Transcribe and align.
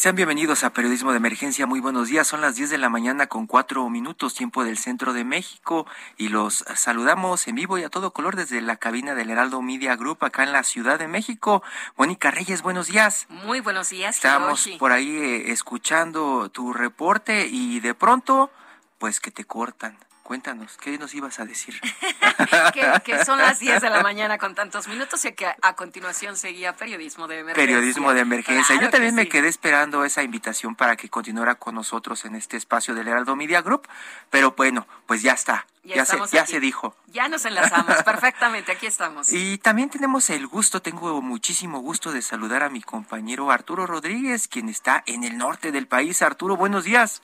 Sean 0.00 0.16
bienvenidos 0.16 0.64
a 0.64 0.72
Periodismo 0.72 1.10
de 1.10 1.18
Emergencia. 1.18 1.66
Muy 1.66 1.78
buenos 1.78 2.08
días. 2.08 2.26
Son 2.26 2.40
las 2.40 2.56
10 2.56 2.70
de 2.70 2.78
la 2.78 2.88
mañana 2.88 3.26
con 3.26 3.46
cuatro 3.46 3.86
minutos, 3.90 4.32
tiempo 4.32 4.64
del 4.64 4.78
centro 4.78 5.12
de 5.12 5.24
México. 5.24 5.86
Y 6.16 6.28
los 6.28 6.64
saludamos 6.74 7.46
en 7.48 7.56
vivo 7.56 7.76
y 7.76 7.82
a 7.82 7.90
todo 7.90 8.10
color 8.10 8.34
desde 8.34 8.62
la 8.62 8.76
cabina 8.76 9.14
del 9.14 9.28
Heraldo 9.28 9.60
Media 9.60 9.96
Group 9.96 10.24
acá 10.24 10.42
en 10.42 10.52
la 10.52 10.62
Ciudad 10.62 10.98
de 10.98 11.06
México. 11.06 11.62
Mónica 11.98 12.30
Reyes, 12.30 12.62
buenos 12.62 12.86
días. 12.86 13.26
Muy 13.28 13.60
buenos 13.60 13.90
días. 13.90 14.16
Estamos 14.16 14.66
Hiroshi. 14.66 14.78
por 14.78 14.92
ahí 14.92 15.18
eh, 15.18 15.52
escuchando 15.52 16.48
tu 16.48 16.72
reporte 16.72 17.46
y 17.48 17.80
de 17.80 17.92
pronto, 17.92 18.50
pues 18.96 19.20
que 19.20 19.30
te 19.30 19.44
cortan. 19.44 19.98
Cuéntanos, 20.30 20.76
¿qué 20.76 20.96
nos 20.96 21.12
ibas 21.12 21.40
a 21.40 21.44
decir? 21.44 21.80
que, 22.72 23.02
que 23.04 23.24
son 23.24 23.38
las 23.38 23.58
10 23.58 23.82
de 23.82 23.90
la 23.90 24.00
mañana 24.00 24.38
con 24.38 24.54
tantos 24.54 24.86
minutos 24.86 25.24
y 25.24 25.32
que 25.32 25.46
a, 25.46 25.56
a 25.60 25.74
continuación 25.74 26.36
seguía 26.36 26.72
periodismo 26.72 27.26
de 27.26 27.40
emergencia. 27.40 27.66
Periodismo 27.66 28.14
de 28.14 28.20
emergencia. 28.20 28.76
Claro 28.76 28.82
Yo 28.82 28.90
también 28.92 29.16
que 29.16 29.22
me 29.22 29.28
quedé 29.28 29.48
esperando 29.48 30.04
esa 30.04 30.22
invitación 30.22 30.76
para 30.76 30.94
que 30.94 31.08
continuara 31.08 31.56
con 31.56 31.74
nosotros 31.74 32.24
en 32.26 32.36
este 32.36 32.56
espacio 32.56 32.94
del 32.94 33.08
Heraldo 33.08 33.34
Media 33.34 33.60
Group, 33.60 33.88
pero 34.30 34.52
bueno, 34.56 34.86
pues 35.06 35.20
ya 35.22 35.32
está. 35.32 35.66
Ya, 35.82 35.96
Ya, 35.96 36.04
se, 36.04 36.12
estamos 36.12 36.30
ya 36.30 36.42
aquí. 36.42 36.52
se 36.52 36.60
dijo. 36.60 36.94
Ya 37.08 37.26
nos 37.28 37.44
enlazamos 37.44 38.00
perfectamente, 38.04 38.70
aquí 38.70 38.86
estamos. 38.86 39.32
Y 39.32 39.58
también 39.58 39.90
tenemos 39.90 40.30
el 40.30 40.46
gusto, 40.46 40.80
tengo 40.80 41.20
muchísimo 41.20 41.80
gusto 41.80 42.12
de 42.12 42.22
saludar 42.22 42.62
a 42.62 42.70
mi 42.70 42.82
compañero 42.82 43.50
Arturo 43.50 43.84
Rodríguez, 43.84 44.46
quien 44.46 44.68
está 44.68 45.02
en 45.06 45.24
el 45.24 45.36
norte 45.38 45.72
del 45.72 45.88
país. 45.88 46.22
Arturo, 46.22 46.56
buenos 46.56 46.84
días. 46.84 47.20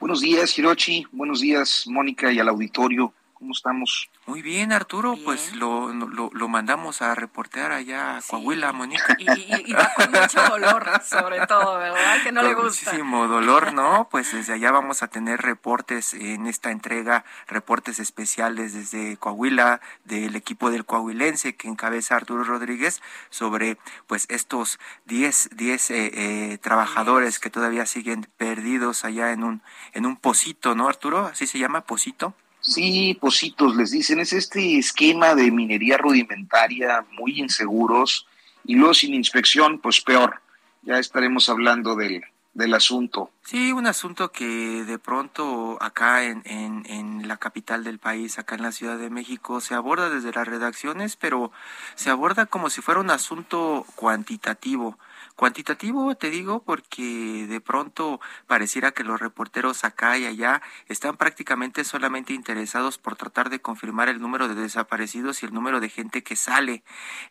Buenos 0.00 0.20
días, 0.20 0.58
Hirochi. 0.58 1.06
Buenos 1.12 1.40
días, 1.40 1.84
Mónica 1.86 2.32
y 2.32 2.38
al 2.38 2.48
auditorio. 2.48 3.12
¿Cómo 3.44 3.52
estamos? 3.52 4.08
Muy 4.24 4.40
bien, 4.40 4.72
Arturo, 4.72 5.12
Bien. 5.12 5.24
pues 5.26 5.54
lo, 5.54 5.92
lo, 5.92 6.30
lo 6.32 6.48
mandamos 6.48 7.02
a 7.02 7.14
reportear 7.14 7.72
allá 7.72 8.16
a 8.16 8.20
Sí. 8.22 8.28
Coahuila, 8.30 8.72
Mónica. 8.72 9.14
Y, 9.18 9.30
y- 9.30 9.64
y 9.66 9.72
va 9.74 9.92
con 9.94 10.10
mucho 10.12 10.42
dolor, 10.48 10.90
sobre 11.04 11.46
todo, 11.46 11.76
¿verdad? 11.76 12.22
Que 12.22 12.32
no 12.32 12.40
le 12.42 12.54
gusta. 12.54 12.62
Muchísimo 12.92 13.28
dolor, 13.28 13.74
¿no? 13.74 14.08
Pues 14.10 14.32
desde 14.32 14.54
allá 14.54 14.70
vamos 14.70 15.02
a 15.02 15.08
tener 15.08 15.42
reportes 15.42 16.14
en 16.14 16.46
esta 16.46 16.70
entrega, 16.70 17.26
reportes 17.46 17.98
especiales 17.98 18.72
desde 18.72 19.18
Coahuila, 19.18 19.82
del 20.04 20.36
equipo 20.36 20.70
del 20.70 20.86
coahuilense 20.86 21.54
que 21.54 21.68
encabeza 21.68 22.16
Arturo 22.16 22.44
Rodríguez, 22.44 23.02
sobre 23.28 23.76
pues 24.06 24.24
estos 24.30 24.78
10, 25.04 25.50
10 25.52 25.90
eh, 25.90 26.10
eh, 26.14 26.58
trabajadores 26.62 27.38
que 27.38 27.50
todavía 27.50 27.84
siguen 27.84 28.26
perdidos 28.38 29.04
allá 29.04 29.32
en 29.32 29.44
un, 29.44 29.62
en 29.92 30.06
un 30.06 30.16
pocito, 30.16 30.74
¿no, 30.74 30.88
Arturo? 30.88 31.26
¿Así 31.26 31.46
se 31.46 31.58
llama, 31.58 31.82
pocito? 31.82 32.32
Sí, 32.64 33.16
positos, 33.20 33.76
les 33.76 33.90
dicen, 33.90 34.20
es 34.20 34.32
este 34.32 34.78
esquema 34.78 35.34
de 35.34 35.50
minería 35.50 35.98
rudimentaria 35.98 37.04
muy 37.12 37.38
inseguros 37.38 38.26
y 38.64 38.74
luego 38.74 38.94
sin 38.94 39.12
inspección, 39.12 39.78
pues 39.78 40.00
peor. 40.00 40.40
Ya 40.80 40.98
estaremos 40.98 41.50
hablando 41.50 41.94
del, 41.94 42.24
del 42.54 42.72
asunto. 42.72 43.30
Sí, 43.42 43.72
un 43.72 43.86
asunto 43.86 44.32
que 44.32 44.46
de 44.84 44.98
pronto 44.98 45.76
acá 45.82 46.24
en, 46.24 46.42
en, 46.46 46.86
en 46.86 47.28
la 47.28 47.36
capital 47.36 47.84
del 47.84 47.98
país, 47.98 48.38
acá 48.38 48.54
en 48.54 48.62
la 48.62 48.72
Ciudad 48.72 48.96
de 48.96 49.10
México, 49.10 49.60
se 49.60 49.74
aborda 49.74 50.08
desde 50.08 50.32
las 50.32 50.48
redacciones, 50.48 51.16
pero 51.16 51.52
se 51.96 52.08
aborda 52.08 52.46
como 52.46 52.70
si 52.70 52.80
fuera 52.80 53.00
un 53.00 53.10
asunto 53.10 53.84
cuantitativo. 53.94 54.98
Cuantitativo, 55.36 56.14
te 56.14 56.30
digo, 56.30 56.62
porque 56.62 57.46
de 57.48 57.60
pronto 57.60 58.20
pareciera 58.46 58.92
que 58.92 59.02
los 59.02 59.18
reporteros 59.18 59.82
acá 59.82 60.16
y 60.16 60.26
allá 60.26 60.62
están 60.86 61.16
prácticamente 61.16 61.82
solamente 61.82 62.32
interesados 62.34 62.98
por 62.98 63.16
tratar 63.16 63.50
de 63.50 63.60
confirmar 63.60 64.08
el 64.08 64.20
número 64.20 64.46
de 64.46 64.54
desaparecidos 64.54 65.42
y 65.42 65.46
el 65.46 65.52
número 65.52 65.80
de 65.80 65.88
gente 65.88 66.22
que 66.22 66.36
sale. 66.36 66.84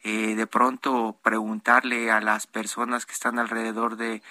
Eh, 0.03 0.35
de 0.35 0.47
pronto 0.47 1.17
preguntarle 1.23 2.11
a 2.11 2.19
las 2.19 2.45
personas 2.45 3.05
que 3.05 3.13
están 3.13 3.39
alrededor 3.39 3.95
de 3.95 4.21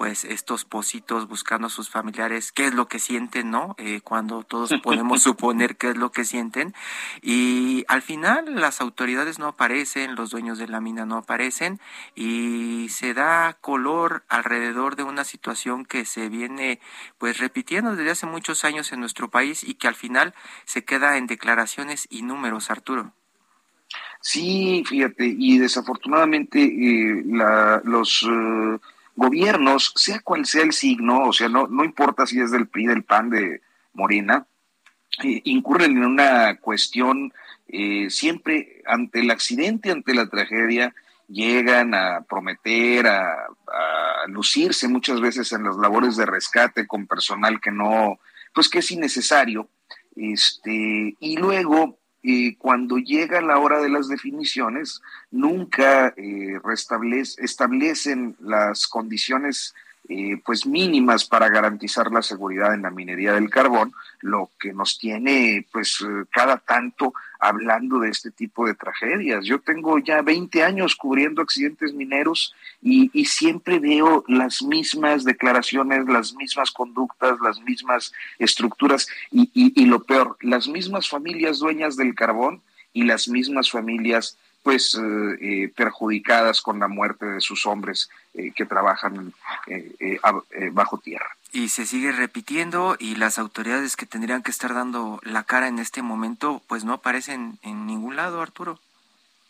pues 0.00 0.24
estos 0.24 0.64
pocitos 0.64 1.28
buscando 1.28 1.66
a 1.66 1.70
sus 1.70 1.90
familiares 1.90 2.52
qué 2.52 2.64
es 2.64 2.72
lo 2.72 2.88
que 2.88 2.98
sienten, 2.98 3.50
¿no? 3.50 3.74
Eh, 3.76 4.00
cuando 4.02 4.44
todos 4.44 4.72
podemos 4.82 5.20
suponer 5.22 5.76
qué 5.76 5.90
es 5.90 5.96
lo 5.98 6.10
que 6.10 6.24
sienten. 6.24 6.72
Y 7.20 7.84
al 7.86 8.00
final 8.00 8.58
las 8.58 8.80
autoridades 8.80 9.38
no 9.38 9.48
aparecen, 9.48 10.14
los 10.14 10.30
dueños 10.30 10.56
de 10.56 10.68
la 10.68 10.80
mina 10.80 11.04
no 11.04 11.18
aparecen 11.18 11.80
y 12.14 12.86
se 12.88 13.12
da 13.12 13.58
color 13.60 14.24
alrededor 14.30 14.96
de 14.96 15.02
una 15.02 15.24
situación 15.24 15.84
que 15.84 16.06
se 16.06 16.30
viene 16.30 16.80
pues 17.18 17.36
repitiendo 17.36 17.94
desde 17.94 18.12
hace 18.12 18.26
muchos 18.26 18.64
años 18.64 18.92
en 18.92 19.00
nuestro 19.00 19.28
país 19.28 19.62
y 19.62 19.74
que 19.74 19.86
al 19.86 19.96
final 19.96 20.32
se 20.64 20.82
queda 20.82 21.18
en 21.18 21.26
declaraciones 21.26 22.06
y 22.08 22.22
números, 22.22 22.70
Arturo. 22.70 23.12
Sí, 24.22 24.82
fíjate, 24.86 25.26
y 25.26 25.58
desafortunadamente 25.58 26.62
eh, 26.62 27.22
la, 27.26 27.82
los 27.84 28.22
eh, 28.22 28.78
gobiernos, 29.20 29.92
sea 29.96 30.20
cual 30.20 30.46
sea 30.46 30.62
el 30.62 30.72
signo, 30.72 31.24
o 31.24 31.32
sea, 31.34 31.50
no, 31.50 31.66
no 31.66 31.84
importa 31.84 32.24
si 32.24 32.40
es 32.40 32.50
del 32.50 32.68
PRI, 32.68 32.86
del 32.86 33.04
PAN, 33.04 33.28
de 33.28 33.60
Morena, 33.92 34.46
eh, 35.22 35.42
incurren 35.44 35.98
en 35.98 36.04
una 36.06 36.56
cuestión 36.56 37.30
eh, 37.68 38.08
siempre 38.08 38.82
ante 38.86 39.20
el 39.20 39.30
accidente, 39.30 39.90
ante 39.90 40.14
la 40.14 40.30
tragedia, 40.30 40.94
llegan 41.28 41.94
a 41.94 42.22
prometer, 42.22 43.06
a, 43.08 43.30
a 43.34 44.26
lucirse 44.28 44.88
muchas 44.88 45.20
veces 45.20 45.52
en 45.52 45.64
las 45.64 45.76
labores 45.76 46.16
de 46.16 46.24
rescate 46.24 46.86
con 46.86 47.06
personal 47.06 47.60
que 47.60 47.70
no, 47.70 48.18
pues 48.54 48.70
que 48.70 48.78
es 48.78 48.90
innecesario, 48.90 49.68
este, 50.16 51.14
y 51.20 51.36
luego 51.36 51.99
eh, 52.22 52.56
cuando 52.58 52.98
llega 52.98 53.40
la 53.40 53.58
hora 53.58 53.80
de 53.80 53.88
las 53.88 54.08
definiciones, 54.08 55.00
nunca 55.30 56.12
eh, 56.16 56.58
restablece, 56.62 57.42
establecen 57.44 58.36
las 58.40 58.86
condiciones 58.86 59.74
eh, 60.08 60.40
pues 60.44 60.66
mínimas 60.66 61.24
para 61.24 61.48
garantizar 61.48 62.10
la 62.10 62.22
seguridad 62.22 62.74
en 62.74 62.82
la 62.82 62.90
minería 62.90 63.34
del 63.34 63.50
carbón, 63.50 63.92
lo 64.20 64.50
que 64.58 64.72
nos 64.72 64.98
tiene 64.98 65.66
pues 65.70 66.00
eh, 66.00 66.24
cada 66.32 66.56
tanto 66.56 67.12
hablando 67.38 68.00
de 68.00 68.10
este 68.10 68.30
tipo 68.30 68.66
de 68.66 68.74
tragedias. 68.74 69.44
Yo 69.44 69.60
tengo 69.60 69.98
ya 69.98 70.22
20 70.22 70.64
años 70.64 70.96
cubriendo 70.96 71.42
accidentes 71.42 71.94
mineros 71.94 72.54
y, 72.82 73.08
siempre 73.24 73.78
veo 73.78 74.24
las 74.26 74.62
mismas 74.62 75.24
declaraciones, 75.24 76.06
las 76.06 76.34
mismas 76.34 76.70
conductas, 76.70 77.38
las 77.40 77.60
mismas 77.60 78.12
estructuras 78.38 79.06
y 79.30 79.84
lo 79.86 80.02
peor, 80.02 80.36
las 80.40 80.66
mismas 80.66 81.08
familias 81.08 81.60
dueñas 81.60 81.96
del 81.96 82.14
carbón 82.14 82.62
y 82.92 83.04
las 83.04 83.28
mismas 83.28 83.70
familias 83.70 84.36
pues 84.62 84.94
eh, 84.94 85.36
eh, 85.40 85.72
perjudicadas 85.74 86.60
con 86.60 86.78
la 86.78 86.88
muerte 86.88 87.26
de 87.26 87.40
sus 87.40 87.66
hombres 87.66 88.10
eh, 88.34 88.52
que 88.54 88.66
trabajan 88.66 89.32
eh, 89.66 89.92
eh, 89.98 90.70
bajo 90.72 90.98
tierra. 90.98 91.26
y 91.52 91.68
se 91.68 91.84
sigue 91.86 92.12
repitiendo 92.12 92.96
y 92.98 93.16
las 93.16 93.38
autoridades 93.38 93.96
que 93.96 94.06
tendrían 94.06 94.42
que 94.42 94.52
estar 94.52 94.72
dando 94.72 95.18
la 95.24 95.42
cara 95.42 95.66
en 95.66 95.78
este 95.78 96.02
momento 96.02 96.62
pues 96.68 96.84
no 96.84 96.92
aparecen 96.92 97.58
en 97.62 97.86
ningún 97.86 98.16
lado, 98.16 98.40
Arturo. 98.40 98.78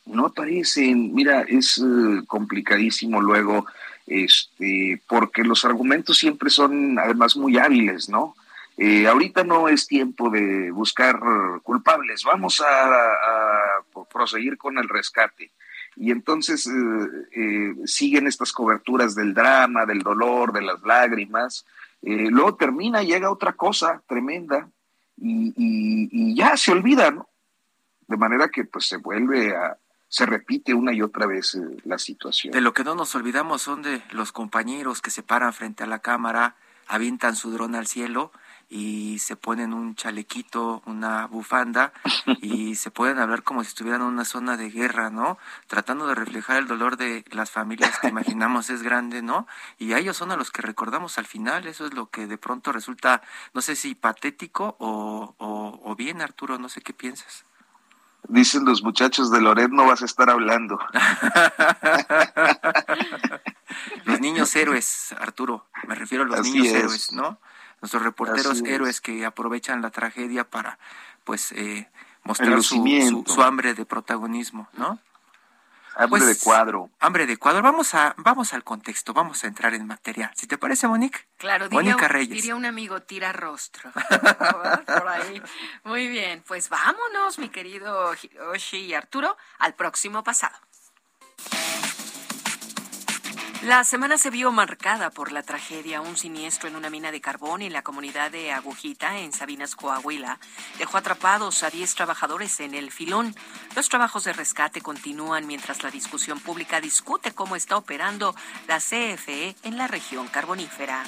No 0.06 0.26
aparecen, 0.26 1.12
mira, 1.12 1.42
es 1.42 1.80
complicadísimo 2.26 3.20
luego, 3.20 3.66
este, 4.06 5.00
porque 5.06 5.44
los 5.44 5.64
argumentos 5.66 6.16
siempre 6.16 6.48
son 6.48 6.98
además 6.98 7.36
muy 7.36 7.58
hábiles, 7.58 8.08
¿no? 8.08 8.34
Eh, 8.82 9.06
ahorita 9.06 9.44
no 9.44 9.68
es 9.68 9.86
tiempo 9.86 10.30
de 10.30 10.70
buscar 10.70 11.20
culpables, 11.62 12.24
vamos 12.24 12.62
a, 12.66 13.82
proseguir 14.10 14.56
con 14.56 14.78
el 14.78 14.88
rescate. 14.88 15.52
Y 15.96 16.10
entonces 16.10 16.66
eh, 16.66 17.28
eh, 17.32 17.74
siguen 17.84 18.26
estas 18.26 18.52
coberturas 18.52 19.14
del 19.14 19.34
drama, 19.34 19.84
del 19.84 19.98
dolor, 19.98 20.54
de 20.54 20.62
las 20.62 20.80
lágrimas. 20.80 21.66
Eh, 22.00 22.28
luego 22.30 22.54
termina, 22.54 23.02
llega 23.02 23.30
otra 23.30 23.52
cosa 23.52 24.02
tremenda 24.08 24.66
y, 25.18 26.34
ya 26.34 26.56
se 26.56 26.72
olvida, 26.72 27.10
¿no? 27.10 27.28
De 28.08 28.16
manera 28.16 28.48
que 28.48 28.64
pues 28.64 28.86
se 28.86 28.96
vuelve 28.96 29.54
a, 29.54 29.76
se 30.08 30.24
repite 30.24 30.72
una 30.72 30.94
y 30.94 31.02
otra 31.02 31.26
vez 31.26 31.54
la 31.84 31.98
situación. 31.98 32.54
De 32.54 32.62
lo 32.62 32.72
que 32.72 32.82
no 32.82 32.94
nos 32.94 33.14
olvidamos 33.14 33.60
son 33.60 33.82
de 33.82 34.02
los 34.12 34.32
compañeros 34.32 35.02
que 35.02 35.10
se 35.10 35.22
paran 35.22 35.52
frente 35.52 35.84
a 35.84 35.86
la 35.86 35.98
cámara 35.98 36.56
avientan 36.86 37.36
su 37.36 37.50
dron 37.50 37.74
al 37.74 37.86
cielo 37.86 38.32
y 38.70 39.18
se 39.18 39.34
ponen 39.34 39.74
un 39.74 39.96
chalequito, 39.96 40.82
una 40.86 41.26
bufanda 41.26 41.92
y 42.40 42.76
se 42.76 42.92
pueden 42.92 43.18
hablar 43.18 43.42
como 43.42 43.64
si 43.64 43.68
estuvieran 43.68 44.02
en 44.02 44.06
una 44.06 44.24
zona 44.24 44.56
de 44.56 44.70
guerra, 44.70 45.10
¿no? 45.10 45.38
Tratando 45.66 46.06
de 46.06 46.14
reflejar 46.14 46.58
el 46.58 46.68
dolor 46.68 46.96
de 46.96 47.24
las 47.32 47.50
familias 47.50 47.98
que 47.98 48.08
imaginamos 48.08 48.70
es 48.70 48.82
grande, 48.82 49.22
¿no? 49.22 49.48
Y 49.78 49.92
a 49.92 49.98
ellos 49.98 50.16
son 50.16 50.30
a 50.30 50.36
los 50.36 50.52
que 50.52 50.62
recordamos 50.62 51.18
al 51.18 51.26
final, 51.26 51.66
eso 51.66 51.84
es 51.84 51.94
lo 51.94 52.10
que 52.10 52.28
de 52.28 52.38
pronto 52.38 52.72
resulta, 52.72 53.22
no 53.52 53.60
sé 53.60 53.74
si 53.74 53.96
patético 53.96 54.76
o, 54.78 55.34
o, 55.38 55.96
bien, 55.96 56.22
Arturo, 56.22 56.56
no 56.58 56.68
sé 56.68 56.80
qué 56.80 56.94
piensas. 56.94 57.44
Dicen 58.28 58.64
los 58.64 58.82
muchachos 58.82 59.30
de 59.30 59.40
Loret, 59.40 59.70
no 59.70 59.86
vas 59.86 60.02
a 60.02 60.04
estar 60.04 60.30
hablando. 60.30 60.78
los 64.04 64.20
niños 64.20 64.54
héroes, 64.54 65.12
Arturo, 65.18 65.66
me 65.88 65.96
refiero 65.96 66.24
a 66.24 66.26
los 66.26 66.42
niños 66.42 66.68
héroes, 66.68 67.12
¿no? 67.12 67.40
Nuestros 67.80 68.02
reporteros 68.02 68.62
héroes 68.62 69.00
que 69.00 69.24
aprovechan 69.24 69.82
la 69.82 69.90
tragedia 69.90 70.44
para 70.44 70.78
pues 71.24 71.52
eh, 71.52 71.88
mostrar 72.24 72.62
su, 72.62 73.24
su, 73.26 73.42
hambre 73.42 73.74
de 73.74 73.84
protagonismo, 73.84 74.68
¿no? 74.74 74.98
Hambre 75.96 76.20
de 76.20 76.26
pues, 76.26 76.42
cuadro. 76.42 76.90
Hambre 77.00 77.26
de 77.26 77.36
cuadro. 77.36 77.62
Vamos 77.62 77.94
a, 77.94 78.14
vamos 78.16 78.54
al 78.54 78.64
contexto, 78.64 79.12
vamos 79.12 79.42
a 79.44 79.48
entrar 79.48 79.74
en 79.74 79.86
materia. 79.86 80.32
Si 80.34 80.46
te 80.46 80.56
parece, 80.56 80.86
Monique. 80.86 81.26
Claro, 81.36 81.68
diría, 81.68 81.96
Reyes. 81.96 82.30
diría 82.30 82.54
un 82.54 82.64
amigo, 82.64 83.02
tira 83.02 83.32
rostro. 83.32 83.90
Por 84.86 85.08
ahí. 85.08 85.42
Muy 85.84 86.08
bien, 86.08 86.42
pues 86.46 86.68
vámonos, 86.68 87.38
mi 87.38 87.48
querido 87.48 88.12
Hiroshi 88.14 88.78
y 88.78 88.94
Arturo, 88.94 89.36
al 89.58 89.74
próximo 89.74 90.22
pasado. 90.22 90.56
La 93.62 93.84
semana 93.84 94.16
se 94.16 94.30
vio 94.30 94.50
marcada 94.52 95.10
por 95.10 95.32
la 95.32 95.42
tragedia. 95.42 96.00
Un 96.00 96.16
siniestro 96.16 96.68
en 96.68 96.76
una 96.76 96.88
mina 96.88 97.12
de 97.12 97.20
carbón 97.20 97.60
en 97.60 97.74
la 97.74 97.82
comunidad 97.82 98.30
de 98.30 98.52
Agujita, 98.52 99.18
en 99.18 99.34
Sabinas, 99.34 99.76
Coahuila, 99.76 100.38
dejó 100.78 100.96
atrapados 100.96 101.62
a 101.62 101.68
10 101.68 101.94
trabajadores 101.94 102.58
en 102.60 102.74
el 102.74 102.90
filón. 102.90 103.34
Los 103.76 103.90
trabajos 103.90 104.24
de 104.24 104.32
rescate 104.32 104.80
continúan 104.80 105.46
mientras 105.46 105.82
la 105.82 105.90
discusión 105.90 106.40
pública 106.40 106.80
discute 106.80 107.32
cómo 107.32 107.54
está 107.54 107.76
operando 107.76 108.34
la 108.66 108.78
CFE 108.78 109.54
en 109.62 109.76
la 109.76 109.88
región 109.88 110.28
carbonífera. 110.28 111.04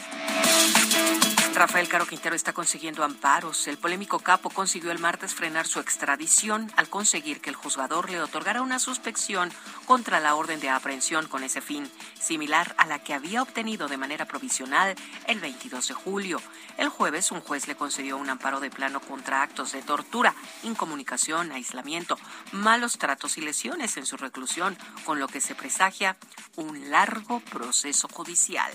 Rafael 1.54 1.86
Caro 1.86 2.06
Quintero 2.06 2.34
está 2.34 2.54
consiguiendo 2.54 3.04
amparos. 3.04 3.68
El 3.68 3.76
polémico 3.76 4.18
capo 4.18 4.48
consiguió 4.48 4.90
el 4.90 4.98
martes 4.98 5.34
frenar 5.34 5.66
su 5.66 5.80
extradición 5.80 6.72
al 6.76 6.88
conseguir 6.88 7.40
que 7.40 7.50
el 7.50 7.56
juzgador 7.56 8.10
le 8.10 8.22
otorgara 8.22 8.62
una 8.62 8.78
suspección 8.78 9.50
contra 9.84 10.18
la 10.18 10.34
orden 10.34 10.60
de 10.60 10.70
aprehensión 10.70 11.28
con 11.28 11.44
ese 11.44 11.60
fin, 11.60 11.90
similar 12.18 12.74
a 12.78 12.86
la 12.86 13.00
que 13.00 13.12
había 13.12 13.42
obtenido 13.42 13.88
de 13.88 13.98
manera 13.98 14.24
provisional 14.24 14.94
el 15.26 15.40
22 15.40 15.88
de 15.88 15.94
julio. 15.94 16.40
El 16.78 16.88
jueves 16.88 17.30
un 17.30 17.40
juez 17.40 17.68
le 17.68 17.76
concedió 17.76 18.16
un 18.16 18.30
amparo 18.30 18.58
de 18.58 18.70
plano 18.70 19.00
contra 19.00 19.42
actos 19.42 19.72
de 19.72 19.82
tortura, 19.82 20.34
incomunicación, 20.62 21.52
aislamiento, 21.52 22.18
malos 22.52 22.96
tratos 22.96 23.36
y 23.36 23.42
lesiones 23.42 23.98
en 23.98 24.06
su 24.06 24.16
reclusión, 24.16 24.76
con 25.04 25.20
lo 25.20 25.28
que 25.28 25.42
se 25.42 25.54
presagia 25.54 26.16
un 26.56 26.90
largo 26.90 27.40
proceso 27.40 28.08
judicial. 28.08 28.72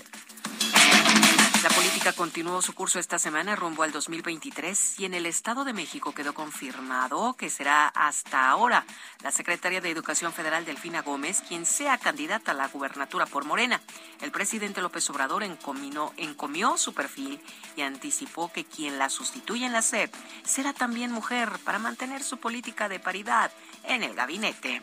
La 1.62 1.70
política 1.70 2.12
continuó 2.12 2.62
su 2.68 2.74
curso 2.74 2.98
esta 2.98 3.18
semana 3.18 3.56
rumbo 3.56 3.82
al 3.82 3.92
2023 3.92 5.00
y 5.00 5.06
en 5.06 5.14
el 5.14 5.24
Estado 5.24 5.64
de 5.64 5.72
México 5.72 6.12
quedó 6.12 6.34
confirmado 6.34 7.32
que 7.32 7.48
será 7.48 7.88
hasta 7.88 8.50
ahora 8.50 8.84
la 9.22 9.30
secretaria 9.30 9.80
de 9.80 9.90
Educación 9.90 10.34
Federal 10.34 10.66
Delfina 10.66 11.00
Gómez 11.00 11.42
quien 11.48 11.64
sea 11.64 11.96
candidata 11.96 12.50
a 12.50 12.54
la 12.54 12.68
gubernatura 12.68 13.24
por 13.24 13.46
Morena. 13.46 13.80
El 14.20 14.32
presidente 14.32 14.82
López 14.82 15.08
Obrador 15.08 15.44
encomió, 15.44 16.12
encomió 16.18 16.76
su 16.76 16.92
perfil 16.92 17.40
y 17.74 17.80
anticipó 17.80 18.52
que 18.52 18.66
quien 18.66 18.98
la 18.98 19.08
sustituya 19.08 19.66
en 19.66 19.72
la 19.72 19.80
SEP 19.80 20.14
será 20.44 20.74
también 20.74 21.10
mujer 21.10 21.48
para 21.64 21.78
mantener 21.78 22.22
su 22.22 22.36
política 22.36 22.90
de 22.90 23.00
paridad 23.00 23.50
en 23.84 24.02
el 24.02 24.14
gabinete. 24.14 24.82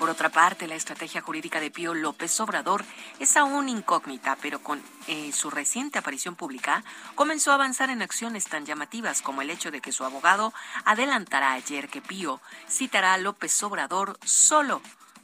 Por 0.00 0.08
otra 0.08 0.30
parte, 0.30 0.66
la 0.66 0.76
estrategia 0.76 1.20
jurídica 1.20 1.60
de 1.60 1.70
Pío 1.70 1.92
López 1.92 2.40
Obrador 2.40 2.86
es 3.18 3.36
aún 3.36 3.68
incógnita, 3.68 4.34
pero 4.40 4.62
con 4.62 4.82
eh, 5.08 5.30
su 5.30 5.50
reciente 5.50 5.98
aparición 5.98 6.36
pública 6.36 6.82
comenzó 7.14 7.50
a 7.50 7.56
avanzar 7.56 7.90
en 7.90 8.00
acciones 8.00 8.46
tan 8.46 8.64
llamativas 8.64 9.20
como 9.20 9.42
el 9.42 9.50
hecho 9.50 9.70
de 9.70 9.82
que 9.82 9.92
su 9.92 10.06
abogado 10.06 10.54
adelantará 10.86 11.52
ayer 11.52 11.90
que 11.90 12.00
Pío 12.00 12.40
citará 12.66 13.12
a 13.12 13.18
López 13.18 13.62
Obrador 13.62 14.18
solo 14.24 14.80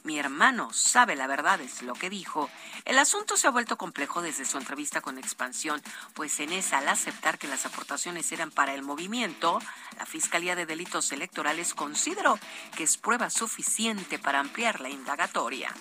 mi 0.07 0.21
hermano 0.21 0.73
sabe 0.73 1.17
la 1.17 1.27
verdad, 1.27 1.61
es 1.61 1.83
lo 1.83 1.93
que 1.95 2.09
dijo. 2.09 2.49
El 2.85 2.97
asunto 2.97 3.37
se 3.37 3.49
ha 3.49 3.51
vuelto 3.51 3.77
complejo 3.77 4.23
desde 4.23 4.45
su 4.45 4.57
entrevista 4.57 5.01
con 5.01 5.19
Expansión, 5.19 5.83
pues 6.15 6.39
en 6.39 6.53
esa, 6.53 6.79
al 6.79 6.89
aceptar 6.89 7.39
que 7.39 7.49
las 7.49 7.67
aportaciones 7.67 8.31
eran 8.31 8.53
para 8.53 8.73
el 8.73 8.83
movimiento, 8.83 9.61
la 9.99 10.07
Fiscalía 10.07 10.55
de 10.55 10.65
Delitos 10.65 11.11
Electorales 11.11 11.75
consideró 11.75 12.39
que 12.77 12.85
es 12.85 12.97
prueba 12.99 13.31
suficiente 13.31 14.21
para 14.21 14.39
ampliar 14.39 14.81
la 14.81 14.91
indagatoria. 14.91 15.75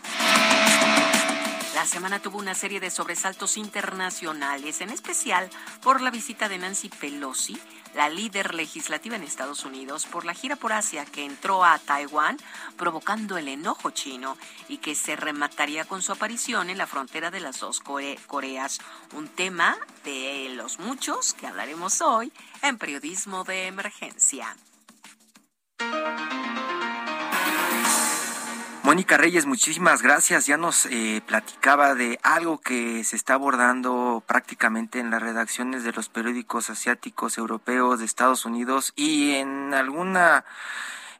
La 1.75 1.85
semana 1.85 2.19
tuvo 2.19 2.39
una 2.39 2.55
serie 2.55 2.79
de 2.79 2.89
sobresaltos 2.89 3.57
internacionales, 3.57 4.81
en 4.81 4.89
especial 4.89 5.49
por 5.83 6.01
la 6.01 6.09
visita 6.09 6.49
de 6.49 6.57
Nancy 6.57 6.89
Pelosi, 6.89 7.59
la 7.95 8.09
líder 8.09 8.53
legislativa 8.53 9.15
en 9.15 9.23
Estados 9.23 9.65
Unidos, 9.65 10.05
por 10.05 10.25
la 10.25 10.33
gira 10.33 10.55
por 10.55 10.73
Asia 10.73 11.05
que 11.05 11.25
entró 11.25 11.63
a 11.63 11.79
Taiwán, 11.79 12.37
provocando 12.77 13.37
el 13.37 13.47
enojo 13.47 13.91
chino 13.91 14.37
y 14.67 14.77
que 14.77 14.95
se 14.95 15.15
remataría 15.15 15.85
con 15.85 16.01
su 16.01 16.11
aparición 16.11 16.69
en 16.69 16.77
la 16.77 16.87
frontera 16.87 17.31
de 17.31 17.39
las 17.39 17.59
dos 17.59 17.81
Coreas, 18.27 18.79
un 19.13 19.27
tema 19.27 19.77
de 20.03 20.51
los 20.55 20.79
muchos 20.79 21.33
que 21.33 21.47
hablaremos 21.47 22.01
hoy 22.01 22.31
en 22.61 22.77
Periodismo 22.77 23.43
de 23.43 23.67
Emergencia. 23.67 24.55
Mónica 28.95 29.17
Reyes, 29.17 29.45
muchísimas 29.45 30.01
gracias. 30.01 30.45
Ya 30.45 30.55
nos 30.55 30.85
eh, 30.85 31.21
platicaba 31.27 31.95
de 31.95 32.17
algo 32.23 32.59
que 32.59 33.03
se 33.03 33.17
está 33.17 33.33
abordando 33.33 34.23
prácticamente 34.25 34.99
en 34.99 35.11
las 35.11 35.21
redacciones 35.21 35.83
de 35.83 35.91
los 35.91 36.07
periódicos 36.07 36.69
asiáticos, 36.69 37.37
europeos, 37.37 37.99
de 37.99 38.05
Estados 38.05 38.45
Unidos 38.45 38.93
y 38.95 39.33
en 39.33 39.73
alguna 39.73 40.45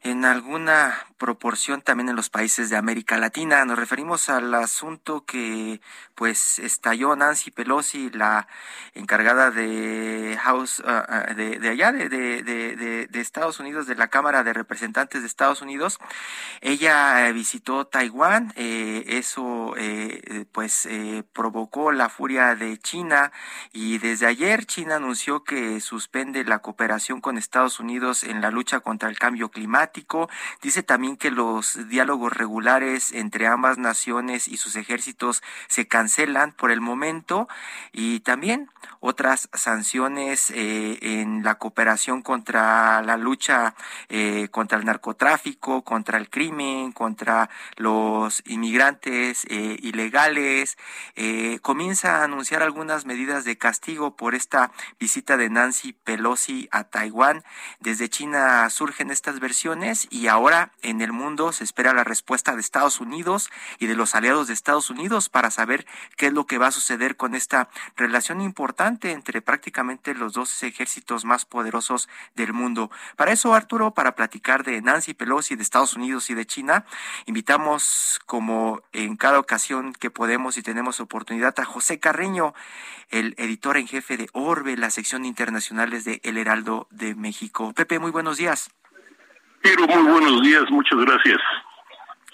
en 0.06 0.24
alguna 0.24 0.94
proporción 1.18 1.82
también 1.82 2.10
en 2.10 2.16
los 2.16 2.30
países 2.30 2.70
de 2.70 2.78
América 2.78 3.18
Latina. 3.18 3.66
Nos 3.66 3.80
referimos 3.80 4.30
al 4.30 4.54
asunto 4.54 5.26
que 5.26 5.82
pues 6.14 6.60
estalló 6.60 7.16
Nancy 7.16 7.50
Pelosi, 7.50 8.12
la 8.12 8.48
encargada 8.94 9.50
de 9.50 10.38
House 10.44 10.84
ah, 10.86 11.06
ah, 11.10 11.34
de, 11.34 11.68
allá 11.68 11.92
de, 11.92 12.08
de, 12.10 13.20
Estados 13.20 13.60
Unidos, 13.60 13.88
de 13.88 13.96
la 13.96 14.10
Cámara 14.10 14.44
de 14.44 14.54
Representantes 14.54 15.22
de 15.22 15.28
Estados 15.28 15.64
Unidos. 15.64 15.98
Ella 16.62 17.28
eh, 17.28 17.34
visitó 17.34 17.88
Taiwán, 17.88 18.54
eh, 18.56 19.04
eso 19.08 19.74
eh, 19.78 20.46
pues 20.52 20.88
provocó 21.34 21.92
la 21.92 22.10
furia 22.10 22.54
de 22.54 22.78
China 22.78 23.32
y 23.74 23.98
desde 23.98 24.28
ayer 24.28 24.66
China 24.66 24.98
anunció 24.98 25.44
que 25.44 25.82
suspende 25.82 26.44
la 26.44 26.60
cooperación 26.60 27.22
con 27.22 27.40
Estados 27.40 27.80
Unidos 27.80 28.24
en 28.24 28.42
la 28.42 28.52
lucha 28.52 28.82
contra 28.82 29.10
el 29.10 29.18
cambio 29.18 29.50
climático. 29.50 29.95
Dice 30.62 30.84
también 30.84 31.18
que 31.18 31.32
los 31.32 31.88
diálogos 31.90 32.34
regulares 32.34 33.12
entre 33.12 33.48
ambas 33.48 33.78
naciones 33.78 34.48
y 34.48 34.58
sus 34.58 34.76
ejércitos 34.76 35.42
se 35.68 35.88
cancelan 35.88 36.52
por 36.52 36.72
el 36.72 36.82
momento 36.82 37.48
y 37.92 38.20
también 38.22 38.70
otras 39.00 39.50
sanciones 39.54 40.52
eh, 40.52 40.98
en 41.02 41.44
la 41.44 41.56
cooperación 41.56 42.22
contra 42.22 43.02
la 43.02 43.18
lucha 43.18 43.76
eh, 44.10 44.48
contra 44.52 44.78
el 44.78 44.86
narcotráfico, 44.86 45.84
contra 45.84 46.18
el 46.18 46.30
crimen, 46.30 46.92
contra 46.92 47.50
los 47.78 48.42
inmigrantes 48.46 49.46
eh, 49.50 49.78
ilegales. 49.82 50.78
comienza 51.62 52.22
a 52.22 52.24
anunciar 52.24 52.64
algunas 52.64 53.06
medidas 53.06 53.46
de 53.46 53.58
castigo 53.58 54.16
por 54.16 54.36
esta 54.36 54.72
visita 55.00 55.38
de 55.38 55.50
Nancy 55.50 55.94
Pelosi 55.94 56.68
a 56.72 56.84
Taiwán. 56.86 57.44
Desde 57.80 58.10
China 58.10 58.70
surgen 58.70 59.12
estas 59.12 59.40
versiones 59.40 59.85
y 60.10 60.28
ahora 60.28 60.72
en 60.82 61.02
el 61.02 61.12
mundo 61.12 61.52
se 61.52 61.64
espera 61.64 61.94
la 61.94 62.04
respuesta 62.04 62.56
de 62.56 62.62
Estados 62.62 63.00
Unidos 63.00 63.52
y 63.78 63.86
de 63.86 63.96
los 63.96 64.16
aliados 64.16 64.48
de 64.48 64.54
Estados 64.54 64.90
Unidos 64.90 65.30
para 65.30 65.52
saber 65.52 65.86
qué 66.18 66.28
es 66.28 66.34
lo 66.34 66.48
que 66.48 66.58
va 66.58 66.68
a 66.68 66.72
suceder 66.72 67.18
con 67.18 67.36
esta 67.36 67.70
relación 67.96 68.42
importante 68.42 69.12
entre 69.12 69.44
prácticamente 69.44 70.16
los 70.16 70.34
dos 70.34 70.64
ejércitos 70.64 71.24
más 71.24 71.46
poderosos 71.46 72.10
del 72.36 72.52
mundo. 72.52 72.90
Para 73.16 73.32
eso, 73.32 73.54
Arturo, 73.54 73.94
para 73.94 74.16
platicar 74.16 74.64
de 74.64 74.82
Nancy 74.82 75.14
Pelosi, 75.14 75.56
de 75.56 75.62
Estados 75.62 75.96
Unidos 75.96 76.32
y 76.32 76.34
de 76.34 76.48
China, 76.48 76.86
invitamos, 77.28 78.20
como 78.26 78.82
en 78.92 79.18
cada 79.18 79.40
ocasión 79.40 79.94
que 79.94 80.10
podemos 80.10 80.58
y 80.58 80.64
tenemos 80.64 81.00
oportunidad, 81.00 81.60
a 81.60 81.66
José 81.66 82.00
Carreño, 82.00 82.56
el 83.10 83.36
editor 83.38 83.78
en 83.78 83.88
jefe 83.88 84.18
de 84.18 84.30
Orbe, 84.34 84.78
la 84.78 84.90
sección 84.90 85.26
internacionales 85.26 86.06
de 86.06 86.22
El 86.24 86.38
Heraldo 86.38 86.88
de 86.90 87.14
México. 87.14 87.72
Pepe, 87.74 88.00
muy 88.00 88.12
buenos 88.12 88.38
días. 88.38 88.72
Pero 89.66 89.88
muy 89.88 90.12
buenos 90.12 90.44
días, 90.44 90.64
muchas 90.70 91.00
gracias. 91.00 91.40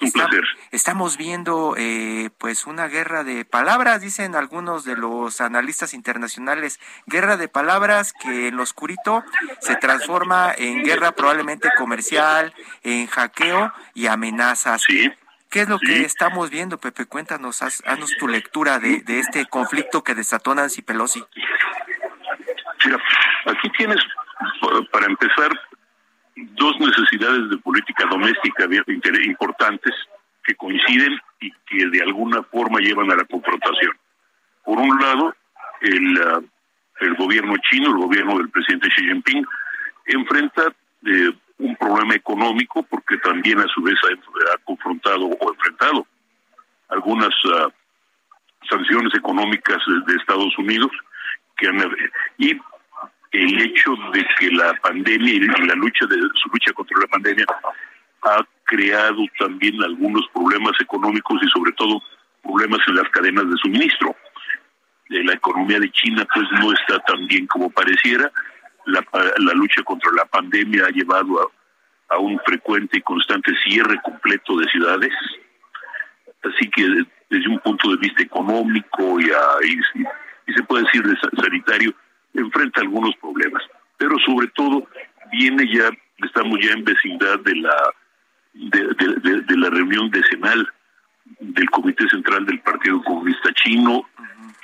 Un 0.01 0.11
placer. 0.11 0.43
Estamos 0.71 1.15
viendo 1.15 1.75
eh, 1.77 2.29
pues 2.37 2.65
una 2.65 2.87
guerra 2.87 3.23
de 3.23 3.45
palabras, 3.45 4.01
dicen 4.01 4.35
algunos 4.35 4.83
de 4.83 4.97
los 4.97 5.39
analistas 5.39 5.93
internacionales, 5.93 6.81
guerra 7.05 7.37
de 7.37 7.47
palabras 7.47 8.11
que 8.11 8.49
en 8.49 8.57
lo 8.57 8.63
oscurito 8.63 9.23
se 9.61 9.77
transforma 9.77 10.51
en 10.57 10.83
guerra 10.83 11.13
probablemente 11.13 11.69
comercial, 11.77 12.53
en 12.83 13.07
hackeo 13.07 13.71
y 13.93 14.07
amenazas. 14.07 14.81
Sí. 14.81 15.09
¿Qué 15.49 15.61
es 15.61 15.69
lo 15.69 15.79
que 15.79 16.01
estamos 16.01 16.49
viendo, 16.49 16.79
Pepe? 16.79 17.05
Cuéntanos, 17.05 17.61
haznos 17.61 18.11
tu 18.19 18.27
lectura 18.27 18.79
de, 18.79 19.03
de 19.03 19.19
este 19.19 19.45
conflicto 19.45 20.03
que 20.03 20.15
desató 20.15 20.53
Nancy 20.53 20.81
Pelosi. 20.81 21.23
Mira, 22.83 22.97
aquí 23.45 23.69
tienes, 23.77 24.03
para 24.91 25.05
empezar, 25.05 25.51
dos 26.35 26.79
necesidades 26.79 27.49
de 27.49 27.57
política 27.57 28.05
doméstica 28.09 28.67
importantes 29.25 29.93
que 30.43 30.55
coinciden 30.55 31.19
y 31.39 31.51
que 31.67 31.87
de 31.87 32.01
alguna 32.01 32.41
forma 32.43 32.79
llevan 32.79 33.11
a 33.11 33.15
la 33.15 33.25
confrontación. 33.25 33.91
Por 34.63 34.79
un 34.79 34.99
lado, 34.99 35.35
el, 35.81 36.17
uh, 36.17 36.47
el 37.01 37.15
gobierno 37.15 37.55
chino, 37.69 37.89
el 37.89 37.97
gobierno 37.97 38.37
del 38.37 38.49
presidente 38.49 38.89
Xi 38.89 39.03
Jinping, 39.03 39.45
enfrenta 40.05 40.63
eh, 41.05 41.31
un 41.57 41.75
problema 41.75 42.15
económico 42.15 42.83
porque 42.83 43.17
también 43.17 43.59
a 43.59 43.67
su 43.67 43.81
vez 43.81 43.95
ha, 44.03 44.57
confrontado 44.63 45.25
o 45.25 45.53
enfrentado 45.53 46.07
algunas 46.89 47.33
uh, 47.45 47.71
sanciones 48.69 49.13
económicas 49.15 49.79
de 50.05 50.15
Estados 50.15 50.57
Unidos 50.57 50.91
que 51.57 51.67
han, 51.67 51.77
y 52.37 52.57
el 53.31 53.61
hecho 53.61 53.95
de 54.13 54.25
que 54.39 54.51
la 54.51 54.73
pandemia 54.81 55.33
y 55.33 55.39
la 55.39 55.75
lucha 55.75 56.05
de 56.05 56.17
su 56.35 56.49
lucha 56.51 56.73
contra 56.73 56.99
la 56.99 57.07
pandemia 57.07 57.45
ha 58.23 58.45
creado 58.65 59.23
también 59.39 59.81
algunos 59.83 60.27
problemas 60.33 60.73
económicos 60.79 61.41
y 61.41 61.49
sobre 61.49 61.71
todo 61.73 62.01
problemas 62.43 62.79
en 62.87 62.95
las 62.95 63.09
cadenas 63.09 63.49
de 63.49 63.57
suministro. 63.57 64.15
La 65.09 65.33
economía 65.33 65.79
de 65.79 65.91
China 65.91 66.25
pues 66.33 66.45
no 66.59 66.71
está 66.73 66.99
tan 66.99 67.27
bien 67.27 67.47
como 67.47 67.69
pareciera. 67.69 68.31
La, 68.85 69.05
la 69.37 69.53
lucha 69.53 69.83
contra 69.83 70.11
la 70.13 70.25
pandemia 70.25 70.85
ha 70.85 70.89
llevado 70.89 71.41
a, 71.41 72.15
a 72.15 72.17
un 72.17 72.39
frecuente 72.45 72.97
y 72.97 73.01
constante 73.01 73.51
cierre 73.63 73.99
completo 74.03 74.57
de 74.57 74.67
ciudades. 74.69 75.13
Así 76.43 76.69
que 76.69 76.83
desde 77.29 77.49
un 77.49 77.59
punto 77.59 77.91
de 77.91 77.97
vista 77.97 78.23
económico 78.23 79.19
y, 79.19 79.25
y, 79.25 80.01
y 80.47 80.53
se 80.53 80.63
puede 80.63 80.83
decir 80.85 81.03
de 81.03 81.15
sanitario, 81.41 81.93
enfrenta 82.33 82.81
algunos 82.81 83.15
problemas, 83.17 83.63
pero 83.97 84.17
sobre 84.25 84.47
todo 84.49 84.87
viene 85.31 85.65
ya, 85.73 85.89
estamos 86.23 86.59
ya 86.61 86.73
en 86.73 86.83
vecindad 86.83 87.39
de 87.39 87.55
la 87.55 87.75
de, 88.53 89.57
la 89.57 89.69
reunión 89.69 90.09
decenal 90.11 90.71
del 91.39 91.69
Comité 91.69 92.07
Central 92.09 92.45
del 92.45 92.59
Partido 92.59 93.01
Comunista 93.03 93.51
Chino, 93.53 94.07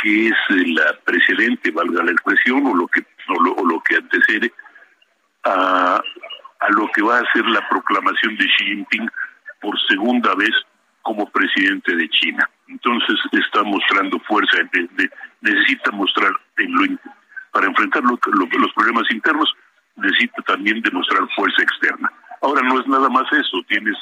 que 0.01 0.27
es 0.27 0.35
la 0.49 0.93
precedente, 1.05 1.71
valga 1.71 2.03
la 2.03 2.11
expresión, 2.11 2.65
o 2.65 2.75
lo 2.75 2.87
que 2.87 3.05
o 3.29 3.43
lo, 3.43 3.53
o 3.53 3.65
lo 3.65 3.81
que 3.81 3.97
antecede 3.97 4.53
a, 5.43 5.95
a 6.59 6.69
lo 6.71 6.89
que 6.93 7.01
va 7.01 7.19
a 7.19 7.31
ser 7.33 7.45
la 7.45 7.67
proclamación 7.69 8.37
de 8.37 8.45
Xi 8.45 8.65
Jinping 8.65 9.09
por 9.59 9.77
segunda 9.87 10.33
vez 10.35 10.51
como 11.01 11.29
presidente 11.29 11.95
de 11.95 12.09
China. 12.09 12.49
Entonces 12.67 13.17
está 13.31 13.63
mostrando 13.63 14.19
fuerza, 14.19 14.57
necesita 15.41 15.91
mostrar 15.91 16.31
en 16.57 16.73
lo, 16.73 16.97
para 17.51 17.67
enfrentar 17.67 18.03
los 18.03 18.19
problemas 18.73 19.09
internos, 19.09 19.53
necesita 19.95 20.41
también 20.43 20.81
demostrar 20.81 21.27
fuerza 21.35 21.61
externa. 21.63 22.11
Ahora 22.41 22.61
no 22.61 22.79
es 22.79 22.87
nada 22.87 23.09
más 23.09 23.31
eso, 23.31 23.63
tienes 23.67 23.95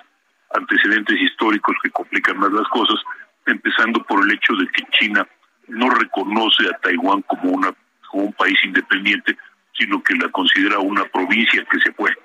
antecedentes 0.53 1.19
históricos 1.21 1.75
que 1.81 1.89
complican 1.91 2.37
más 2.37 2.51
las 2.51 2.67
cosas, 2.69 2.99
empezando 3.45 4.03
por 4.03 4.23
el 4.23 4.33
hecho 4.33 4.53
de 4.53 4.67
que 4.67 4.83
China 4.91 5.27
no 5.67 5.89
reconoce 5.89 6.67
a 6.67 6.77
Taiwán 6.79 7.21
como, 7.23 7.51
una, 7.51 7.73
como 8.09 8.25
un 8.25 8.33
país 8.33 8.57
independiente, 8.63 9.37
sino 9.77 10.01
que 10.03 10.15
la 10.15 10.29
considera 10.29 10.79
una 10.79 11.05
provincia 11.05 11.65
que 11.65 11.79
se 11.79 11.91
fue 11.93 12.15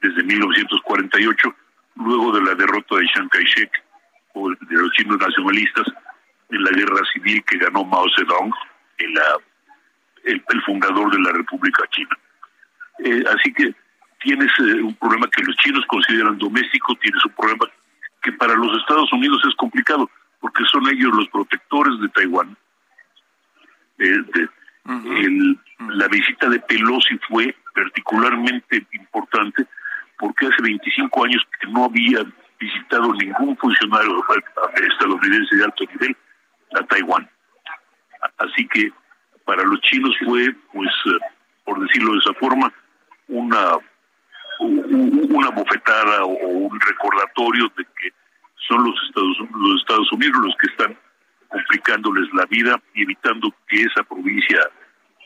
desde 0.00 0.22
1948, 0.22 1.54
luego 1.96 2.32
de 2.32 2.42
la 2.42 2.54
derrota 2.54 2.96
de 2.96 3.06
Chiang 3.06 3.28
Kai-shek 3.28 3.70
o 4.34 4.50
de 4.50 4.56
los 4.76 4.90
chinos 4.92 5.18
nacionalistas 5.18 5.86
en 6.50 6.62
la 6.62 6.70
guerra 6.70 7.00
civil 7.12 7.42
que 7.44 7.58
ganó 7.58 7.84
Mao 7.84 8.06
Zedong 8.16 8.52
en 8.98 9.14
la 9.14 9.22
el, 10.24 10.62
fundador 10.64 11.10
de 11.10 11.20
la 11.20 11.32
República 11.32 11.82
China. 11.90 12.16
Eh, 13.04 13.24
así 13.28 13.52
que 13.52 13.74
tienes 14.24 14.50
eh, 14.58 14.82
un 14.82 14.94
problema 14.94 15.28
que 15.28 15.42
los 15.42 15.54
chinos 15.56 15.84
consideran 15.86 16.38
doméstico, 16.38 16.94
tienes 16.96 17.24
un 17.24 17.32
problema 17.32 17.66
que 18.22 18.32
para 18.32 18.54
los 18.54 18.76
Estados 18.80 19.12
Unidos 19.12 19.42
es 19.46 19.54
complicado, 19.56 20.10
porque 20.40 20.64
son 20.72 20.88
ellos 20.88 21.14
los 21.14 21.28
protectores 21.28 22.00
de 22.00 22.08
Taiwán. 22.08 22.56
Eh, 23.98 24.24
la 25.88 26.08
visita 26.08 26.48
de 26.48 26.58
Pelosi 26.60 27.18
fue 27.28 27.54
particularmente 27.74 28.86
importante 28.92 29.66
porque 30.18 30.46
hace 30.46 30.62
25 30.62 31.24
años 31.24 31.42
que 31.60 31.68
no 31.68 31.84
había 31.84 32.24
visitado 32.58 33.12
ningún 33.12 33.56
funcionario 33.58 34.24
estadounidense 34.90 35.56
de 35.56 35.64
alto 35.64 35.84
nivel 35.84 36.16
a 36.74 36.82
Taiwán. 36.84 37.28
Así 38.38 38.66
que 38.68 38.90
para 39.44 39.62
los 39.64 39.80
chinos 39.82 40.14
fue, 40.24 40.54
pues, 40.72 40.90
eh, 41.06 41.18
por 41.64 41.78
decirlo 41.80 42.12
de 42.12 42.18
esa 42.18 42.34
forma, 42.34 42.72
una 43.28 43.78
una 44.60 45.50
bofetada 45.50 46.24
o 46.24 46.48
un 46.48 46.80
recordatorio 46.80 47.70
de 47.76 47.84
que 47.84 48.12
son 48.68 48.84
los 48.84 48.94
Estados, 49.08 49.36
los 49.38 49.80
Estados 49.80 50.12
Unidos 50.12 50.40
los 50.44 50.56
que 50.56 50.66
están 50.66 50.98
complicándoles 51.48 52.32
la 52.32 52.44
vida 52.46 52.80
y 52.94 53.02
evitando 53.02 53.52
que 53.68 53.82
esa 53.82 54.02
provincia 54.04 54.60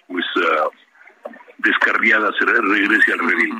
pues 0.06 0.24
uh, 0.36 0.70
descarriada 1.58 2.30
se 2.38 2.44
regrese 2.44 3.12
al 3.12 3.18
redil. 3.18 3.54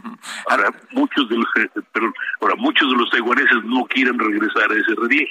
Ahora 0.49 0.73
muchos 0.93 1.29
de 1.29 1.37
los 1.37 1.47
perdón, 1.93 2.15
ahora 2.41 2.55
muchos 2.57 2.91
de 2.91 2.97
los 2.97 3.11
taiwaneses 3.11 3.65
no 3.65 3.85
quieren 3.85 4.19
regresar 4.19 4.71
a 4.71 4.75
ese 4.75 4.95
redil, 4.97 5.29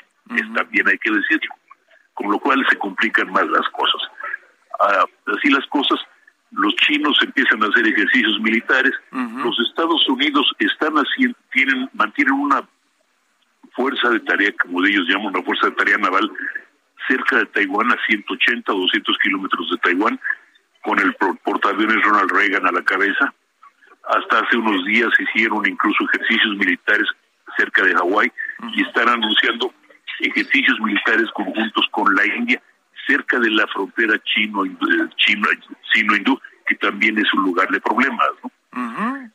también 0.53 0.87
hay 0.87 0.97
que 0.97 1.11
decirlo, 1.11 1.55
con 2.17 2.31
lo 2.31 2.39
cual 2.39 2.65
se 2.67 2.77
complican 2.77 3.31
más 3.31 3.47
las 3.47 3.69
cosas. 3.69 4.01
Así 5.27 5.49
las 5.49 5.65
cosas, 5.67 5.99
los 6.51 6.73
chinos 6.75 7.17
empiezan 7.21 7.63
a 7.63 7.67
hacer 7.67 7.87
ejercicios 7.87 8.39
militares, 8.41 8.91
los 9.11 9.55
Estados 9.69 10.07
Unidos 10.09 10.51
están 10.57 10.95
haciendo, 10.95 11.37
tienen, 11.51 11.89
mantienen 11.93 12.33
una 12.33 12.67
fuerza 13.75 14.09
de 14.09 14.19
tarea, 14.21 14.51
como 14.63 14.83
ellos 14.83 15.05
llaman, 15.07 15.27
una 15.27 15.43
fuerza 15.43 15.67
de 15.67 15.75
tarea 15.75 15.97
naval 15.99 16.29
cerca 17.07 17.37
de 17.37 17.45
Taiwán, 17.45 17.91
a 17.91 17.97
180 18.07 18.73
o 18.73 18.79
200 18.79 19.17
kilómetros 19.19 19.69
de 19.69 19.77
Taiwán, 19.77 20.19
con 20.81 20.99
el 20.99 21.13
portaaviones 21.43 22.03
Ronald 22.03 22.31
Reagan 22.31 22.65
a 22.65 22.71
la 22.71 22.83
cabeza. 22.83 23.31
Hasta 24.09 24.39
hace 24.39 24.57
unos 24.57 24.83
días 24.85 25.09
hicieron 25.19 25.67
incluso 25.67 26.03
ejercicios 26.13 26.57
militares 26.57 27.07
cerca 27.55 27.83
de 27.83 27.93
Hawái 27.93 28.31
y 28.73 28.81
están 28.81 29.09
anunciando 29.09 29.71
ejercicios 30.19 30.79
militares 30.79 31.29
conjuntos 31.33 31.85
con 31.91 32.13
la 32.15 32.25
India 32.25 32.61
cerca 33.05 33.39
de 33.39 33.51
la 33.51 33.65
frontera 33.67 34.19
chino 34.23 34.63
chino 35.15 35.47
chino 35.93 36.15
hindú 36.15 36.39
que 36.65 36.75
también 36.75 37.17
es 37.17 37.33
un 37.33 37.43
lugar 37.43 37.69
de 37.69 37.79
problemas 37.79 38.29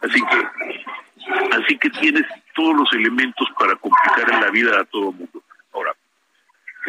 así 0.00 0.20
que 0.20 1.56
así 1.56 1.78
que 1.78 1.90
tienes 1.90 2.24
todos 2.54 2.76
los 2.76 2.92
elementos 2.92 3.48
para 3.58 3.74
complicar 3.76 4.28
la 4.40 4.50
vida 4.50 4.80
a 4.80 4.84
todo 4.84 5.10
el 5.10 5.16
mundo. 5.16 5.42
Ahora 5.72 5.94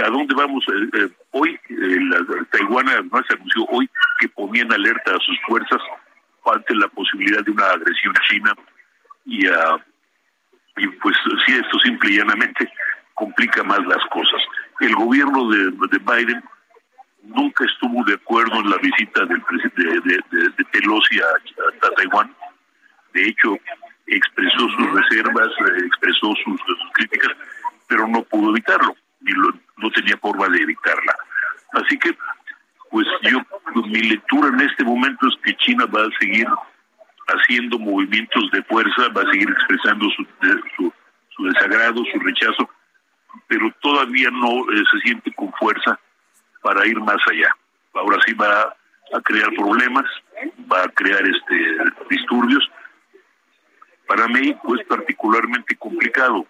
a 0.02 0.10
dónde 0.10 0.34
vamos 0.34 0.64
eh, 0.68 0.90
eh, 0.98 1.10
hoy 1.32 1.60
eh, 1.70 2.00
la, 2.10 2.46
Taiwán 2.52 2.90
además 2.90 3.24
anunció 3.30 3.66
hoy 3.70 3.90
que 4.20 4.28
ponían 4.30 4.72
alerta 4.72 5.16
a 5.16 5.20
sus 5.20 5.40
fuerzas 5.48 5.82
ante 6.46 6.76
la 6.76 6.88
posibilidad 6.88 7.44
de 7.44 7.52
una 7.52 7.70
agresión 7.70 8.14
china 8.28 8.54
y 9.26 9.48
a 9.48 9.86
y 10.78 10.88
pues 10.88 11.16
sí 11.46 11.54
esto 11.54 11.80
simple 11.80 12.12
y 12.12 12.18
llanamente 12.18 12.72
complica 13.13 13.63
más 13.63 13.86
las 13.86 14.03
cosas 14.12 14.41
el 14.79 14.96
gobierno 14.96 15.50
de, 15.50 15.72
de 15.91 15.98
Biden 16.00 16.43
nunca 17.24 17.65
estuvo 17.65 18.03
de 18.05 18.15
acuerdo 18.15 18.60
en 18.60 18.70
la 18.70 18.77
visita 18.77 19.25
del 19.25 19.41
de, 19.75 20.50
de, 20.58 20.65
Pelosi 20.72 21.20
a, 21.20 21.96
Taiwán. 21.96 22.34
De 23.13 23.27
hecho, 23.27 23.58
expresó 24.08 24.60
sus 24.60 24.91
reservas, 24.91 25.48
eh, 25.48 25.86
expresó 25.86 26.34
sus, 26.43 26.60
críticas, 26.93 27.32
pero 27.88 28.08
no 28.08 28.24
pudo 28.24 28.51
evitarlo, 28.51 28.96
y 29.22 29.32
no 29.77 29.91
tenía 29.91 30.17
forma 30.17 30.50
de 30.50 30.63
evitarla. 30.63 31.15
Así 31.74 31.98
que, 31.98 32.15
pues 32.91 33.08
yo, 33.24 33.39
mi 33.88 34.01
lectura 34.01 34.50
en 34.50 34.62
este 34.62 34.84
momento 34.84 35.27
es 35.27 35.36
que 35.43 35.55
China 35.58 35.86
va 35.86 36.01
a 36.01 36.20
seguir 36.20 36.48
haciendo 37.27 37.79
movimientos 37.79 38.51
de 38.51 38.62
fuerza, 38.63 39.08
va 39.15 39.22
a 39.22 39.32
seguir 39.32 39.50
expresando 39.50 40.05
su, 40.10 40.27
su, 40.75 40.93
su 41.29 41.43
desagrado, 41.46 42.03
su 42.12 42.20
rechazo, 42.20 42.70
pero 43.48 43.72
todavía 43.82 44.30
no 44.32 44.62
eh, 44.72 44.84
se 44.92 45.00
siente 45.00 45.34
con 45.34 45.52
fuerza 45.54 46.00
para 46.62 46.86
ir 46.88 47.00
más 47.00 47.18
allá. 47.30 47.56
Ahora 47.94 48.18
sí 48.25 48.34
va 48.34 48.75
a 49.13 49.22
crear 49.22 49.50
problemas, 49.54 50.06
va 50.72 50.84
a 50.84 50.90
crear 50.90 51.22
este 51.25 51.78
disturbios. 52.10 52.70
Para 54.08 54.28
México 54.28 54.75
es 54.75 54.86
particularmente 54.88 55.75
complicado, 55.78 56.46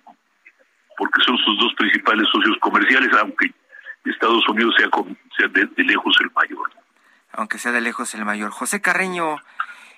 porque 0.97 1.21
son 1.23 1.37
sus 1.37 1.59
dos 1.59 1.73
principales 1.75 2.27
socios 2.31 2.57
comerciales, 2.59 3.11
aunque 3.19 3.51
Estados 4.05 4.47
Unidos 4.49 4.75
sea, 4.77 4.89
sea 5.37 5.47
de, 5.47 5.83
lejos 5.83 6.15
el 6.19 6.31
mayor. 6.31 6.71
Aunque 7.31 7.57
sea 7.57 7.71
de 7.71 7.81
lejos 7.81 8.13
el 8.15 8.25
mayor. 8.25 8.51
José 8.51 8.81
Carreño, 8.81 9.37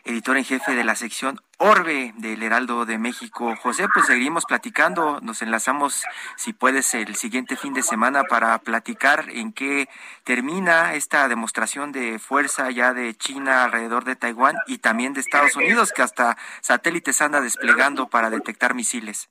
editor 0.05 0.37
en 0.37 0.45
jefe 0.45 0.75
de 0.75 0.83
la 0.83 0.95
sección 0.95 1.41
Orbe 1.57 2.13
del 2.17 2.43
Heraldo 2.43 2.85
de 2.85 2.97
México. 2.97 3.55
José, 3.55 3.87
pues 3.93 4.05
seguimos 4.05 4.45
platicando, 4.45 5.19
nos 5.21 5.41
enlazamos, 5.41 6.03
si 6.35 6.53
puedes, 6.53 6.93
el 6.93 7.15
siguiente 7.15 7.55
fin 7.55 7.73
de 7.73 7.81
semana 7.81 8.23
para 8.23 8.57
platicar 8.59 9.25
en 9.29 9.51
qué 9.51 9.89
termina 10.23 10.93
esta 10.93 11.27
demostración 11.27 11.91
de 11.91 12.19
fuerza 12.19 12.69
ya 12.71 12.93
de 12.93 13.15
China 13.15 13.63
alrededor 13.63 14.03
de 14.03 14.15
Taiwán 14.15 14.55
y 14.67 14.77
también 14.77 15.13
de 15.13 15.21
Estados 15.21 15.55
Unidos, 15.55 15.91
que 15.91 16.03
hasta 16.03 16.37
satélites 16.61 17.21
anda 17.21 17.41
desplegando 17.41 18.07
para 18.07 18.29
detectar 18.29 18.75
misiles. 18.75 19.29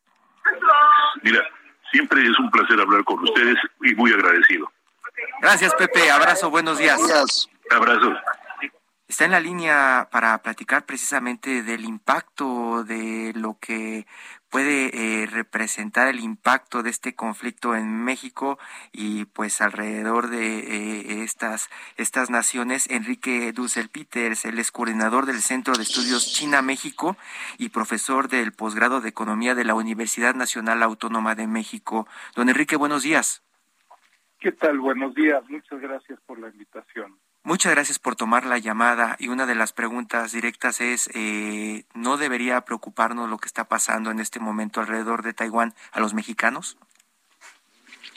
Mira, 1.22 1.40
siempre 1.92 2.22
es 2.24 2.38
un 2.38 2.50
placer 2.50 2.80
hablar 2.80 3.04
con 3.04 3.22
ustedes 3.22 3.56
y 3.82 3.94
muy 3.94 4.12
agradecido. 4.12 4.70
Gracias, 5.40 5.74
Pepe. 5.74 6.10
Abrazo, 6.10 6.50
buenos 6.50 6.78
días. 6.78 6.98
Gracias. 6.98 7.48
Abrazo. 7.70 8.14
Está 9.14 9.26
en 9.26 9.30
la 9.30 9.38
línea 9.38 10.08
para 10.10 10.36
platicar 10.38 10.86
precisamente 10.86 11.62
del 11.62 11.84
impacto 11.84 12.82
de 12.82 13.32
lo 13.36 13.56
que 13.60 14.08
puede 14.50 14.90
eh, 15.22 15.26
representar 15.26 16.08
el 16.08 16.18
impacto 16.18 16.82
de 16.82 16.90
este 16.90 17.14
conflicto 17.14 17.76
en 17.76 18.02
México 18.02 18.58
y 18.90 19.26
pues 19.26 19.60
alrededor 19.60 20.30
de 20.30 20.58
eh, 20.58 21.22
estas 21.22 21.70
estas 21.96 22.28
naciones. 22.28 22.90
Enrique 22.90 23.52
Dussel 23.52 23.88
Peters 23.88 24.46
él 24.46 24.58
es 24.58 24.72
coordinador 24.72 25.26
del 25.26 25.42
Centro 25.42 25.74
de 25.74 25.84
Estudios 25.84 26.32
China 26.32 26.60
México 26.60 27.16
y 27.56 27.68
profesor 27.68 28.26
del 28.26 28.50
posgrado 28.50 29.00
de 29.00 29.10
Economía 29.10 29.54
de 29.54 29.64
la 29.64 29.76
Universidad 29.76 30.34
Nacional 30.34 30.82
Autónoma 30.82 31.36
de 31.36 31.46
México. 31.46 32.08
Don 32.34 32.48
Enrique 32.48 32.74
buenos 32.74 33.04
días. 33.04 33.44
Qué 34.40 34.50
tal 34.50 34.80
buenos 34.80 35.14
días. 35.14 35.48
Muchas 35.48 35.80
gracias 35.80 36.18
por 36.26 36.40
la 36.40 36.48
invitación 36.48 37.16
Muchas 37.46 37.74
gracias 37.74 37.98
por 37.98 38.16
tomar 38.16 38.46
la 38.46 38.56
llamada 38.56 39.16
y 39.18 39.28
una 39.28 39.44
de 39.44 39.54
las 39.54 39.74
preguntas 39.74 40.32
directas 40.32 40.80
es, 40.80 41.10
eh, 41.12 41.84
¿no 41.92 42.16
debería 42.16 42.62
preocuparnos 42.62 43.28
lo 43.28 43.36
que 43.36 43.48
está 43.48 43.64
pasando 43.64 44.10
en 44.10 44.18
este 44.18 44.40
momento 44.40 44.80
alrededor 44.80 45.22
de 45.22 45.34
Taiwán 45.34 45.74
a 45.92 46.00
los 46.00 46.14
mexicanos? 46.14 46.78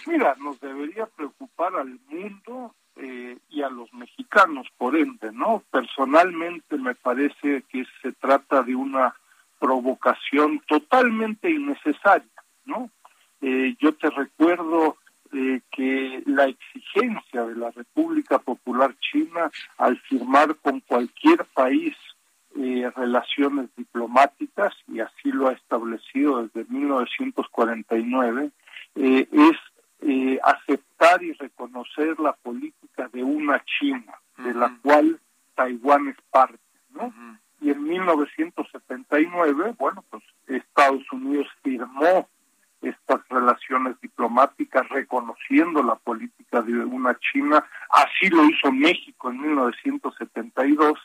Mira, 0.05 0.33
nos 0.39 0.61
debería 0.61 1.07
preocupar 1.07 1.75
al 1.75 1.99
mundo 2.07 2.73
eh, 2.95 3.37
y 3.49 3.63
a 3.63 3.69
los 3.69 3.93
mexicanos, 3.93 4.65
por 4.77 4.95
ende, 4.95 5.33
¿no? 5.33 5.61
Personalmente 5.71 6.77
me 6.77 6.95
parece 6.95 7.63
que 7.69 7.85
se 8.01 8.13
trata 8.13 8.63
de 8.63 8.75
una 8.75 9.13
provocación 9.59 10.61
totalmente 10.65 11.51
innecesaria, 11.51 12.31
¿no? 12.63 12.89
Eh, 13.41 13.75
yo 13.77 13.93
te 13.93 14.09
recuerdo 14.09 14.95
que 15.71 16.23
la 16.25 16.45
exigencia 16.45 17.43
de 17.43 17.55
la 17.55 17.71
República 17.71 18.39
Popular 18.39 18.95
China 18.99 19.51
al 19.77 19.97
firmar 20.01 20.55
con 20.57 20.79
cualquier 20.81 21.45
país 21.45 21.95
eh, 22.59 22.89
relaciones 22.95 23.69
diplomáticas, 23.75 24.73
y 24.87 24.99
así 24.99 25.31
lo 25.31 25.47
ha 25.47 25.53
establecido 25.53 26.47
desde 26.47 26.65
1949, 26.73 28.49
eh, 28.95 29.27
es 29.31 29.57
eh, 30.01 30.39
aceptar 30.43 31.21
y 31.21 31.33
reconocer 31.33 32.19
la 32.19 32.33
política 32.33 33.09
de 33.13 33.23
una 33.23 33.63
China, 33.65 34.19
de 34.37 34.55
la 34.55 34.75
cual 34.81 35.19
Taiwán 35.53 36.07
es 36.07 36.17
parte, 36.31 36.57
¿no? 36.89 37.13
Y 37.61 37.69
en 37.69 37.83
1979, 37.83 39.75
bueno, 39.77 40.03
pues 40.09 40.23
Estados 40.47 41.03
Unidos 41.11 41.47
firmó 41.61 42.27
estas 42.89 43.21
relaciones 43.29 43.99
diplomáticas 44.01 44.87
reconociendo 44.89 45.83
la 45.83 45.95
política 45.95 46.61
de 46.61 46.77
una 46.77 47.17
China. 47.19 47.65
Así 47.89 48.29
lo 48.29 48.45
hizo 48.45 48.71
México 48.71 49.29
en 49.29 49.41
1972. 49.41 50.99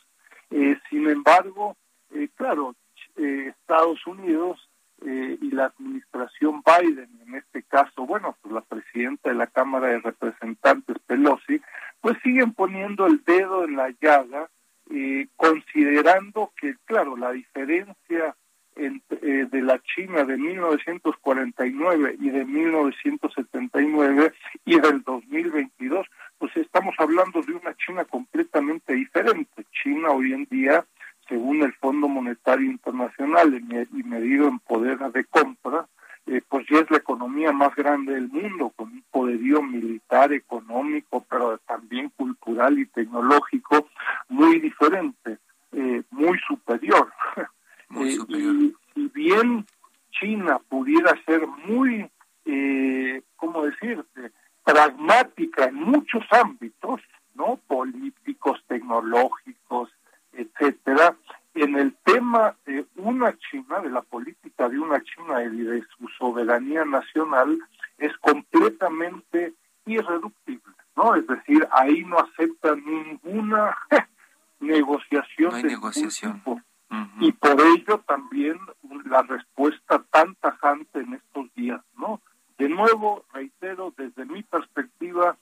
Eh, 0.51 0.79
sin 0.91 1.09
embargo, 1.09 1.77
eh, 2.11 2.29
claro, 2.35 2.75
eh, 3.17 3.53
Estados 3.59 4.07
Unidos 4.07 4.69
y 5.05 5.51
la 5.51 5.65
administración 5.65 6.63
Biden, 6.65 7.11
en 7.27 7.35
este 7.35 7.65
caso, 7.65 8.07
bueno, 8.07 8.37
pues 8.41 8.55
la 8.55 8.61
presidenta 8.61 9.31
de 9.31 9.35
la 9.35 9.49
Cámara 9.49 9.89
de 9.89 9.99
Representantes, 9.99 10.97
Pelosi, 11.09 11.61
pues 12.01 12.17
siguen 12.23 12.53
poniendo 12.53 13.09
el 13.09 13.21
dedo 13.25 13.65
en 13.65 13.75
la 13.75 13.93
llaga, 14.01 14.49
considerando 15.35 16.53
que, 16.57 16.77
claro, 16.85 17.17
la 17.17 17.33
diferencia 17.33 17.93
eh, 18.17 18.35
de 18.75 19.63
la 19.63 19.81
China 19.83 20.25
de 20.25 20.37
1949 20.37 22.17
y 22.21 22.31
de 22.31 22.45
1979 22.45 24.33
y 24.65 24.81
del 24.81 25.03
2022, 25.03 26.07
pues 26.39 26.57
estamos 26.57 26.95
hablando 26.99 27.43
de 27.43 27.53
una 27.53 27.75
China 27.77 28.05
completamente 28.05 28.95
diferente. 28.95 29.65
China 29.83 30.11
hoy 30.11 30.33
en 30.33 30.47
día, 30.51 30.85
según 31.29 31.63
el 31.63 31.73
Fondo 31.75 32.09
Monetario 32.09 32.71
Internacional 32.71 33.55
y 33.93 34.03
medido 34.03 34.49
en 34.49 34.59
poder 34.61 34.99
de 35.13 35.25
compra, 35.25 35.87
eh, 36.27 36.41
pues 36.49 36.65
ya 36.71 36.79
es 36.79 36.91
la 36.91 36.99
economía 36.99 37.53
más 37.53 37.75
grande 37.75 38.15
del 38.15 38.29
mundo, 38.29 38.73
con 38.77 38.89
un 38.89 39.05
poderío 39.11 39.61
militar, 39.61 40.33
económico, 40.33 41.27
pero 41.29 41.59
también 41.59 42.11
cultural 42.11 42.79
y 42.79 42.87
tecnológico 42.87 43.89
muy 44.29 44.61
diferente, 44.61 45.39
eh, 45.73 46.03
muy 46.11 46.39
superior. 46.47 47.13
Eh, 48.05 48.19
y 48.29 48.75
si 48.95 49.09
bien 49.09 49.67
China 50.11 50.61
pudiera 50.69 51.15
ser 51.25 51.47
muy, 51.47 52.11
eh, 52.45 53.23
¿cómo 53.37 53.65
decirte?, 53.65 54.33
pragmática 54.65 55.65
en 55.65 55.75
muchos 55.75 56.25
ámbitos, 56.31 57.01
¿no? 57.35 57.59
Políticos, 57.67 58.63
tecnológicos, 58.69 59.91
etcétera, 60.33 61.17
en 61.55 61.77
el 61.77 61.95
tema 62.05 62.57
de 62.65 62.87
una 62.97 63.37
China, 63.39 63.81
de 63.81 63.91
la 63.91 64.03
política 64.03 64.69
de 64.69 64.79
una 64.79 65.03
China 65.03 65.43
y 65.43 65.59
de 65.59 65.83
su 65.97 66.09
soberanía 66.19 66.85
nacional, 66.85 67.59
es 67.99 68.17
completamente 68.19 69.55
irreductible, 69.85 70.75
¿no? 70.97 71.15
Es 71.15 71.27
decir, 71.27 71.67
ahí 71.73 72.05
no 72.05 72.19
acepta 72.19 72.75
ninguna 72.75 73.77
negociación. 74.61 75.51
No 75.51 75.57
hay 75.57 75.65
negociación. 75.65 76.43
Y 77.21 77.33
por 77.33 77.61
ello 77.61 77.99
también 78.07 78.59
la 79.07 79.23
respuesta 79.23 80.03
tan 80.11 80.35
tajante 80.37 81.01
en 81.01 81.15
estos 81.15 81.53
días, 81.55 81.81
¿no? 81.97 82.21
De 82.59 82.69
nuevo, 82.69 83.25
reitero, 83.33 83.93
desde 83.97 84.25
mi 84.25 84.43
perspectiva, 84.43 85.37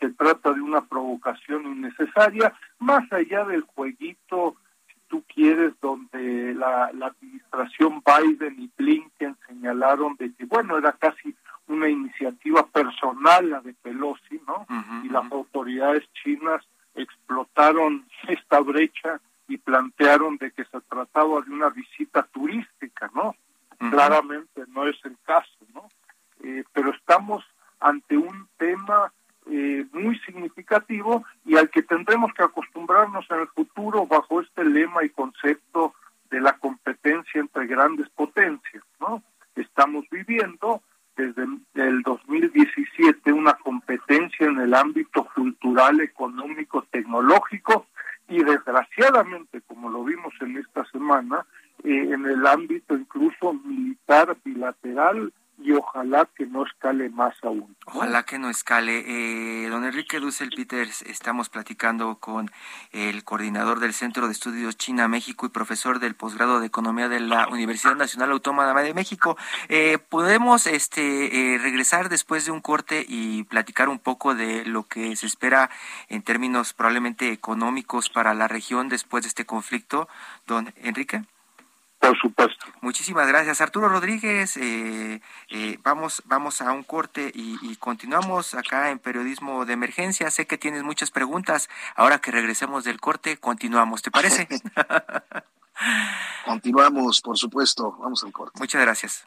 se 0.00 0.10
trata 0.10 0.52
de 0.52 0.60
una 0.60 0.82
provocación 0.82 1.66
innecesaria, 1.66 2.54
más 2.78 3.10
allá 3.12 3.44
del 3.44 3.62
jueguito, 3.62 4.56
si 4.88 4.94
tú 5.08 5.24
quieres, 5.32 5.72
donde 5.80 6.54
la, 6.54 6.86
administración 6.86 8.02
Biden 8.04 8.60
y 8.60 8.70
Blinken 8.76 9.36
señalaron 9.46 10.16
de 10.16 10.32
que, 10.34 10.46
bueno, 10.46 10.78
era 10.78 10.92
casi 10.92 11.34
una 11.68 11.88
iniciativa 11.88 12.66
personal 12.66 13.50
la 13.50 13.60
de 13.60 13.72
Pelosi, 13.74 14.40
¿no? 14.46 14.66
y 15.02 15.08
las 15.08 15.30
autoridades 15.32 16.04
chinas 16.22 16.62
explotaron 16.94 18.04
esta 18.28 18.60
brecha 18.60 19.20
plantearon 19.64 20.36
de 20.36 20.50
que 20.52 20.64
se 20.64 20.80
trataba 20.82 21.40
de 21.42 21.50
una 21.50 21.70
visita 21.70 22.22
turística, 22.22 23.10
¿no? 23.14 23.34
Claramente 23.90 24.64
no 24.68 24.86
es 24.86 24.96
el 25.04 25.16
caso, 25.24 25.58
¿no? 25.74 25.88
Eh, 26.42 26.64
pero 26.72 26.90
estamos 26.90 27.44
ante 27.80 28.16
un 28.16 28.48
tema 28.56 29.12
eh, 29.46 29.84
muy 29.92 30.18
significativo 30.20 31.24
y 31.44 31.56
al 31.56 31.68
que 31.68 31.82
tendremos 31.82 32.32
que 32.32 32.42
acostumbrarnos 32.42 33.26
en 33.30 33.40
el 33.40 33.48
futuro 33.48 34.06
bajo 34.06 34.40
este 34.40 34.64
lema 34.64 35.04
y 35.04 35.10
concepto 35.10 35.94
de 36.30 36.40
la 36.40 36.56
competencia 36.58 37.40
entre 37.40 37.66
grandes 37.66 38.08
potencias, 38.10 38.82
¿no? 39.00 39.22
Estamos 39.54 40.04
viviendo 40.10 40.82
desde 41.16 41.44
el 41.74 42.02
2017 42.02 43.32
una 43.32 43.54
competencia 43.54 44.46
en 44.46 44.58
el 44.60 44.74
ámbito 44.74 45.28
cultural, 45.34 46.00
económico, 46.00 46.82
tecnológico 46.90 47.86
y 48.28 48.42
desgraciadamente, 48.42 49.60
como 49.62 49.90
lo 49.90 50.02
vimos 50.04 50.34
en 50.40 50.56
eh, 51.84 52.12
en 52.12 52.26
el 52.26 52.46
ámbito 52.46 52.96
incluso 52.96 53.52
militar 53.52 54.36
bilateral 54.44 55.32
ojalá 55.94 56.28
que 56.36 56.44
no 56.46 56.66
escale 56.66 57.08
más 57.08 57.34
aún. 57.42 57.76
Ojalá 57.86 58.24
que 58.24 58.38
no 58.38 58.50
escale. 58.50 59.04
Eh, 59.06 59.68
don 59.68 59.84
Enrique 59.84 60.18
Dussel 60.18 60.50
Peters, 60.50 61.02
estamos 61.02 61.48
platicando 61.48 62.16
con 62.16 62.50
el 62.92 63.22
coordinador 63.22 63.78
del 63.78 63.94
Centro 63.94 64.26
de 64.26 64.32
Estudios 64.32 64.76
China-México 64.76 65.46
y 65.46 65.50
profesor 65.50 66.00
del 66.00 66.14
posgrado 66.14 66.58
de 66.58 66.66
Economía 66.66 67.08
de 67.08 67.20
la 67.20 67.46
Universidad 67.48 67.94
Nacional 67.94 68.32
Autónoma 68.32 68.82
de 68.82 68.92
México. 68.92 69.36
Eh, 69.68 69.98
¿Podemos 69.98 70.66
este, 70.66 71.54
eh, 71.54 71.58
regresar 71.58 72.08
después 72.08 72.44
de 72.44 72.50
un 72.50 72.60
corte 72.60 73.04
y 73.08 73.44
platicar 73.44 73.88
un 73.88 74.00
poco 74.00 74.34
de 74.34 74.64
lo 74.64 74.88
que 74.88 75.14
se 75.14 75.26
espera 75.26 75.70
en 76.08 76.22
términos 76.22 76.72
probablemente 76.72 77.30
económicos 77.30 78.10
para 78.10 78.34
la 78.34 78.48
región 78.48 78.88
después 78.88 79.22
de 79.22 79.28
este 79.28 79.46
conflicto, 79.46 80.08
don 80.46 80.72
Enrique? 80.76 81.22
Por 82.06 82.18
supuesto. 82.18 82.66
Muchísimas 82.80 83.26
gracias, 83.28 83.60
Arturo 83.60 83.88
Rodríguez. 83.88 84.56
Eh, 84.56 85.20
eh, 85.48 85.78
vamos, 85.82 86.22
vamos 86.26 86.60
a 86.60 86.72
un 86.72 86.82
corte 86.82 87.32
y, 87.34 87.58
y, 87.62 87.76
continuamos 87.76 88.54
acá 88.54 88.90
en 88.90 88.98
periodismo 88.98 89.64
de 89.64 89.72
emergencia. 89.72 90.30
Sé 90.30 90.46
que 90.46 90.58
tienes 90.58 90.82
muchas 90.82 91.10
preguntas. 91.10 91.68
Ahora 91.96 92.18
que 92.18 92.30
regresemos 92.30 92.84
del 92.84 93.00
corte, 93.00 93.38
continuamos. 93.38 94.02
¿Te 94.02 94.10
parece? 94.10 94.48
continuamos, 96.44 97.20
por 97.20 97.38
supuesto. 97.38 97.96
Vamos 97.98 98.22
al 98.24 98.32
corte. 98.32 98.58
Muchas 98.58 98.82
gracias. 98.82 99.26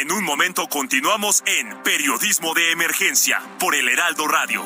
En 0.00 0.12
un 0.12 0.22
momento 0.22 0.68
continuamos 0.68 1.42
en 1.44 1.82
Periodismo 1.82 2.54
de 2.54 2.70
Emergencia 2.70 3.42
por 3.58 3.74
el 3.74 3.88
Heraldo 3.88 4.28
Radio. 4.28 4.62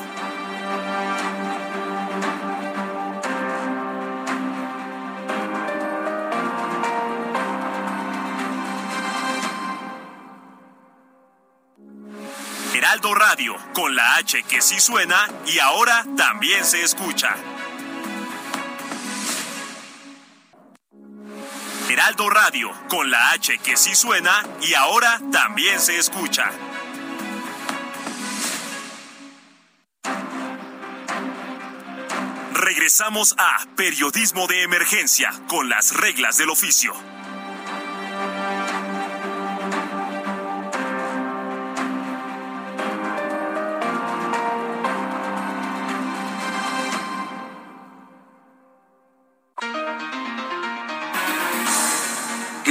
Heraldo 12.75 13.15
Radio, 13.15 13.55
con 13.73 13.95
la 13.95 14.17
H 14.17 14.43
que 14.43 14.61
sí 14.61 14.79
suena 14.79 15.27
y 15.47 15.57
ahora 15.57 16.05
también 16.15 16.63
se 16.63 16.83
escucha. 16.83 17.35
Heraldo 21.93 22.27
Radio, 22.27 22.71
con 22.89 23.11
la 23.11 23.29
H 23.33 23.59
que 23.59 23.77
sí 23.77 23.93
suena 23.93 24.43
y 24.63 24.73
ahora 24.73 25.21
también 25.31 25.79
se 25.79 25.95
escucha. 25.95 26.49
Regresamos 32.51 33.35
a 33.37 33.63
Periodismo 33.75 34.47
de 34.47 34.63
Emergencia 34.63 35.29
con 35.47 35.69
las 35.69 35.95
reglas 35.95 36.39
del 36.39 36.49
oficio. 36.49 36.95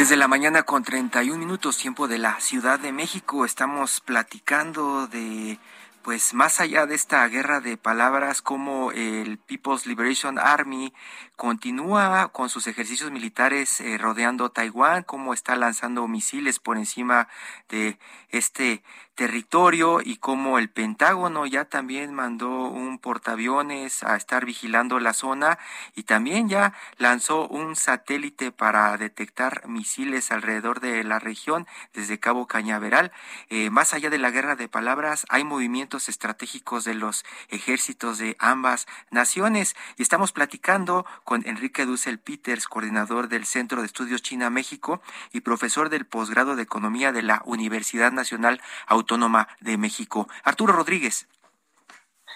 Desde 0.02 0.16
la 0.16 0.26
mañana 0.26 0.64
con 0.64 0.82
31 0.82 1.38
minutos 1.38 1.78
tiempo 1.78 2.08
de 2.08 2.18
la 2.18 2.40
Ciudad 2.40 2.80
de 2.80 2.90
México 2.90 3.44
estamos 3.44 4.00
platicando 4.00 5.06
de 5.06 5.60
pues 6.02 6.34
más 6.34 6.60
allá 6.60 6.86
de 6.86 6.96
esta 6.96 7.24
guerra 7.28 7.60
de 7.60 7.76
palabras, 7.76 8.42
como 8.42 8.90
el 8.90 9.38
People's 9.38 9.86
Liberation 9.86 10.40
Army 10.40 10.92
continúa 11.36 12.32
con 12.32 12.48
sus 12.48 12.66
ejercicios 12.66 13.12
militares 13.12 13.80
eh, 13.80 13.96
rodeando 13.96 14.50
Taiwán, 14.50 15.04
como 15.04 15.34
está 15.34 15.54
lanzando 15.54 16.08
misiles 16.08 16.58
por 16.58 16.78
encima 16.78 17.28
de 17.68 18.00
este 18.30 18.82
territorio 19.14 20.00
y 20.02 20.16
como 20.16 20.58
el 20.58 20.70
Pentágono 20.70 21.46
ya 21.46 21.66
también 21.66 22.14
mandó 22.14 22.48
un 22.48 22.98
portaaviones 22.98 24.02
a 24.02 24.16
estar 24.16 24.46
vigilando 24.46 24.98
la 25.00 25.12
zona 25.12 25.58
y 25.94 26.04
también 26.04 26.48
ya 26.48 26.72
lanzó 26.96 27.46
un 27.46 27.76
satélite 27.76 28.52
para 28.52 28.96
detectar 28.96 29.68
misiles 29.68 30.32
alrededor 30.32 30.80
de 30.80 31.04
la 31.04 31.18
región 31.18 31.66
desde 31.92 32.18
Cabo 32.18 32.46
Cañaveral. 32.46 33.12
Eh, 33.48 33.70
más 33.70 33.94
allá 33.94 34.10
de 34.10 34.18
la 34.18 34.30
guerra 34.30 34.56
de 34.56 34.68
palabras, 34.68 35.26
hay 35.28 35.44
movimientos 35.44 36.08
estratégicos 36.08 36.84
de 36.84 36.94
los 36.94 37.24
ejércitos 37.48 38.18
de 38.18 38.36
ambas 38.38 38.86
naciones 39.10 39.76
y 39.98 40.02
estamos 40.02 40.32
platicando 40.32 41.06
con 41.24 41.46
Enrique 41.46 41.84
Dussel 41.84 42.18
Peters, 42.18 42.66
coordinador 42.66 43.28
del 43.28 43.44
Centro 43.44 43.82
de 43.82 43.86
Estudios 43.86 44.22
China-México 44.22 45.00
y 45.32 45.40
profesor 45.42 45.90
del 45.90 46.06
posgrado 46.06 46.56
de 46.56 46.62
Economía 46.62 47.12
de 47.12 47.22
la 47.22 47.42
Universidad 47.44 48.10
Nacional 48.10 48.60
Autónoma 48.86 49.11
de 49.60 49.76
México. 49.76 50.28
Arturo 50.44 50.72
Rodríguez. 50.72 51.26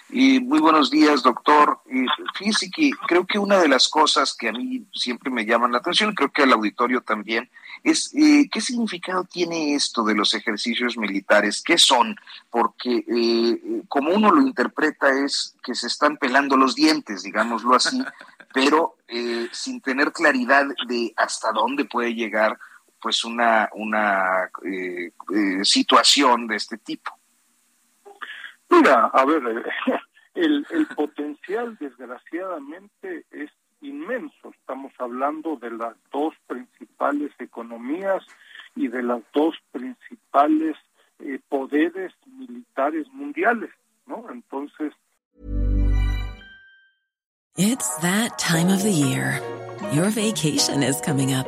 Y 0.09 0.39
muy 0.39 0.59
buenos 0.59 0.89
días, 0.89 1.21
doctor. 1.21 1.81
Y 1.91 2.05
fíjese 2.35 2.69
que 2.69 2.91
creo 3.07 3.25
que 3.25 3.39
una 3.39 3.59
de 3.59 3.67
las 3.67 3.89
cosas 3.89 4.33
que 4.33 4.47
a 4.47 4.53
mí 4.53 4.87
siempre 4.93 5.29
me 5.29 5.45
llaman 5.45 5.73
la 5.73 5.79
atención, 5.79 6.13
creo 6.13 6.31
que 6.31 6.43
al 6.43 6.53
auditorio 6.53 7.01
también, 7.01 7.49
es 7.83 8.13
eh, 8.15 8.47
qué 8.49 8.61
significado 8.61 9.25
tiene 9.25 9.75
esto 9.75 10.03
de 10.03 10.15
los 10.15 10.33
ejercicios 10.33 10.97
militares, 10.97 11.61
qué 11.61 11.77
son, 11.77 12.15
porque 12.49 13.03
eh, 13.05 13.83
como 13.89 14.11
uno 14.11 14.31
lo 14.31 14.41
interpreta 14.41 15.09
es 15.25 15.55
que 15.61 15.75
se 15.75 15.87
están 15.87 16.15
pelando 16.15 16.55
los 16.55 16.73
dientes, 16.73 17.23
digámoslo 17.23 17.75
así, 17.75 18.01
pero 18.53 18.95
eh, 19.09 19.49
sin 19.51 19.81
tener 19.81 20.13
claridad 20.13 20.67
de 20.87 21.13
hasta 21.17 21.51
dónde 21.51 21.83
puede 21.83 22.13
llegar 22.13 22.57
pues 23.01 23.23
una, 23.23 23.69
una 23.73 24.49
eh, 24.65 25.11
eh, 25.33 25.65
situación 25.65 26.47
de 26.47 26.55
este 26.55 26.77
tipo. 26.77 27.11
Mira, 28.69 29.05
a 29.13 29.25
ver, 29.25 29.41
el, 30.35 30.65
el 30.69 30.87
potencial 30.87 31.77
desgraciadamente 31.79 33.25
es 33.31 33.51
inmenso. 33.81 34.51
Estamos 34.59 34.91
hablando 34.99 35.55
de 35.57 35.71
las 35.71 35.95
dos 36.11 36.33
principales 36.47 37.31
economías 37.39 38.23
y 38.75 38.87
de 38.87 39.03
las 39.03 39.21
dos 39.33 39.55
principales 39.71 40.77
eh, 41.19 41.39
poderes 41.49 42.13
militares 42.25 43.07
mundiales, 43.11 43.71
¿no? 44.05 44.25
Entonces. 44.31 44.93
It's 47.57 47.97
that 48.01 48.37
time 48.37 48.69
of 48.69 48.83
the 48.83 48.91
year. 48.91 49.41
Your 49.91 50.09
vacation 50.11 50.83
is 50.83 51.01
coming 51.01 51.33
up. 51.33 51.47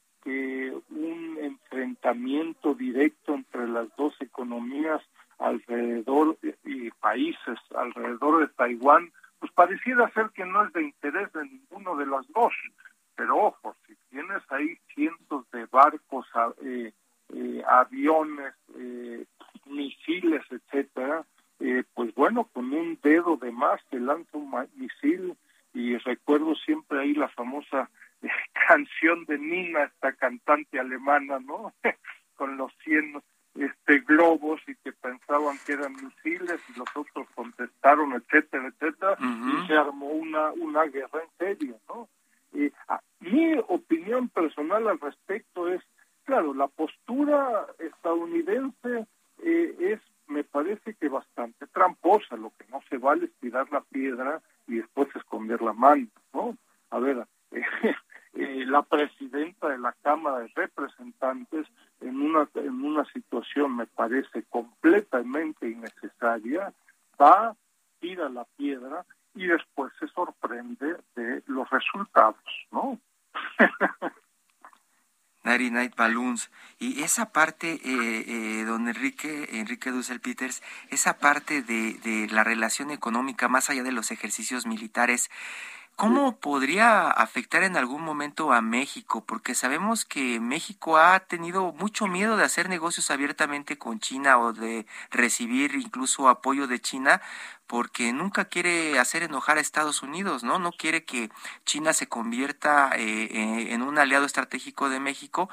que 0.23 0.73
un 0.89 1.37
enfrentamiento 1.41 2.73
directo 2.73 3.33
entre 3.33 3.67
las 3.67 3.87
dos 3.95 4.13
economías 4.21 5.01
alrededor 5.39 6.37
y 6.63 6.91
países 6.91 7.59
alrededor 7.75 8.41
de 8.41 8.53
Taiwán, 8.53 9.11
pues 9.39 9.51
pareciera 9.53 10.09
ser 10.11 10.29
que 10.29 10.45
no 10.45 10.63
es 10.63 10.73
de 10.73 10.83
interés 10.83 11.33
de 11.33 11.43
ninguno 11.45 11.95
de 11.95 12.05
las 12.05 12.27
dos. 12.31 12.53
Pero 13.15 13.37
ojo, 13.37 13.75
si 13.87 13.95
tienes 14.09 14.43
ahí 14.49 14.77
cientos 14.93 15.49
de 15.51 15.65
barcos, 15.65 16.27
eh, 16.63 16.93
eh, 17.33 17.63
aviones, 17.67 18.53
eh, 18.75 19.25
misiles, 19.65 20.43
etcétera, 20.49 21.25
eh, 21.59 21.83
pues 21.93 22.13
bueno, 22.15 22.49
con 22.51 22.73
un 22.73 22.99
dedo 23.01 23.37
de 23.37 23.51
más 23.51 23.79
te 23.89 23.99
lanza 23.99 24.37
un 24.37 24.51
misil 24.75 25.35
y 25.73 25.95
recuerdo 25.97 26.55
siempre 26.55 26.99
ahí 26.99 27.13
la 27.13 27.29
famosa 27.29 27.89
canción 28.71 29.25
de 29.25 29.37
Nina, 29.37 29.83
esta 29.83 30.13
cantante 30.13 30.79
alemana, 30.79 31.39
¿no? 31.39 31.73
con 32.35 32.55
los 32.57 32.71
100 32.83 33.21
este 33.55 33.99
globos 33.99 34.61
y 34.65 34.75
que 34.75 34.93
pensaban 34.93 35.57
que 35.65 35.73
eran 35.73 35.93
misiles 35.93 36.61
y 36.69 36.79
los 36.79 36.87
otros 36.95 37.27
contestaron 37.35 38.13
etcétera 38.13 38.69
etcétera 38.69 39.17
y 39.19 39.67
se 39.67 39.73
armó 39.73 40.07
una 40.07 40.51
una 40.53 40.83
guerra 40.85 41.21
en 41.21 41.29
serio 41.37 41.77
no 41.89 42.07
y, 42.53 42.71
a, 42.87 43.01
mi 43.19 43.55
opinión 43.67 44.29
personal 44.29 44.87
al 44.87 45.01
respecto 45.01 45.67
es 45.67 45.81
claro 46.23 46.53
la 46.53 46.69
postura 46.69 47.67
estadounidense 47.79 49.05
eh, 49.43 49.75
es 49.79 49.99
me 50.27 50.45
parece 50.45 50.93
que 50.93 51.09
bastante 51.09 51.67
tramposa 51.67 52.37
lo 52.37 52.53
que 52.57 52.65
no 52.71 52.81
se 52.89 52.97
vale 52.97 53.25
es 53.25 53.33
tirar 53.41 53.69
la 53.69 53.81
piedra 53.81 54.41
y 54.65 54.75
después 54.75 55.13
esconder 55.13 55.61
la 55.61 55.73
mano 55.73 56.07
no 56.33 56.55
a 56.89 56.99
ver 56.99 57.17
eh, 57.17 57.23
eh, 57.23 57.30
la 58.71 58.81
presidenta 58.81 59.69
de 59.69 59.77
la 59.77 59.93
Cámara 60.01 60.39
de 60.39 60.51
Representantes 60.55 61.67
en 61.99 62.21
una 62.21 62.47
en 62.55 62.83
una 62.83 63.05
situación 63.05 63.75
me 63.75 63.85
parece 63.85 64.43
completamente 64.49 65.69
innecesaria 65.69 66.73
va 67.19 67.55
piedra 68.57 69.05
y 69.33 69.47
después 69.47 69.91
se 69.99 70.07
sorprende 70.07 70.97
de 71.15 71.43
los 71.47 71.69
resultados, 71.69 72.43
¿no? 72.71 72.99
Nighty 75.43 75.71
Night 75.71 75.95
Balloons. 75.95 76.51
Y 76.77 77.01
esa 77.01 77.31
parte, 77.31 77.73
eh, 77.73 77.79
eh, 78.27 78.63
don 78.65 78.87
Enrique, 78.87 79.59
Enrique 79.59 79.89
Dussel 79.89 80.19
Peters, 80.21 80.61
esa 80.89 81.17
parte 81.17 81.63
de, 81.63 81.95
de 81.95 82.27
la 82.31 82.43
relación 82.43 82.91
económica 82.91 83.47
más 83.47 83.71
allá 83.71 83.81
de 83.81 83.91
los 83.91 84.11
ejercicios 84.11 84.67
militares, 84.67 85.31
¿Cómo 85.95 86.39
podría 86.39 87.11
afectar 87.11 87.61
en 87.61 87.77
algún 87.77 88.01
momento 88.01 88.53
a 88.53 88.61
México? 88.61 89.23
Porque 89.23 89.53
sabemos 89.53 90.03
que 90.03 90.39
México 90.39 90.97
ha 90.97 91.19
tenido 91.19 91.73
mucho 91.73 92.07
miedo 92.07 92.37
de 92.37 92.43
hacer 92.43 92.69
negocios 92.69 93.11
abiertamente 93.11 93.77
con 93.77 93.99
China 93.99 94.39
o 94.39 94.51
de 94.51 94.87
recibir 95.11 95.75
incluso 95.75 96.27
apoyo 96.27 96.65
de 96.65 96.79
China 96.79 97.21
porque 97.71 98.11
nunca 98.11 98.45
quiere 98.45 98.99
hacer 98.99 99.23
enojar 99.23 99.57
a 99.57 99.61
Estados 99.61 100.03
Unidos, 100.03 100.43
¿no? 100.43 100.59
No 100.59 100.73
quiere 100.73 101.05
que 101.05 101.29
China 101.65 101.93
se 101.93 102.05
convierta 102.05 102.89
eh, 102.97 103.29
eh, 103.31 103.67
en 103.73 103.81
un 103.81 103.97
aliado 103.97 104.25
estratégico 104.25 104.89
de 104.89 104.99
México, 104.99 105.49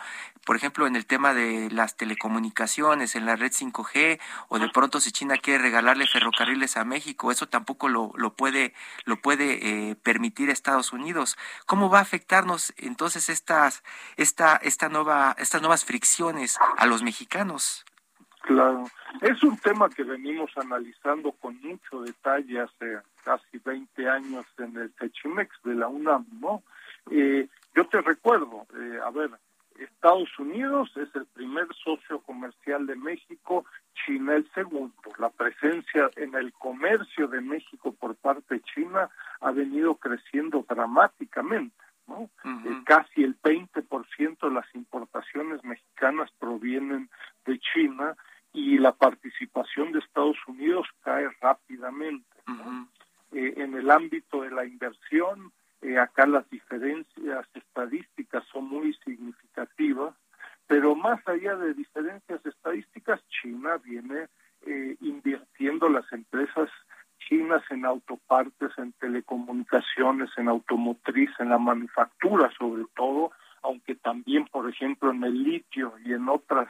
por 0.49 0.57
ejemplo, 0.57 0.87
en 0.87 0.97
el 0.97 1.05
tema 1.05 1.35
de 1.35 1.69
las 1.71 1.99
telecomunicaciones, 1.99 3.15
en 3.15 3.27
la 3.27 3.37
red 3.37 3.53
5G, 3.53 4.19
o 4.49 4.59
de 4.59 4.71
pronto 4.71 4.99
si 4.99 5.13
China 5.13 5.37
quiere 5.37 5.63
regalarle 5.63 6.07
ferrocarriles 6.07 6.79
a 6.79 6.87
México, 6.87 7.31
eso 7.31 7.51
tampoco 7.51 7.91
lo, 7.91 8.13
lo 8.17 8.33
puede, 8.33 8.73
lo 9.05 9.19
puede 9.21 9.91
eh, 9.91 9.95
permitir 9.97 10.49
Estados 10.49 10.95
Unidos. 10.95 11.37
¿Cómo 11.67 11.91
va 11.91 11.99
a 11.99 12.01
afectarnos 12.01 12.73
entonces 12.79 13.29
estas, 13.29 13.85
esta, 14.17 14.57
esta 14.57 14.89
nueva, 14.89 15.37
estas 15.37 15.61
nuevas 15.61 15.85
fricciones 15.85 16.57
a 16.79 16.87
los 16.87 17.03
mexicanos? 17.03 17.85
Claro, 18.41 18.85
es 19.21 19.43
un 19.43 19.59
tema 19.59 19.91
que 19.91 20.03
venimos 20.03 20.51
analizando 20.57 21.33
con 21.33 21.61
mucho 21.61 22.01
detalle 22.01 22.61
hace 22.61 23.01
casi 23.23 23.59
20 23.63 24.09
años 24.09 24.47
en 24.57 24.75
el 24.79 24.95
Techimex 24.95 25.55
de 25.65 25.75
la 25.75 25.89
UNAM, 25.89 26.25
¿no? 26.41 26.63
Eh, 27.11 27.49
yo 27.75 27.87
te 27.87 28.01
recuerdo, 28.01 28.67
eh, 28.75 28.99
a 29.05 29.11
ver, 29.11 29.31
Estados 29.79 30.29
Unidos 30.39 30.91
es 30.97 31.09
el 31.15 31.27
primer 31.27 31.67
socio 31.85 32.21
comercial 32.21 32.87
de 32.87 32.97
México, 32.97 33.65
China 34.05 34.35
el 34.35 34.51
segundo. 34.53 34.95
La 35.19 35.31
presencia 35.31 36.11
en 36.17 36.35
el 36.35 36.53
comercio 36.53 37.29
de 37.29 37.41
México 37.41 37.93
por 37.93 38.17
parte 38.17 38.57
de 38.57 38.63
China 38.63 39.09
ha 39.41 39.51
venido 39.51 39.95
creciendo 39.97 40.65
dramáticamente. 40.69 41.77
¿no? 42.07 42.31
Eh, 42.45 42.83
casi 42.85 43.23
el 43.23 43.41
20% 43.41 44.39
de 44.41 44.51
las 44.51 44.67
importaciones 44.75 45.63
mexicanas 45.63 46.31
provienen 46.39 47.11
de 47.45 47.59
China 47.59 48.17
y 48.53 48.79
la 48.79 48.93
participación 48.93 49.93
de 49.93 50.01
Estados 50.01 50.39
Unidos 50.47 50.87
cae 51.03 51.29
rápidamente. 51.41 52.27
Eh, 53.33 53.55
en 53.59 53.75
el 53.75 53.91
ámbito 53.91 54.43
de 54.43 54.51
la 54.51 54.65
inversión, 54.65 55.53
eh, 55.83 55.99
acá 55.99 56.27
las 56.27 56.49
diferencias 56.51 57.47
estadísticas 57.55 58.45
son 58.53 58.69
muy 58.69 58.95
significativas, 59.05 60.15
pero 60.67 60.95
más 60.97 61.27
allá 61.29 61.57
de 61.57 61.75
diferencias 61.75 62.45
estadísticas, 62.45 63.21
China 63.29 63.77
viene 63.79 64.29
eh, 64.67 64.97
invirtiendo 65.01 65.89
las 65.89 66.11
empresas 66.13 66.69
chinas 67.29 67.63
en 67.71 67.85
autopartes, 67.85 68.71
en 68.79 68.93
telecomunicaciones, 68.95 70.31
en 70.37 70.49
automotriz, 70.49 71.31
en 71.39 71.51
la 71.51 71.58
manufactura 71.69 72.51
sobre 72.59 72.85
todo, 72.97 73.31
aunque 73.63 73.95
también, 73.95 74.47
por 74.47 74.69
ejemplo, 74.69 75.11
en 75.11 75.23
el 75.25 75.43
litio 75.43 75.95
y 76.05 76.13
en 76.13 76.29
otras 76.29 76.69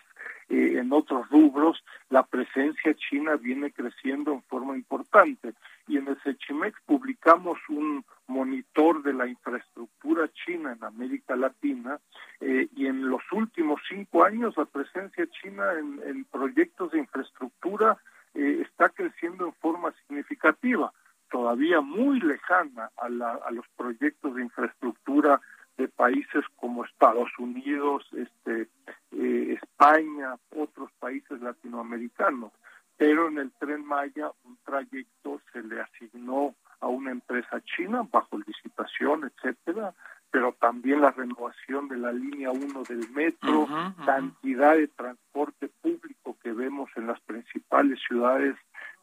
eh, 0.50 0.78
en 0.78 0.92
otros 0.94 1.28
rubros, 1.28 1.84
la 2.08 2.22
presencia 2.22 2.94
china 2.94 3.36
viene 3.36 3.70
creciendo 3.70 4.32
en 4.32 4.42
forma 4.44 4.74
importante. 4.74 5.52
Y 5.86 5.98
en 5.98 6.08
el 6.08 6.18
Sechimex 6.22 6.74
publicamos 6.86 7.58
un 7.68 8.02
monitor 8.28 9.02
de 9.02 9.12
la 9.12 9.26
infraestructura 9.26 10.30
china 10.32 10.72
en 10.72 10.82
América 10.84 11.36
Latina 11.36 11.98
eh, 12.40 12.66
y 12.74 12.86
en 12.86 13.10
los 13.10 13.22
últimos 13.30 13.80
cinco 13.88 14.24
años 14.24 14.56
la 14.56 14.64
presencia 14.64 15.26
china 15.42 15.64
en, 15.78 16.24
proyectos 16.24 16.92
de 16.92 16.98
infraestructura 17.00 17.98
eh, 18.34 18.62
está 18.62 18.88
creciendo 18.88 19.46
en 19.46 19.52
forma 19.54 19.92
significativa, 20.06 20.92
todavía 21.30 21.82
muy 21.82 22.20
lejana 22.20 22.90
a, 22.96 23.06
a 23.06 23.50
los 23.50 23.66
proyectos 23.76 24.34
de 24.34 24.42
infraestructura 24.42 25.40
de 25.78 25.88
países 25.88 26.44
como 26.56 26.84
Estados 26.84 27.30
Unidos, 27.38 28.04
este, 28.12 28.68
eh, 29.12 29.58
España, 29.62 30.34
otros 30.54 30.90
países 30.98 31.40
latinoamericanos. 31.40 32.52
Pero 32.96 33.28
en 33.28 33.38
el 33.38 33.52
tren 33.52 33.86
Maya 33.86 34.32
un 34.44 34.58
trayecto 34.64 35.40
se 35.52 35.62
le 35.62 35.80
asignó 35.80 36.56
a 36.80 36.88
una 36.88 37.12
empresa 37.12 37.62
china 37.76 38.06
bajo 38.10 38.38
licitación, 38.38 39.30
etcétera, 39.32 39.94
pero 40.32 40.52
también 40.60 41.00
la 41.00 41.12
renovación 41.12 41.88
de 41.88 41.96
la 41.96 42.12
línea 42.12 42.50
1 42.50 42.82
del 42.82 43.08
metro, 43.10 43.66
cantidad 44.04 44.74
de 44.74 44.88
transporte 44.88 45.70
público 45.80 46.36
que 46.42 46.52
vemos 46.52 46.90
en 46.96 47.06
las 47.06 47.20
principales 47.20 48.00
ciudades 48.06 48.56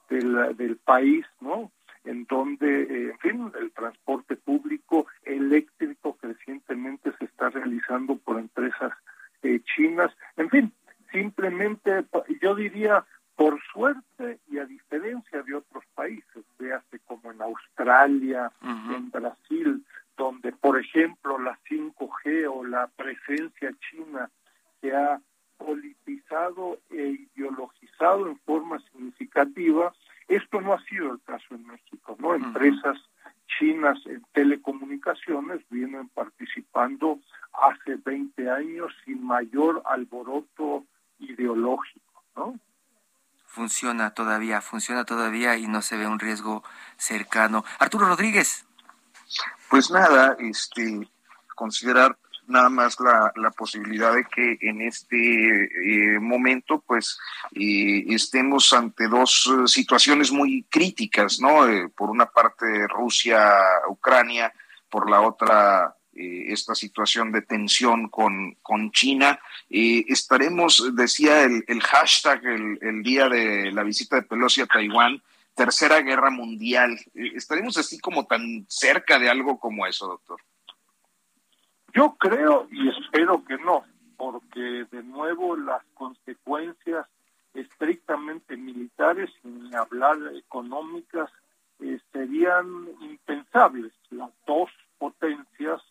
del, 0.10 0.56
del 0.58 0.76
país, 0.76 1.26
¿no? 1.40 1.72
en 2.06 2.26
donde, 2.26 2.84
eh, 2.84 3.12
en 3.12 3.20
fin, 3.20 3.52
el 3.60 3.72
transporte 3.72 4.36
público 4.36 5.08
eléctrico 5.24 6.16
crecientemente 6.18 7.12
se 7.18 7.26
está 7.26 7.50
realizando 7.50 8.18
por 8.18 8.40
empresas 8.40 8.94
eh, 9.44 9.60
chinas. 9.76 10.12
En 10.38 10.50
fin, 10.50 10.74
yo 12.42 12.56
diría, 12.56 13.06
por 13.36 13.62
suerte 13.74 14.40
y 14.50 14.58
a 14.60 14.66
diferencia 14.66 15.42
de 15.44 15.56
otros 15.56 15.84
países, 15.94 16.44
véase 16.58 17.00
como 17.06 17.32
en 17.32 17.42
Australia, 17.42 18.52
en 18.62 19.12
Brasil, 19.12 19.86
donde, 20.18 20.52
por 20.54 20.80
ejemplo, 20.80 21.38
la 21.38 21.60
5G 21.70 22.50
o 22.50 22.64
la 22.64 22.88
presencia 22.88 23.72
china 23.90 24.30
se 24.80 24.96
ha 24.96 25.20
politizado 25.58 26.80
e 26.90 27.28
ideologizado 27.36 28.28
en 28.28 28.38
forma 28.40 28.80
significativa, 28.92 29.94
esto 30.28 30.62
no 30.62 30.74
ha 30.74 30.82
sido 30.86 31.14
el 31.14 31.22
caso 31.22 31.56
en 31.56 31.68
México, 31.68 32.16
¿no? 32.20 32.34
Empresas 32.36 32.98
chinas 33.58 34.00
en 34.06 34.24
telecomunicaciones 34.34 35.62
vienen 35.70 36.10
participando 36.10 37.20
hace 37.54 37.96
20 37.96 38.50
años 38.50 38.94
sin 39.06 39.24
mayor 39.24 39.82
alboroto 39.86 40.85
ideológico, 41.46 42.24
¿no? 42.36 42.60
Funciona 43.46 44.14
todavía, 44.14 44.62
funciona 44.62 45.06
todavía 45.06 45.56
y 45.56 45.68
no 45.68 45.82
se 45.82 45.96
ve 45.96 46.08
un 46.08 46.20
riesgo 46.20 46.64
cercano. 46.98 47.64
Arturo 47.80 48.08
Rodríguez. 48.08 48.66
Pues 49.70 49.90
nada, 49.92 50.36
este 50.40 51.08
considerar 51.56 52.18
nada 52.48 52.70
más 52.70 53.00
la, 53.00 53.32
la 53.38 53.52
posibilidad 53.52 54.14
de 54.14 54.26
que 54.26 54.58
en 54.62 54.82
este 54.82 55.16
eh, 55.16 56.20
momento 56.20 56.84
pues 56.86 57.18
eh, 57.54 58.04
estemos 58.10 58.72
ante 58.74 59.08
dos 59.08 59.50
eh, 59.50 59.68
situaciones 59.68 60.32
muy 60.32 60.64
críticas, 60.70 61.40
¿no? 61.40 61.66
por 61.96 62.10
una 62.10 62.26
parte 62.26 62.88
Rusia, 62.88 63.58
Ucrania, 63.88 64.54
por 64.90 65.10
la 65.10 65.22
otra 65.22 65.96
esta 66.16 66.74
situación 66.76 67.32
de 67.32 67.42
tensión 67.42 68.10
con, 68.10 68.56
con 68.62 68.92
China. 68.92 69.40
estaremos, 69.70 70.96
decía 70.96 71.44
el, 71.44 71.64
el 71.68 71.82
hashtag 71.82 72.46
el, 72.46 72.80
el, 72.82 73.04
día 73.04 73.28
de 73.28 73.72
la 73.72 73.84
visita 73.84 74.16
de 74.16 74.24
Pelosi 74.24 74.62
a 74.62 74.66
Taiwán, 74.66 75.22
Tercera 75.54 76.02
Guerra 76.02 76.32
Mundial. 76.32 76.98
¿Estaremos 77.14 77.78
así 77.78 78.00
como 78.00 78.26
tan 78.26 78.66
cerca 78.68 79.20
de 79.20 79.30
algo 79.30 79.60
como 79.60 79.86
eso, 79.86 80.08
doctor? 80.08 80.40
Yo 81.94 82.16
creo 82.18 82.68
y 82.72 82.90
espero 82.90 83.44
que 83.46 83.58
no, 83.58 83.86
porque 84.18 84.86
de 84.92 85.04
nuevo 85.04 85.56
las 85.56 85.82
consecuencias 85.94 87.08
estrictamente 87.54 88.58
militares, 88.58 89.30
sin 89.42 89.74
hablar 89.74 90.18
económicas, 90.36 91.32
eh, 91.80 92.00
serían 92.12 92.90
impensables. 93.00 93.94
Las 94.10 94.32
dos 94.46 94.70
potencias 94.98 95.82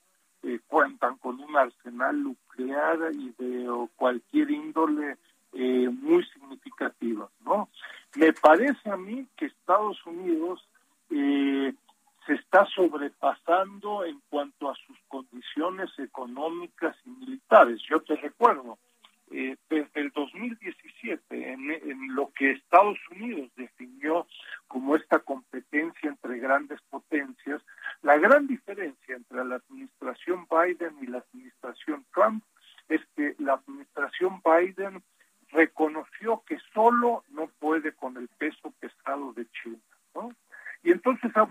eh, 0.45 0.61
cuentan 0.67 1.17
con 1.19 1.41
un 1.41 1.57
arsenal 1.57 2.23
nuclear 2.23 2.99
y 3.13 3.35
de 3.39 3.89
cualquier 3.97 4.51
índole 4.51 5.17
eh, 5.53 5.89
muy 5.89 6.25
significativa, 6.27 7.29
¿no? 7.45 7.69
Me 8.17 8.33
parece 8.33 8.91
a 8.91 8.97
mí 8.97 9.27
que 9.37 9.47
Estados 9.47 10.05
Unidos 10.07 10.67
se 12.27 12.35
está 12.35 12.67
sobrepasando 12.67 14.05
en 14.05 14.21
cuanto 14.31 14.71
a 14.71 14.75
sus 14.75 14.97
condiciones 15.09 15.91
económicas 15.99 16.97
y 17.05 17.11
militares. 17.11 17.81
Yo 17.89 18.01
te 18.01 18.17
recuerdo, 18.17 18.79
eh, 19.31 19.57
desde 19.69 20.01
el 20.01 20.11
2017, 20.11 21.53
en, 21.53 21.71
en 21.71 22.15
lo 22.15 22.31
que 22.33 22.53
Estados 22.53 22.99
Unidos 23.11 23.51
definió 23.57 24.27
como 24.69 24.97
esta 24.97 25.19
competencia 25.19 26.09
entre 26.09 26.39
grandes 26.39 26.81
potencias, 26.91 27.63
la 28.03 28.17
gran 28.17 28.47
diferencia 28.47 29.17
entre 29.17 29.45
la 29.45 29.57
administración 29.57 30.47
Biden 30.51 30.97
y 31.03 31.07
la 31.07 31.19
administración 31.19 32.05
Trump 32.15 32.43
es 32.89 33.01
que 33.17 33.35
la 33.39 33.55
administración 33.55 34.41
Biden 34.45 35.03
reconoció 35.51 36.43
que 36.47 36.59
solo 36.73 37.25
no 37.31 37.49
puede 37.59 37.93
con 37.93 38.17
el 38.17 38.29
peso 38.29 38.73
pesado 38.81 39.33
de 39.33 39.47
China, 39.51 39.79
¿no? 40.15 40.35
Y 40.83 40.91
entonces 40.91 41.35
ha 41.35 41.49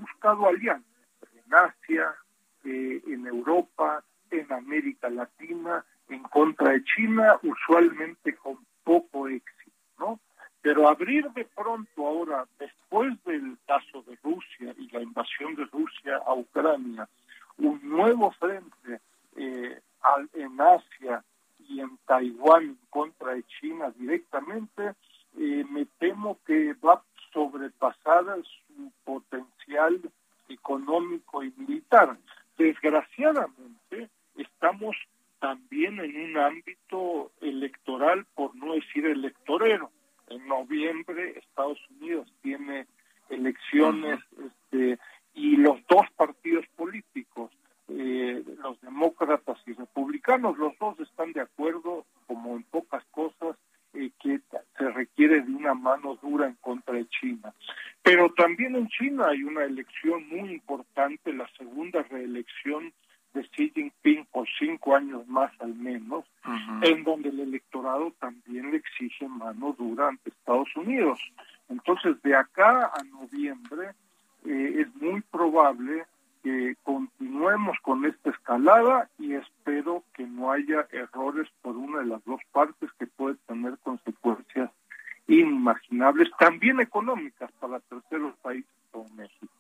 eh, 2.66 3.02
en 3.08 3.28
Europa, 3.28 4.04
en 4.32 4.52
América 4.52 5.10
Latina, 5.10 5.84
en 6.08 6.24
contra 6.24 6.72
de 6.72 6.84
China, 6.84 7.38
usualmente 7.44 8.36
con 8.36 8.58
poco 8.84 9.28
éxito, 9.28 9.76
¿no? 10.00 10.20
Pero 10.62 10.88
abrir 10.88 11.30
de 11.32 11.46
pronto 11.46 12.08
ahora, 12.08 12.46
después 12.58 13.22
del 13.26 13.58
caso 13.68 14.02
de 14.04 14.18
Rusia 14.24 14.74
y 14.78 14.90
la 14.92 15.02
invasión 15.02 15.56
de 15.56 15.66
Rusia 15.66 16.22
a 16.26 16.34
Ucrania, 16.34 17.08
un 17.58 17.80
nuevo 17.84 18.32
frente 18.32 19.02
eh, 19.36 19.82
en 20.34 20.62
Asia 20.62 21.24
y 21.68 21.82
en 21.82 21.98
Taiwán 22.06 22.64
en 22.64 22.80
contra 22.90 23.34
de 23.34 23.44
China 23.60 23.92
directamente, 23.98 24.94
eh, 25.38 25.66
me 25.70 25.86
temo 26.00 26.40
que 26.46 26.74
va 26.76 26.94
a 26.94 27.04
sobrepasar 27.34 28.24
su 28.44 28.92
potencial 29.04 30.00
económico 30.48 31.44
y 31.44 31.54
militar. 31.58 32.18
Desgraciadamente, 32.58 34.10
estamos 34.38 34.96
también 35.40 36.00
en 36.00 36.30
un 36.30 36.38
ámbito 36.38 37.32
electoral, 37.42 38.26
por 38.36 38.56
no 38.56 38.74
decir 38.74 39.06
electorero. 39.06 39.92
En 40.30 40.48
noviembre 40.48 41.38
Estados 41.38 41.80
Unidos 42.00 42.32
tiene 42.42 42.88
elecciones 43.30 44.20
este, 44.46 45.00
y 45.34 45.58
los 45.58 45.80
dos 45.88 46.06
partidos 46.16 46.66
políticos, 46.76 47.52
eh, 47.90 48.44
los 48.64 48.80
demócratas 48.82 49.58
y 49.68 49.74
republicanos, 49.74 50.58
los 50.58 50.78
dos 50.80 51.00
están 51.00 51.34
de 51.34 51.42
acuerdo, 51.42 52.06
como 52.26 52.56
en 52.56 52.64
pocas 52.64 53.04
cosas, 53.12 53.58
eh, 53.94 54.10
que 54.20 54.40
se 54.78 54.90
requiere 54.90 55.42
de 55.42 55.52
una 55.52 55.76
mano 55.76 56.18
dura 56.22 56.48
en 56.48 56.56
contra 56.56 56.96
de 56.96 57.08
China. 57.10 57.54
Pero 58.02 58.34
también 58.34 58.76
en 58.76 58.88
China 58.88 59.28
hay 59.30 59.44
una 59.44 59.64
elección 59.64 60.28
muy 60.30 60.52
importante, 60.52 61.32
la 61.32 61.48
segunda 61.58 62.02
reelección 62.04 62.92
de 63.34 63.44
Xi 63.50 63.72
Jinping 63.74 64.26
por 64.32 64.48
cinco 64.58 64.96
años 64.96 65.28
más 65.28 65.52
al 65.60 65.76
menos, 65.76 66.26
en 66.82 67.04
donde 67.04 67.30
el 67.30 67.40
electorado 67.40 68.14
también 68.20 68.72
le 68.72 68.78
exige 68.78 69.28
mano 69.28 69.76
dura 69.78 70.08
ante 70.08 70.30
Estados 70.30 70.76
Unidos. 70.76 71.20
Entonces, 71.70 72.22
de 72.22 72.36
acá 72.36 72.92
a 72.94 73.04
noviembre 73.04 73.92
eh, 74.46 74.82
es 74.82 75.02
muy 75.02 75.22
probable 75.22 76.06
que 76.44 76.76
continuemos 76.84 77.78
con 77.82 78.06
esta 78.06 78.30
escalada 78.30 79.10
y 79.18 79.34
espero 79.34 80.04
que 80.14 80.24
no 80.28 80.52
haya 80.52 80.88
errores 80.92 81.48
por 81.62 81.78
una 81.78 82.00
de 82.00 82.06
las 82.06 82.24
dos 82.26 82.42
partes 82.52 82.90
que 83.00 83.08
puede 83.08 83.36
tener 83.48 83.78
consecuencias 83.80 84.70
inimaginables, 85.28 86.30
también 86.38 86.82
económicas 86.82 87.50
para 87.60 87.80
terceros 87.80 88.36
países 88.42 88.70
como 88.92 89.08
México. 89.16 89.54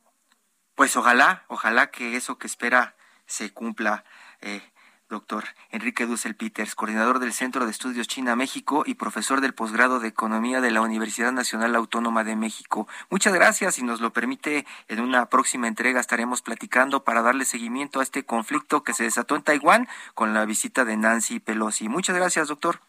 Pues 0.75 0.97
ojalá, 0.97 1.43
ojalá 1.47 1.89
que 1.89 2.17
eso 2.17 2.37
que 2.37 2.47
espera 2.47 2.95
se 3.25 3.53
cumpla. 3.53 4.03
Eh, 4.41 4.61
doctor 5.09 5.43
Enrique 5.71 6.05
Dussel 6.05 6.35
Peters, 6.35 6.75
coordinador 6.75 7.19
del 7.19 7.33
Centro 7.33 7.65
de 7.65 7.71
Estudios 7.71 8.07
China-México 8.07 8.83
y 8.85 8.95
profesor 8.95 9.41
del 9.41 9.53
posgrado 9.53 9.99
de 9.99 10.07
Economía 10.07 10.61
de 10.61 10.71
la 10.71 10.81
Universidad 10.81 11.31
Nacional 11.31 11.75
Autónoma 11.75 12.23
de 12.23 12.35
México. 12.35 12.87
Muchas 13.09 13.33
gracias. 13.33 13.75
Si 13.75 13.83
nos 13.83 14.01
lo 14.01 14.11
permite, 14.11 14.65
en 14.87 14.99
una 14.99 15.27
próxima 15.27 15.67
entrega 15.67 15.99
estaremos 15.99 16.41
platicando 16.41 17.03
para 17.03 17.21
darle 17.21 17.45
seguimiento 17.45 17.99
a 17.99 18.03
este 18.03 18.23
conflicto 18.23 18.83
que 18.83 18.93
se 18.93 19.03
desató 19.03 19.35
en 19.35 19.43
Taiwán 19.43 19.87
con 20.13 20.33
la 20.33 20.45
visita 20.45 20.85
de 20.85 20.97
Nancy 20.97 21.39
Pelosi. 21.39 21.89
Muchas 21.89 22.15
gracias, 22.15 22.47
doctor. 22.47 22.79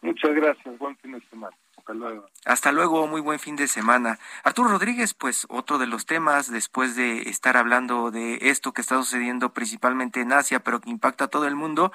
Muchas 0.00 0.34
gracias. 0.34 0.78
Buen 0.78 0.96
fin 0.96 1.12
de 1.12 1.20
semana. 1.28 1.56
Hasta 1.88 1.98
luego. 1.98 2.26
Hasta 2.44 2.70
luego, 2.70 3.06
muy 3.06 3.22
buen 3.22 3.38
fin 3.38 3.56
de 3.56 3.66
semana. 3.66 4.18
Arturo 4.44 4.68
Rodríguez, 4.68 5.14
pues 5.14 5.46
otro 5.48 5.78
de 5.78 5.86
los 5.86 6.04
temas, 6.04 6.50
después 6.50 6.96
de 6.96 7.30
estar 7.30 7.56
hablando 7.56 8.10
de 8.10 8.36
esto 8.42 8.74
que 8.74 8.82
está 8.82 8.96
sucediendo 8.96 9.54
principalmente 9.54 10.20
en 10.20 10.34
Asia, 10.34 10.60
pero 10.60 10.82
que 10.82 10.90
impacta 10.90 11.24
a 11.24 11.28
todo 11.28 11.46
el 11.46 11.56
mundo, 11.56 11.90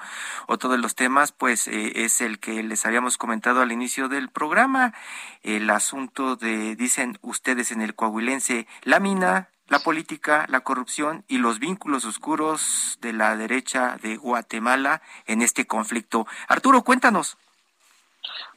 otro 0.48 0.68
de 0.68 0.78
los 0.78 0.96
temas, 0.96 1.30
pues 1.30 1.68
eh, 1.68 2.04
es 2.04 2.20
el 2.20 2.40
que 2.40 2.64
les 2.64 2.84
habíamos 2.86 3.18
comentado 3.18 3.60
al 3.60 3.70
inicio 3.70 4.08
del 4.08 4.30
programa, 4.30 4.94
el 5.44 5.70
asunto 5.70 6.34
de, 6.34 6.74
dicen 6.74 7.16
ustedes 7.22 7.70
en 7.70 7.80
el 7.80 7.94
coahuilense, 7.94 8.66
la 8.82 8.98
mina, 8.98 9.50
la 9.68 9.78
política, 9.78 10.46
la 10.48 10.62
corrupción 10.62 11.24
y 11.28 11.38
los 11.38 11.60
vínculos 11.60 12.04
oscuros 12.04 12.98
de 13.00 13.12
la 13.12 13.36
derecha 13.36 13.96
de 14.02 14.16
Guatemala 14.16 15.02
en 15.26 15.40
este 15.40 15.68
conflicto. 15.68 16.26
Arturo, 16.48 16.82
cuéntanos. 16.82 17.38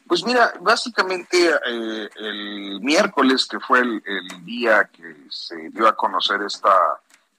Pues 0.08 0.26
mira, 0.26 0.54
básicamente 0.62 1.50
eh, 1.66 2.10
el 2.16 2.80
miércoles, 2.82 3.46
que 3.46 3.60
fue 3.60 3.82
el, 3.82 4.02
día 4.46 4.86
que 4.86 5.16
se 5.30 5.70
dio 5.70 5.88
a 5.88 5.96
conocer 5.96 6.42
esta 6.44 6.72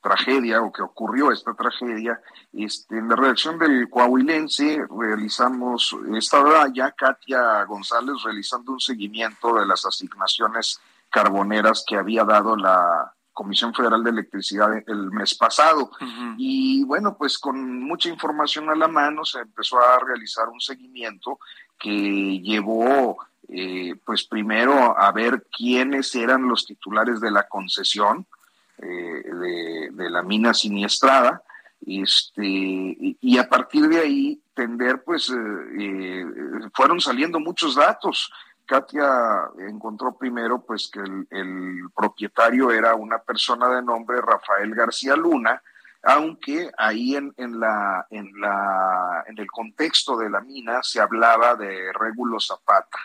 tragedia 0.02 0.60
o 0.60 0.70
que 0.70 0.82
ocurrió 0.82 1.32
esta 1.32 1.54
tragedia, 1.54 2.20
este, 2.52 2.98
en 2.98 3.08
la 3.08 3.16
redacción 3.16 3.58
del 3.58 3.88
Coahuilense 3.88 4.86
realizamos, 4.90 5.96
estaba 6.14 6.68
ya 6.72 6.92
Katia 6.92 7.64
González 7.64 8.22
realizando 8.22 8.72
un 8.72 8.80
seguimiento 8.80 9.54
de 9.54 9.66
las 9.66 9.86
asignaciones 9.86 10.80
carboneras 11.10 11.84
que 11.86 11.96
había 11.96 12.24
dado 12.24 12.54
la 12.54 13.12
Comisión 13.38 13.72
Federal 13.72 14.02
de 14.02 14.10
Electricidad 14.10 14.82
el 14.84 15.12
mes 15.12 15.34
pasado. 15.36 15.92
Y 16.36 16.82
bueno, 16.84 17.16
pues 17.16 17.38
con 17.38 17.84
mucha 17.84 18.08
información 18.08 18.68
a 18.68 18.74
la 18.74 18.88
mano 18.88 19.24
se 19.24 19.38
empezó 19.38 19.80
a 19.80 20.00
realizar 20.00 20.48
un 20.48 20.60
seguimiento 20.60 21.38
que 21.78 22.40
llevó 22.40 23.18
eh, 23.48 23.94
pues 24.04 24.24
primero 24.24 24.98
a 24.98 25.10
ver 25.12 25.46
quiénes 25.56 26.14
eran 26.14 26.46
los 26.48 26.66
titulares 26.66 27.20
de 27.20 27.30
la 27.30 27.48
concesión 27.48 28.26
eh, 28.76 29.90
de, 29.92 30.10
la 30.10 30.22
mina 30.22 30.52
siniestrada 30.52 31.42
este 31.86 32.44
y 32.50 33.38
a 33.38 33.48
partir 33.48 33.88
de 33.88 34.00
ahí 34.00 34.40
tender 34.54 35.02
pues 35.02 35.30
eh, 35.30 36.24
fueron 36.74 37.00
saliendo 37.00 37.40
muchos 37.40 37.76
datos. 37.76 38.30
Katia 38.66 39.08
encontró 39.66 40.14
primero 40.18 40.60
pues 40.60 40.90
que 40.92 41.00
el, 41.00 41.88
propietario 41.96 42.70
era 42.70 42.94
una 42.94 43.18
persona 43.18 43.68
de 43.68 43.82
nombre 43.82 44.20
Rafael 44.20 44.74
García 44.74 45.16
Luna 45.16 45.62
aunque 46.08 46.70
ahí 46.78 47.16
en, 47.16 47.34
en, 47.36 47.60
la, 47.60 48.06
en, 48.08 48.32
la, 48.40 49.24
en 49.26 49.38
el 49.38 49.46
contexto 49.46 50.16
de 50.16 50.30
la 50.30 50.40
mina 50.40 50.82
se 50.82 51.02
hablaba 51.02 51.54
de 51.54 51.92
Régulo 51.92 52.40
Zapata, 52.40 52.98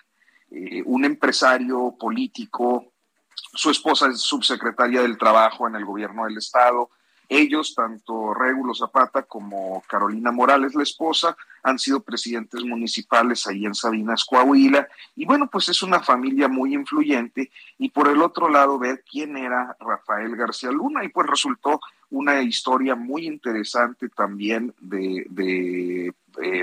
eh, 0.50 0.82
un 0.86 1.04
empresario 1.04 1.98
político, 2.00 2.94
su 3.36 3.72
esposa 3.72 4.08
es 4.08 4.22
subsecretaria 4.22 5.02
del 5.02 5.18
Trabajo 5.18 5.68
en 5.68 5.76
el 5.76 5.84
gobierno 5.84 6.24
del 6.24 6.38
Estado, 6.38 6.92
ellos, 7.38 7.74
tanto 7.76 8.34
Régulo 8.34 8.74
Zapata 8.74 9.24
como 9.24 9.82
Carolina 9.88 10.32
Morales, 10.32 10.76
la 10.76 10.84
esposa, 10.84 11.36
han 11.64 11.80
sido 11.80 12.02
presidentes 12.02 12.64
municipales 12.64 13.48
ahí 13.48 13.66
en 13.66 13.74
Sabinas, 13.74 14.26
Coahuila, 14.26 14.88
y 15.16 15.26
bueno, 15.26 15.50
pues 15.50 15.70
es 15.70 15.82
una 15.82 16.02
familia 16.02 16.48
muy 16.48 16.74
influyente, 16.74 17.52
y 17.78 17.90
por 17.90 18.08
el 18.08 18.22
otro 18.22 18.50
lado 18.50 18.78
ver 18.78 19.04
quién 19.10 19.38
era 19.38 19.76
Rafael 19.80 20.36
García 20.36 20.72
Luna, 20.72 21.04
y 21.04 21.10
pues 21.10 21.28
resultó 21.28 21.80
una 22.10 22.42
historia 22.42 22.96
muy 22.96 23.26
interesante 23.26 24.08
también 24.10 24.74
de, 24.80 25.26
de, 25.30 26.14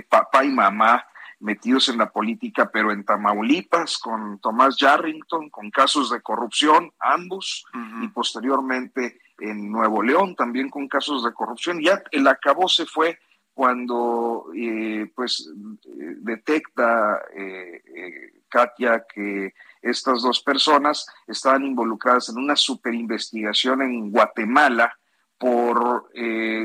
papá 0.08 0.44
y 0.44 0.50
mamá 0.50 1.04
metidos 1.40 1.88
en 1.88 1.98
la 1.98 2.10
política, 2.10 2.70
pero 2.70 2.92
en 2.92 3.04
Tamaulipas, 3.04 3.98
con 3.98 4.38
Tomás 4.40 4.76
Yarrington, 4.76 5.48
con 5.48 5.70
casos 5.70 6.10
de 6.10 6.20
corrupción, 6.20 6.92
ambos, 7.00 7.64
y 8.02 8.08
posteriormente 8.08 9.18
en 9.40 9.70
Nuevo 9.70 10.02
León, 10.02 10.34
también 10.36 10.68
con 10.68 10.88
casos 10.88 11.24
de 11.24 11.32
corrupción. 11.32 11.80
Ya 11.80 12.02
el 12.12 12.26
acabó 12.26 12.68
se 12.68 12.86
fue 12.86 13.18
cuando 13.60 14.46
eh, 14.56 15.10
pues 15.14 15.46
eh, 15.84 16.14
detecta 16.20 17.20
eh, 17.36 17.82
Katia 18.48 19.04
que 19.12 19.52
estas 19.82 20.22
dos 20.22 20.40
personas 20.42 21.06
estaban 21.26 21.64
involucradas 21.64 22.30
en 22.30 22.38
una 22.38 22.56
superinvestigación 22.56 23.82
en 23.82 24.10
Guatemala 24.10 24.98
por 25.36 26.10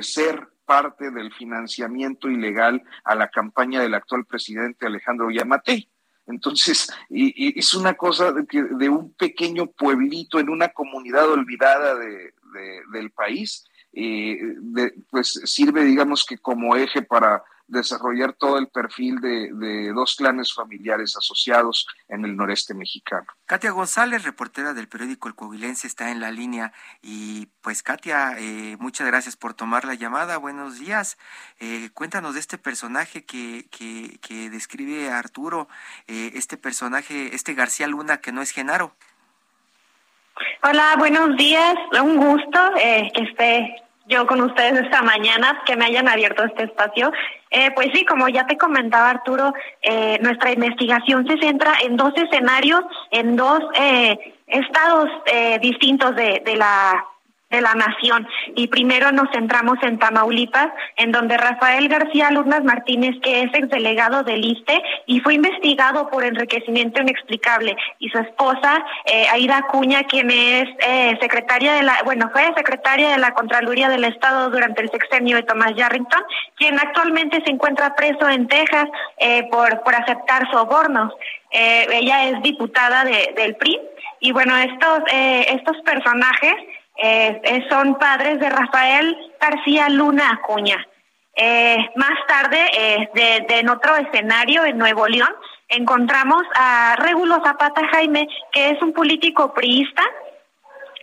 ser 0.01 0.47
parte 0.65 1.11
del 1.11 1.33
financiamiento 1.33 2.29
ilegal 2.29 2.81
a 3.03 3.15
la 3.15 3.27
campaña 3.29 3.81
del 3.81 3.93
actual 3.93 4.25
presidente 4.25 4.85
Alejandro 4.85 5.29
Yamatei. 5.29 5.89
Entonces, 6.27 6.91
y, 7.09 7.59
es 7.59 7.73
una 7.73 7.93
cosa 7.93 8.31
de, 8.31 8.45
de, 8.71 8.89
un 8.89 9.13
pequeño 9.13 9.67
pueblito 9.67 10.39
en 10.39 10.49
una 10.49 10.69
comunidad 10.69 11.29
olvidada 11.29 11.95
de, 11.95 12.33
del 12.91 13.11
país, 13.11 13.65
eh, 13.93 14.37
pues 15.09 15.39
sirve, 15.45 15.85
digamos 15.85 16.25
que 16.25 16.37
como 16.37 16.75
eje 16.75 17.01
para 17.01 17.43
desarrollar 17.67 18.33
todo 18.33 18.59
el 18.59 18.67
perfil 18.67 19.19
de, 19.21 19.91
dos 19.93 20.15
clanes 20.15 20.53
familiares 20.53 21.15
asociados 21.17 21.87
en 22.09 22.25
el 22.25 22.35
noreste 22.35 22.73
mexicano. 22.73 23.25
Katia 23.45 23.71
González, 23.71 24.23
reportera 24.23 24.73
del 24.73 24.87
periódico 24.87 25.29
El 25.29 25.35
Coahuilense, 25.35 25.87
está 25.87 26.11
en 26.11 26.19
la 26.19 26.29
línea. 26.29 26.73
Y 27.01 27.47
pues 27.61 27.81
Katia, 27.81 28.35
eh, 28.37 28.77
muchas 28.79 29.07
gracias 29.07 29.35
por 29.35 29.53
tomar 29.53 29.85
la 29.85 29.95
llamada. 29.95 30.37
Buenos 30.37 30.77
días. 30.77 31.17
Eh, 31.59 31.89
cuéntanos 31.93 32.35
de 32.35 32.41
este 32.41 32.57
personaje 32.57 33.25
que, 33.25 33.67
que, 33.71 34.49
describe 34.49 35.09
Arturo, 35.09 35.67
este 36.07 36.57
personaje, 36.57 37.33
este 37.33 37.53
García 37.53 37.87
Luna 37.87 38.17
que 38.17 38.31
no 38.31 38.41
es 38.41 38.51
Genaro. 38.51 38.95
Hola, 40.63 40.95
buenos 40.97 41.37
días. 41.37 41.75
Un 42.01 42.17
gusto 42.17 42.59
eh, 42.77 43.09
que 43.13 43.23
esté 43.23 43.75
yo 44.07 44.27
con 44.27 44.41
ustedes 44.41 44.81
esta 44.81 45.01
mañana, 45.01 45.61
que 45.65 45.75
me 45.75 45.85
hayan 45.85 46.07
abierto 46.07 46.43
este 46.43 46.65
espacio. 46.65 47.11
Eh, 47.49 47.71
pues 47.73 47.87
sí, 47.93 48.05
como 48.05 48.27
ya 48.27 48.45
te 48.45 48.57
comentaba 48.57 49.09
Arturo, 49.09 49.53
eh, 49.81 50.19
nuestra 50.21 50.51
investigación 50.51 51.25
se 51.27 51.37
centra 51.37 51.75
en 51.83 51.95
dos 51.95 52.13
escenarios, 52.15 52.81
en 53.11 53.35
dos 53.35 53.59
eh, 53.75 54.35
estados 54.47 55.09
eh, 55.25 55.57
distintos 55.59 56.15
de, 56.15 56.41
de 56.45 56.55
la 56.55 57.05
de 57.49 57.61
la 57.61 57.73
nación. 57.73 58.27
Y 58.55 58.67
primero 58.67 59.11
nos 59.11 59.29
centramos 59.31 59.77
en 59.83 59.99
Tamaulipas, 59.99 60.69
en 60.97 61.11
donde 61.11 61.37
Rafael 61.37 61.87
García 61.87 62.31
Lurnas 62.31 62.63
Martínez, 62.63 63.15
que 63.21 63.41
es 63.43 63.53
exdelegado 63.53 64.23
del 64.23 64.43
ISTE 64.43 64.81
y 65.05 65.19
fue 65.19 65.35
investigado 65.35 66.09
por 66.09 66.23
enriquecimiento 66.23 67.01
inexplicable, 67.01 67.75
y 67.99 68.09
su 68.09 68.19
esposa, 68.19 68.83
eh, 69.05 69.27
Aida 69.31 69.65
Cuña, 69.71 70.03
quien 70.03 70.31
es 70.31 70.67
eh, 70.79 71.17
secretaria 71.21 71.73
de 71.73 71.83
la, 71.83 71.99
bueno, 72.03 72.29
fue 72.31 72.51
secretaria 72.55 73.09
de 73.09 73.17
la 73.19 73.33
Contraloría 73.33 73.89
del 73.89 74.05
Estado 74.05 74.49
durante 74.49 74.81
el 74.81 74.89
sexenio 74.89 75.37
de 75.37 75.43
Tomás 75.43 75.75
Yarrington, 75.75 76.23
quien 76.55 76.79
actualmente 76.79 77.41
se 77.45 77.51
encuentra 77.51 77.95
preso 77.95 78.27
en 78.29 78.47
Texas 78.47 78.87
eh, 79.17 79.47
por, 79.51 79.81
por 79.83 79.95
aceptar 79.95 80.49
sobornos. 80.51 81.13
Eh, 81.51 81.87
ella 81.91 82.29
es 82.29 82.41
diputada 82.41 83.05
de, 83.05 83.33
del 83.35 83.55
PRI. 83.55 83.79
Y 84.19 84.31
bueno, 84.31 84.57
estos, 84.57 84.99
eh, 85.11 85.45
estos 85.49 85.77
personajes 85.81 86.53
eh, 86.97 87.65
son 87.69 87.95
padres 87.95 88.39
de 88.39 88.49
Rafael 88.49 89.17
García 89.39 89.89
Luna 89.89 90.31
Acuña. 90.31 90.85
Eh, 91.37 91.77
más 91.95 92.17
tarde, 92.27 92.57
eh, 92.73 93.09
de, 93.13 93.59
en 93.59 93.69
otro 93.69 93.95
escenario, 93.97 94.63
en 94.63 94.77
Nuevo 94.77 95.05
León, 95.07 95.33
encontramos 95.67 96.43
a 96.55 96.95
Regulo 96.97 97.41
Zapata 97.43 97.85
Jaime, 97.91 98.27
que 98.53 98.69
es 98.69 98.81
un 98.81 98.93
político 98.93 99.53
priista, 99.53 100.03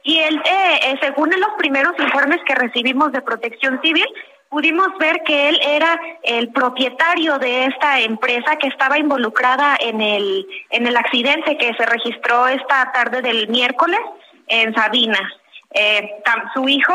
y 0.04 0.18
él, 0.18 0.40
eh, 0.44 0.80
eh, 0.84 0.98
según 1.02 1.30
los 1.30 1.50
primeros 1.58 1.92
informes 1.98 2.40
que 2.46 2.54
recibimos 2.54 3.12
de 3.12 3.20
protección 3.20 3.80
civil, 3.82 4.06
pudimos 4.48 4.88
ver 4.98 5.22
que 5.22 5.50
él 5.50 5.60
era 5.62 6.00
el 6.22 6.50
propietario 6.50 7.38
de 7.38 7.66
esta 7.66 8.00
empresa 8.00 8.56
que 8.56 8.68
estaba 8.68 8.98
involucrada 8.98 9.76
en 9.80 10.00
el, 10.00 10.46
en 10.70 10.86
el 10.86 10.96
accidente 10.96 11.56
que 11.58 11.74
se 11.74 11.86
registró 11.86 12.48
esta 12.48 12.90
tarde 12.92 13.22
del 13.22 13.48
miércoles 13.48 14.00
en 14.48 14.74
Sabinas 14.74 15.41
eh, 15.74 16.22
su 16.54 16.68
hijo, 16.68 16.94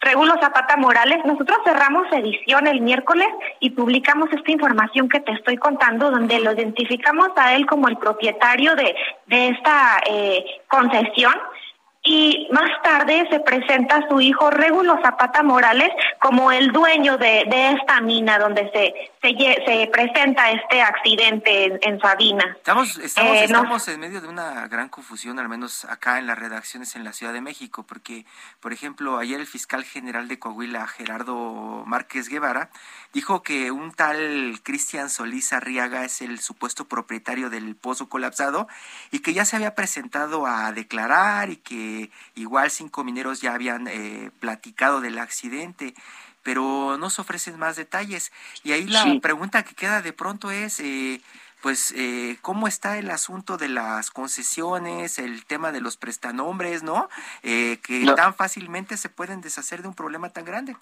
Regulo 0.00 0.34
Zapata 0.40 0.76
Morales, 0.76 1.24
nosotros 1.24 1.58
cerramos 1.64 2.06
edición 2.12 2.68
el 2.68 2.80
miércoles 2.80 3.26
y 3.58 3.70
publicamos 3.70 4.30
esta 4.32 4.52
información 4.52 5.08
que 5.08 5.18
te 5.20 5.32
estoy 5.32 5.56
contando, 5.56 6.10
donde 6.10 6.38
lo 6.38 6.52
identificamos 6.52 7.30
a 7.36 7.54
él 7.54 7.66
como 7.66 7.88
el 7.88 7.96
propietario 7.96 8.76
de, 8.76 8.94
de 9.26 9.48
esta 9.48 10.00
eh, 10.08 10.44
concesión 10.68 11.34
y 12.08 12.48
más 12.50 12.70
tarde 12.82 13.26
se 13.30 13.40
presenta 13.40 14.08
su 14.08 14.18
hijo 14.20 14.50
Regulo 14.50 14.98
Zapata 15.02 15.42
Morales 15.42 15.90
como 16.20 16.50
el 16.50 16.72
dueño 16.72 17.18
de, 17.18 17.44
de 17.50 17.72
esta 17.72 18.00
mina 18.00 18.38
donde 18.38 18.70
se, 18.72 18.94
se, 19.20 19.36
se 19.66 19.86
presenta 19.88 20.50
este 20.50 20.80
accidente 20.80 21.64
en, 21.64 21.78
en 21.82 22.00
Sabina. 22.00 22.56
Estamos, 22.56 22.96
estamos, 22.98 23.36
eh, 23.36 23.44
estamos 23.44 23.86
no. 23.86 23.92
en 23.92 24.00
medio 24.00 24.20
de 24.22 24.28
una 24.28 24.66
gran 24.68 24.88
confusión, 24.88 25.38
al 25.38 25.50
menos 25.50 25.84
acá 25.84 26.18
en 26.18 26.26
las 26.26 26.38
redacciones 26.38 26.96
en 26.96 27.04
la 27.04 27.12
Ciudad 27.12 27.34
de 27.34 27.42
México, 27.42 27.84
porque, 27.86 28.24
por 28.60 28.72
ejemplo, 28.72 29.18
ayer 29.18 29.38
el 29.38 29.46
fiscal 29.46 29.84
general 29.84 30.28
de 30.28 30.38
Coahuila, 30.38 30.86
Gerardo 30.86 31.84
Márquez 31.86 32.30
Guevara, 32.30 32.70
dijo 33.12 33.42
que 33.42 33.70
un 33.70 33.92
tal 33.92 34.60
Cristian 34.62 35.10
Solís 35.10 35.52
Arriaga 35.52 36.04
es 36.04 36.22
el 36.22 36.40
supuesto 36.40 36.86
propietario 36.86 37.50
del 37.50 37.76
pozo 37.76 38.08
colapsado 38.08 38.66
y 39.10 39.18
que 39.18 39.34
ya 39.34 39.44
se 39.44 39.56
había 39.56 39.74
presentado 39.74 40.46
a 40.46 40.72
declarar 40.72 41.50
y 41.50 41.56
que 41.56 41.97
igual 42.34 42.70
cinco 42.70 43.04
mineros 43.04 43.40
ya 43.40 43.54
habían 43.54 43.88
eh, 43.88 44.30
platicado 44.40 45.00
del 45.00 45.18
accidente, 45.18 45.94
pero 46.42 46.96
no 46.98 47.10
se 47.10 47.20
ofrecen 47.20 47.58
más 47.58 47.76
detalles. 47.76 48.32
Y 48.64 48.72
ahí 48.72 48.86
la 48.86 49.02
sí. 49.02 49.20
pregunta 49.20 49.62
que 49.64 49.74
queda 49.74 50.00
de 50.02 50.12
pronto 50.12 50.50
es, 50.50 50.80
eh, 50.80 51.20
pues, 51.60 51.92
eh, 51.96 52.38
¿cómo 52.40 52.68
está 52.68 52.98
el 52.98 53.10
asunto 53.10 53.56
de 53.56 53.68
las 53.68 54.10
concesiones, 54.10 55.18
el 55.18 55.44
tema 55.44 55.72
de 55.72 55.80
los 55.80 55.96
prestanombres, 55.96 56.82
¿no? 56.82 57.08
Eh, 57.42 57.78
que 57.82 58.00
no. 58.00 58.14
tan 58.14 58.34
fácilmente 58.34 58.96
se 58.96 59.08
pueden 59.08 59.40
deshacer 59.40 59.82
de 59.82 59.88
un 59.88 59.94
problema 59.94 60.30
tan 60.30 60.44
grande. 60.44 60.76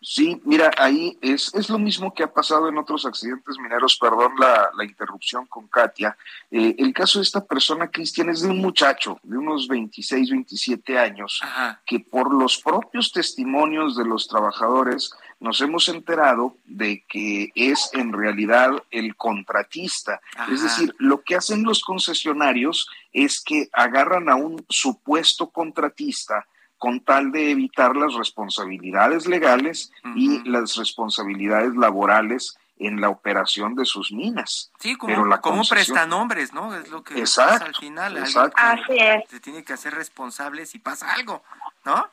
Sí, 0.00 0.40
mira, 0.44 0.70
ahí 0.78 1.18
es, 1.20 1.52
es 1.54 1.68
lo 1.68 1.78
mismo 1.78 2.14
que 2.14 2.22
ha 2.22 2.32
pasado 2.32 2.68
en 2.68 2.78
otros 2.78 3.04
accidentes 3.04 3.58
mineros, 3.58 3.98
perdón 4.00 4.32
la, 4.38 4.70
la 4.76 4.84
interrupción 4.84 5.46
con 5.46 5.66
Katia. 5.66 6.16
Eh, 6.52 6.76
el 6.78 6.92
caso 6.94 7.18
de 7.18 7.24
esta 7.24 7.44
persona, 7.44 7.90
Cristian, 7.90 8.28
es 8.28 8.42
de 8.42 8.48
un 8.48 8.58
muchacho 8.58 9.18
de 9.24 9.36
unos 9.36 9.66
26, 9.66 10.30
27 10.30 10.98
años, 10.98 11.40
Ajá. 11.42 11.82
que 11.84 11.98
por 11.98 12.32
los 12.32 12.58
propios 12.58 13.10
testimonios 13.12 13.96
de 13.96 14.04
los 14.04 14.28
trabajadores 14.28 15.10
nos 15.40 15.60
hemos 15.60 15.88
enterado 15.88 16.56
de 16.64 17.04
que 17.08 17.50
es 17.56 17.90
en 17.92 18.12
realidad 18.12 18.70
el 18.92 19.16
contratista. 19.16 20.20
Ajá. 20.36 20.52
Es 20.52 20.62
decir, 20.62 20.94
lo 20.98 21.22
que 21.22 21.34
hacen 21.34 21.64
los 21.64 21.82
concesionarios 21.82 22.88
es 23.12 23.40
que 23.40 23.68
agarran 23.72 24.28
a 24.28 24.36
un 24.36 24.64
supuesto 24.68 25.50
contratista, 25.50 26.46
con 26.78 27.00
tal 27.00 27.32
de 27.32 27.50
evitar 27.50 27.96
las 27.96 28.14
responsabilidades 28.14 29.26
legales 29.26 29.90
uh 30.04 30.08
-huh. 30.08 30.12
y 30.16 30.48
las 30.48 30.76
responsabilidades 30.76 31.74
laborales 31.74 32.56
en 32.78 33.00
la 33.00 33.08
operación 33.08 33.74
de 33.74 33.84
sus 33.84 34.12
minas. 34.12 34.70
Sí, 34.78 34.96
como, 34.96 35.12
Pero 35.12 35.26
la 35.26 35.40
como 35.40 35.56
concesión... 35.56 35.96
prestanombres, 35.96 36.52
¿no? 36.52 36.74
Es 36.76 36.88
lo 36.90 37.02
que 37.02 37.18
exacto, 37.18 37.52
pasa 37.54 37.64
al 37.66 37.74
final. 37.74 38.16
Exacto. 38.18 38.56
Así 38.56 38.96
es. 38.96 39.28
Se 39.28 39.40
tiene 39.40 39.64
que 39.64 39.72
hacer 39.72 39.94
responsable 39.94 40.64
si 40.66 40.78
pasa 40.78 41.12
algo, 41.12 41.42
¿no? 41.84 42.06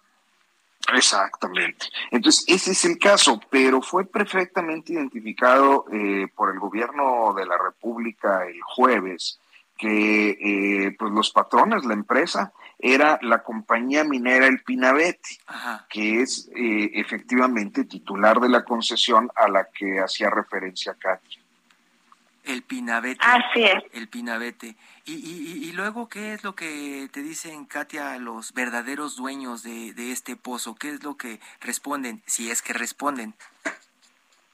Exactamente. 0.93 1.87
Entonces, 2.11 2.45
ese 2.47 2.71
es 2.71 2.85
el 2.85 2.99
caso, 2.99 3.39
pero 3.49 3.81
fue 3.81 4.05
perfectamente 4.05 4.93
identificado 4.93 5.85
eh, 5.91 6.27
por 6.35 6.51
el 6.51 6.59
gobierno 6.59 7.33
de 7.35 7.45
la 7.45 7.57
República 7.57 8.45
el 8.45 8.61
jueves 8.61 9.39
que 9.77 10.29
eh, 10.29 10.95
pues 10.97 11.11
los 11.11 11.31
patrones, 11.31 11.85
la 11.85 11.93
empresa, 11.93 12.53
era 12.79 13.19
la 13.21 13.43
compañía 13.43 14.03
minera 14.03 14.47
El 14.47 14.61
Pinabete, 14.61 15.39
Ajá. 15.47 15.85
que 15.89 16.21
es 16.21 16.49
eh, 16.55 16.91
efectivamente 16.93 17.85
titular 17.85 18.39
de 18.39 18.49
la 18.49 18.63
concesión 18.63 19.29
a 19.35 19.47
la 19.47 19.67
que 19.73 19.99
hacía 19.99 20.29
referencia 20.29 20.93
Katia. 20.93 21.39
El 22.43 22.61
Pinabete. 22.61 23.19
Así 23.23 23.63
es. 23.63 23.83
El 23.93 24.07
Pinabete. 24.07 24.75
Y, 25.05 25.13
y, 25.13 25.67
y, 25.67 25.71
luego, 25.71 26.09
¿qué 26.09 26.33
es 26.33 26.43
lo 26.43 26.55
que 26.55 27.09
te 27.11 27.21
dicen, 27.21 27.65
Katia, 27.65 28.17
los 28.19 28.53
verdaderos 28.53 29.15
dueños 29.15 29.63
de, 29.63 29.93
de 29.93 30.11
este 30.11 30.35
pozo? 30.35 30.75
¿Qué 30.75 30.91
es 30.91 31.03
lo 31.03 31.17
que 31.17 31.39
responden, 31.61 32.21
si 32.27 32.51
es 32.51 32.61
que 32.61 32.73
responden? 32.73 33.33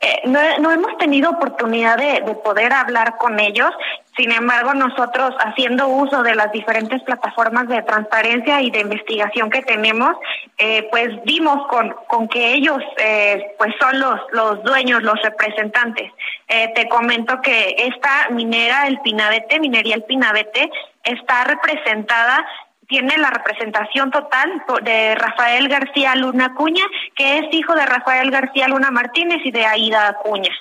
Eh, 0.03 0.21
no, 0.25 0.39
no, 0.57 0.71
hemos 0.71 0.97
tenido 0.97 1.29
oportunidad 1.29 1.95
de, 1.95 2.21
de, 2.21 2.33
poder 2.33 2.73
hablar 2.73 3.17
con 3.17 3.39
ellos. 3.39 3.69
Sin 4.17 4.31
embargo, 4.31 4.73
nosotros 4.73 5.35
haciendo 5.39 5.87
uso 5.87 6.23
de 6.23 6.33
las 6.33 6.51
diferentes 6.51 7.01
plataformas 7.03 7.67
de 7.67 7.83
transparencia 7.83 8.61
y 8.61 8.71
de 8.71 8.79
investigación 8.79 9.51
que 9.51 9.61
tenemos, 9.61 10.15
eh, 10.57 10.87
pues 10.89 11.23
dimos 11.23 11.67
con, 11.67 11.95
con 12.07 12.27
que 12.27 12.53
ellos 12.53 12.79
eh, 12.97 13.55
pues 13.59 13.73
son 13.79 13.99
los, 13.99 14.19
los 14.31 14.63
dueños, 14.63 15.03
los 15.03 15.21
representantes. 15.21 16.11
Eh, 16.47 16.71
te 16.73 16.89
comento 16.89 17.39
que 17.41 17.75
esta 17.77 18.29
minera, 18.31 18.87
el 18.87 18.99
Pinabete, 19.01 19.59
minería 19.59 19.95
el 19.95 20.03
Pinabete, 20.03 20.69
está 21.03 21.43
representada 21.43 22.45
tiene 22.91 23.17
la 23.17 23.29
representación 23.29 24.11
total 24.11 24.65
de 24.83 25.15
Rafael 25.15 25.69
García 25.69 26.13
Luna 26.13 26.47
Acuña, 26.47 26.83
que 27.15 27.37
es 27.37 27.45
hijo 27.53 27.73
de 27.73 27.85
Rafael 27.85 28.29
García 28.29 28.67
Luna 28.67 28.91
Martínez 28.91 29.39
y 29.45 29.51
de 29.51 29.65
Aida 29.65 30.09
Acuña. 30.09 30.53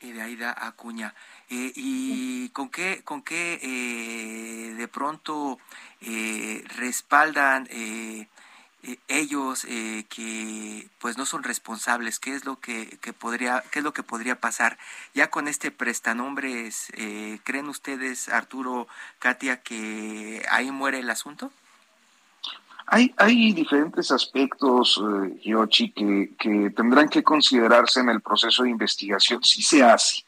Y 0.00 0.12
de 0.12 0.20
Aida 0.20 0.54
Acuña. 0.54 1.14
Eh, 1.48 1.72
¿Y 1.74 2.50
con 2.50 2.68
qué, 2.68 3.02
con 3.04 3.22
qué 3.22 3.58
eh, 3.62 4.74
de 4.74 4.88
pronto 4.88 5.58
eh, 6.02 6.62
respaldan 6.76 7.66
eh, 8.82 8.98
ellos 9.08 9.64
eh, 9.68 10.04
que 10.08 10.88
pues 10.98 11.18
no 11.18 11.26
son 11.26 11.42
responsables 11.42 12.18
qué 12.18 12.34
es 12.34 12.44
lo 12.44 12.60
que, 12.60 12.98
que, 13.00 13.12
podría 13.12 13.62
qué 13.70 13.78
es 13.80 13.84
lo 13.84 13.92
que 13.92 14.02
podría 14.02 14.40
pasar 14.40 14.78
ya 15.14 15.30
con 15.30 15.48
este 15.48 15.70
prestanombres 15.70 16.88
eh, 16.94 17.38
creen 17.44 17.68
ustedes 17.68 18.28
Arturo 18.28 18.88
Katia 19.18 19.62
que 19.62 20.44
ahí 20.50 20.70
muere 20.70 20.98
el 20.98 21.10
asunto 21.10 21.52
hay, 22.86 23.14
hay 23.16 23.52
diferentes 23.52 24.10
aspectos, 24.10 25.00
eh, 25.02 25.40
Yoshi, 25.44 25.92
que, 25.92 26.32
que 26.38 26.70
tendrán 26.76 27.08
que 27.08 27.22
considerarse 27.22 28.00
en 28.00 28.10
el 28.10 28.20
proceso 28.20 28.64
de 28.64 28.70
investigación 28.70 29.42
si 29.42 29.62
se 29.62 29.82
hace. 29.82 30.24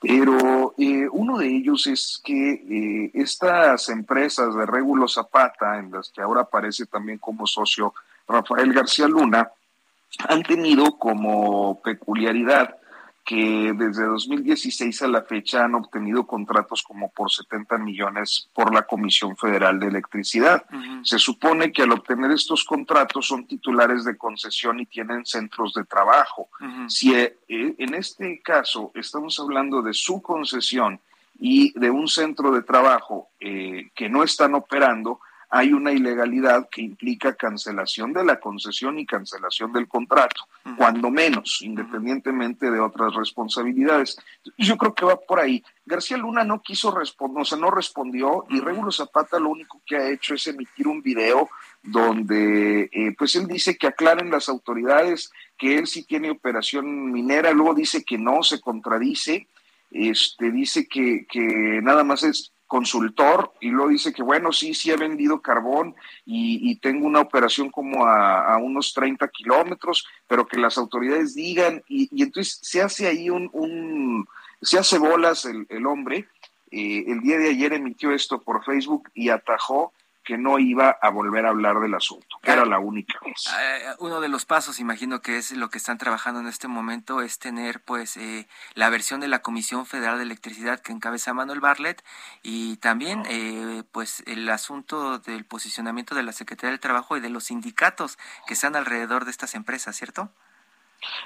Pero 0.00 0.74
eh, 0.78 1.08
uno 1.10 1.38
de 1.38 1.48
ellos 1.48 1.86
es 1.88 2.20
que 2.22 2.52
eh, 2.52 3.10
estas 3.14 3.88
empresas 3.88 4.54
de 4.54 4.64
Régulo 4.64 5.08
Zapata, 5.08 5.78
en 5.78 5.90
las 5.90 6.10
que 6.10 6.20
ahora 6.20 6.42
aparece 6.42 6.86
también 6.86 7.18
como 7.18 7.46
socio 7.46 7.94
Rafael 8.28 8.72
García 8.72 9.08
Luna, 9.08 9.50
han 10.28 10.42
tenido 10.44 10.96
como 10.98 11.80
peculiaridad 11.82 12.76
que 13.28 13.74
desde 13.76 14.06
2016 14.06 15.02
a 15.02 15.06
la 15.06 15.20
fecha 15.20 15.62
han 15.62 15.74
obtenido 15.74 16.26
contratos 16.26 16.82
como 16.82 17.10
por 17.10 17.30
70 17.30 17.76
millones 17.76 18.48
por 18.54 18.72
la 18.72 18.86
Comisión 18.86 19.36
Federal 19.36 19.78
de 19.78 19.88
Electricidad. 19.88 20.64
Se 21.02 21.18
supone 21.18 21.70
que 21.70 21.82
al 21.82 21.92
obtener 21.92 22.30
estos 22.30 22.64
contratos 22.64 23.28
son 23.28 23.46
titulares 23.46 24.06
de 24.06 24.16
concesión 24.16 24.80
y 24.80 24.86
tienen 24.86 25.26
centros 25.26 25.74
de 25.74 25.84
trabajo. 25.84 26.48
Si 26.88 27.14
eh, 27.14 27.36
en 27.46 27.92
este 27.92 28.40
caso 28.40 28.92
estamos 28.94 29.38
hablando 29.38 29.82
de 29.82 29.92
su 29.92 30.22
concesión 30.22 30.98
y 31.38 31.78
de 31.78 31.90
un 31.90 32.08
centro 32.08 32.50
de 32.50 32.62
trabajo 32.62 33.28
eh, 33.40 33.90
que 33.94 34.08
no 34.08 34.22
están 34.24 34.54
operando, 34.54 35.20
hay 35.50 35.72
una 35.72 35.92
ilegalidad 35.92 36.68
que 36.70 36.82
implica 36.82 37.34
cancelación 37.34 38.12
de 38.12 38.24
la 38.24 38.38
concesión 38.38 38.98
y 38.98 39.06
cancelación 39.06 39.72
del 39.72 39.88
contrato, 39.88 40.42
cuando 40.76 41.10
menos, 41.10 41.60
independientemente 41.62 42.70
de 42.70 42.80
otras 42.80 43.14
responsabilidades. 43.14 44.18
Yo 44.58 44.76
creo 44.76 44.94
que 44.94 45.06
va 45.06 45.16
por 45.16 45.40
ahí. 45.40 45.64
García 45.86 46.18
Luna 46.18 46.44
no 46.44 46.60
quiso 46.60 46.90
responder, 46.90 47.42
o 47.42 47.44
sea, 47.46 47.56
no 47.56 47.70
respondió, 47.70 48.44
y 48.50 48.60
Regulo 48.60 48.92
Zapata 48.92 49.38
lo 49.38 49.48
único 49.48 49.80
que 49.86 49.96
ha 49.96 50.10
hecho 50.10 50.34
es 50.34 50.46
emitir 50.46 50.86
un 50.86 51.02
video 51.02 51.48
donde, 51.82 52.90
eh, 52.92 53.14
pues 53.16 53.34
él 53.36 53.46
dice 53.46 53.78
que 53.78 53.86
aclaren 53.86 54.30
las 54.30 54.50
autoridades 54.50 55.30
que 55.56 55.78
él 55.78 55.86
sí 55.86 56.04
tiene 56.04 56.30
operación 56.30 57.10
minera, 57.10 57.52
luego 57.52 57.74
dice 57.74 58.04
que 58.04 58.18
no, 58.18 58.42
se 58.42 58.60
contradice, 58.60 59.48
este, 59.90 60.50
dice 60.52 60.86
que, 60.86 61.26
que 61.26 61.80
nada 61.82 62.04
más 62.04 62.22
es 62.22 62.52
consultor 62.68 63.52
y 63.60 63.70
luego 63.70 63.88
dice 63.88 64.12
que 64.12 64.22
bueno, 64.22 64.52
sí, 64.52 64.74
sí 64.74 64.90
he 64.90 64.96
vendido 64.96 65.40
carbón 65.40 65.96
y, 66.24 66.76
tengo 66.76 67.06
una 67.06 67.20
operación 67.20 67.70
como 67.70 68.06
a, 68.06 68.56
unos 68.58 68.92
30 68.92 69.26
kilómetros, 69.28 70.06
pero 70.28 70.46
que 70.46 70.58
las 70.58 70.78
autoridades 70.78 71.34
digan 71.34 71.82
y, 71.88 72.22
entonces 72.22 72.60
se 72.62 72.80
hace 72.82 73.08
ahí 73.08 73.30
un, 73.30 73.50
un 73.52 74.28
se 74.62 74.78
hace 74.78 74.98
bolas 74.98 75.44
el, 75.46 75.66
el 75.70 75.86
hombre. 75.86 76.28
Eh, 76.70 77.04
el 77.08 77.20
día 77.20 77.38
de 77.38 77.48
ayer 77.48 77.72
emitió 77.72 78.12
esto 78.12 78.40
por 78.42 78.64
Facebook 78.64 79.10
y 79.14 79.30
atajó 79.30 79.92
que 80.28 80.36
no 80.36 80.58
iba 80.58 80.90
a 81.00 81.08
volver 81.08 81.46
a 81.46 81.48
hablar 81.48 81.80
del 81.80 81.94
asunto, 81.94 82.38
que 82.42 82.50
era 82.50 82.66
la 82.66 82.78
única 82.78 83.18
vez. 83.24 83.46
Ah, 83.48 83.96
uno 83.98 84.20
de 84.20 84.28
los 84.28 84.44
pasos, 84.44 84.78
imagino 84.78 85.22
que 85.22 85.38
es 85.38 85.52
lo 85.52 85.70
que 85.70 85.78
están 85.78 85.96
trabajando 85.96 86.38
en 86.40 86.48
este 86.48 86.68
momento, 86.68 87.22
es 87.22 87.38
tener 87.38 87.82
pues 87.82 88.18
eh, 88.18 88.46
la 88.74 88.90
versión 88.90 89.20
de 89.20 89.28
la 89.28 89.38
Comisión 89.38 89.86
Federal 89.86 90.18
de 90.18 90.24
Electricidad 90.24 90.80
que 90.80 90.92
encabeza 90.92 91.32
Manuel 91.32 91.60
Bartlett 91.60 92.04
y 92.42 92.76
también 92.76 93.22
eh, 93.26 93.84
pues 93.90 94.22
el 94.26 94.46
asunto 94.50 95.18
del 95.18 95.46
posicionamiento 95.46 96.14
de 96.14 96.24
la 96.24 96.32
Secretaría 96.32 96.72
del 96.72 96.80
Trabajo 96.80 97.16
y 97.16 97.20
de 97.20 97.30
los 97.30 97.44
sindicatos 97.44 98.18
que 98.46 98.52
están 98.52 98.76
alrededor 98.76 99.24
de 99.24 99.30
estas 99.30 99.54
empresas, 99.54 99.96
¿cierto? 99.96 100.30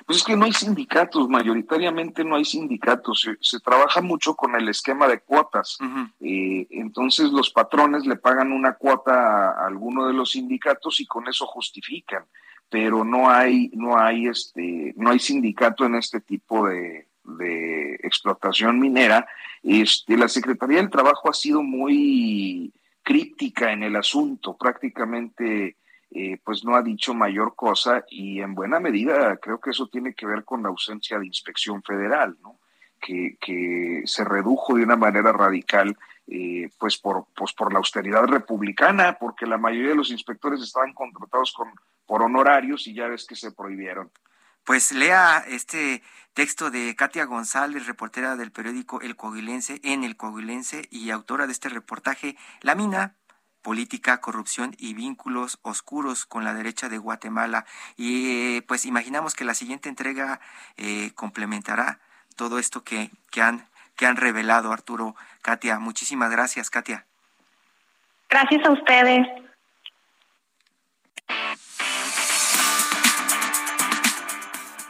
Pues 0.06 0.18
es 0.18 0.24
que 0.24 0.36
no 0.36 0.44
hay 0.44 0.52
sindicatos, 0.52 1.28
mayoritariamente 1.28 2.24
no 2.24 2.36
hay 2.36 2.44
sindicatos, 2.44 3.26
se, 3.40 3.60
trabaja 3.60 4.02
mucho 4.02 4.34
con 4.34 4.54
el 4.54 4.68
esquema 4.68 5.08
de 5.08 5.20
cuotas. 5.20 5.78
Eh, 6.20 6.66
entonces 6.70 7.30
los 7.30 7.50
patrones 7.50 8.06
le 8.06 8.16
pagan 8.16 8.52
una 8.52 8.74
cuota 8.74 9.50
a, 9.50 9.66
alguno 9.66 10.06
de 10.06 10.14
los 10.14 10.32
sindicatos 10.32 11.00
y 11.00 11.06
con 11.06 11.28
eso 11.28 11.46
justifican, 11.46 12.24
pero 12.68 13.04
no 13.04 13.30
hay, 13.30 13.70
no 13.74 13.98
hay 13.98 14.26
este, 14.26 14.92
no 14.96 15.10
hay 15.10 15.18
sindicato 15.18 15.84
en 15.84 15.94
este 15.94 16.20
tipo 16.20 16.68
de, 16.68 17.08
de 17.24 17.94
explotación 18.02 18.78
minera. 18.78 19.26
Este, 19.62 20.16
la 20.16 20.28
Secretaría 20.28 20.78
del 20.78 20.90
Trabajo 20.90 21.30
ha 21.30 21.34
sido 21.34 21.62
muy 21.62 22.72
críptica 23.02 23.72
en 23.72 23.82
el 23.82 23.96
asunto, 23.96 24.56
prácticamente 24.56 25.76
eh, 26.14 26.38
pues 26.44 26.62
no 26.64 26.76
ha 26.76 26.82
dicho 26.82 27.14
mayor 27.14 27.54
cosa 27.56 28.04
y 28.10 28.40
en 28.40 28.54
buena 28.54 28.78
medida 28.80 29.36
creo 29.38 29.58
que 29.58 29.70
eso 29.70 29.88
tiene 29.88 30.14
que 30.14 30.26
ver 30.26 30.44
con 30.44 30.62
la 30.62 30.68
ausencia 30.68 31.18
de 31.18 31.26
inspección 31.26 31.82
federal, 31.82 32.36
¿no? 32.42 32.58
Que, 33.00 33.36
que 33.40 34.02
se 34.04 34.22
redujo 34.22 34.74
de 34.74 34.84
una 34.84 34.96
manera 34.96 35.32
radical 35.32 35.96
eh, 36.28 36.70
pues, 36.78 36.98
por, 36.98 37.26
pues 37.34 37.52
por 37.52 37.72
la 37.72 37.78
austeridad 37.78 38.24
republicana, 38.24 39.18
porque 39.18 39.44
la 39.44 39.58
mayoría 39.58 39.90
de 39.90 39.96
los 39.96 40.10
inspectores 40.10 40.60
estaban 40.60 40.92
contratados 40.92 41.52
con, 41.52 41.72
por 42.06 42.22
honorarios 42.22 42.86
y 42.86 42.94
ya 42.94 43.08
ves 43.08 43.26
que 43.26 43.34
se 43.34 43.50
prohibieron. 43.50 44.10
Pues 44.64 44.92
lea 44.92 45.44
este 45.48 46.02
texto 46.34 46.70
de 46.70 46.94
Katia 46.94 47.24
González, 47.24 47.86
reportera 47.86 48.36
del 48.36 48.52
periódico 48.52 49.00
El 49.00 49.16
Coahuilense, 49.16 49.80
en 49.82 50.04
El 50.04 50.16
Coahuilense 50.16 50.86
y 50.90 51.10
autora 51.10 51.46
de 51.46 51.52
este 51.52 51.68
reportaje, 51.68 52.36
La 52.60 52.76
Mina, 52.76 53.16
política, 53.62 54.20
corrupción 54.20 54.74
y 54.78 54.94
vínculos 54.94 55.58
oscuros 55.62 56.26
con 56.26 56.44
la 56.44 56.54
derecha 56.54 56.88
de 56.88 56.98
Guatemala. 56.98 57.64
Y 57.96 58.56
eh, 58.56 58.62
pues 58.62 58.84
imaginamos 58.84 59.34
que 59.34 59.44
la 59.44 59.54
siguiente 59.54 59.88
entrega 59.88 60.40
eh, 60.76 61.12
complementará 61.14 62.00
todo 62.36 62.58
esto 62.58 62.84
que, 62.84 63.10
que, 63.30 63.42
han, 63.42 63.66
que 63.96 64.06
han 64.06 64.16
revelado 64.16 64.72
Arturo, 64.72 65.14
Katia. 65.42 65.78
Muchísimas 65.78 66.30
gracias, 66.30 66.70
Katia. 66.70 67.06
Gracias 68.28 68.64
a 68.64 68.70
ustedes. 68.70 69.41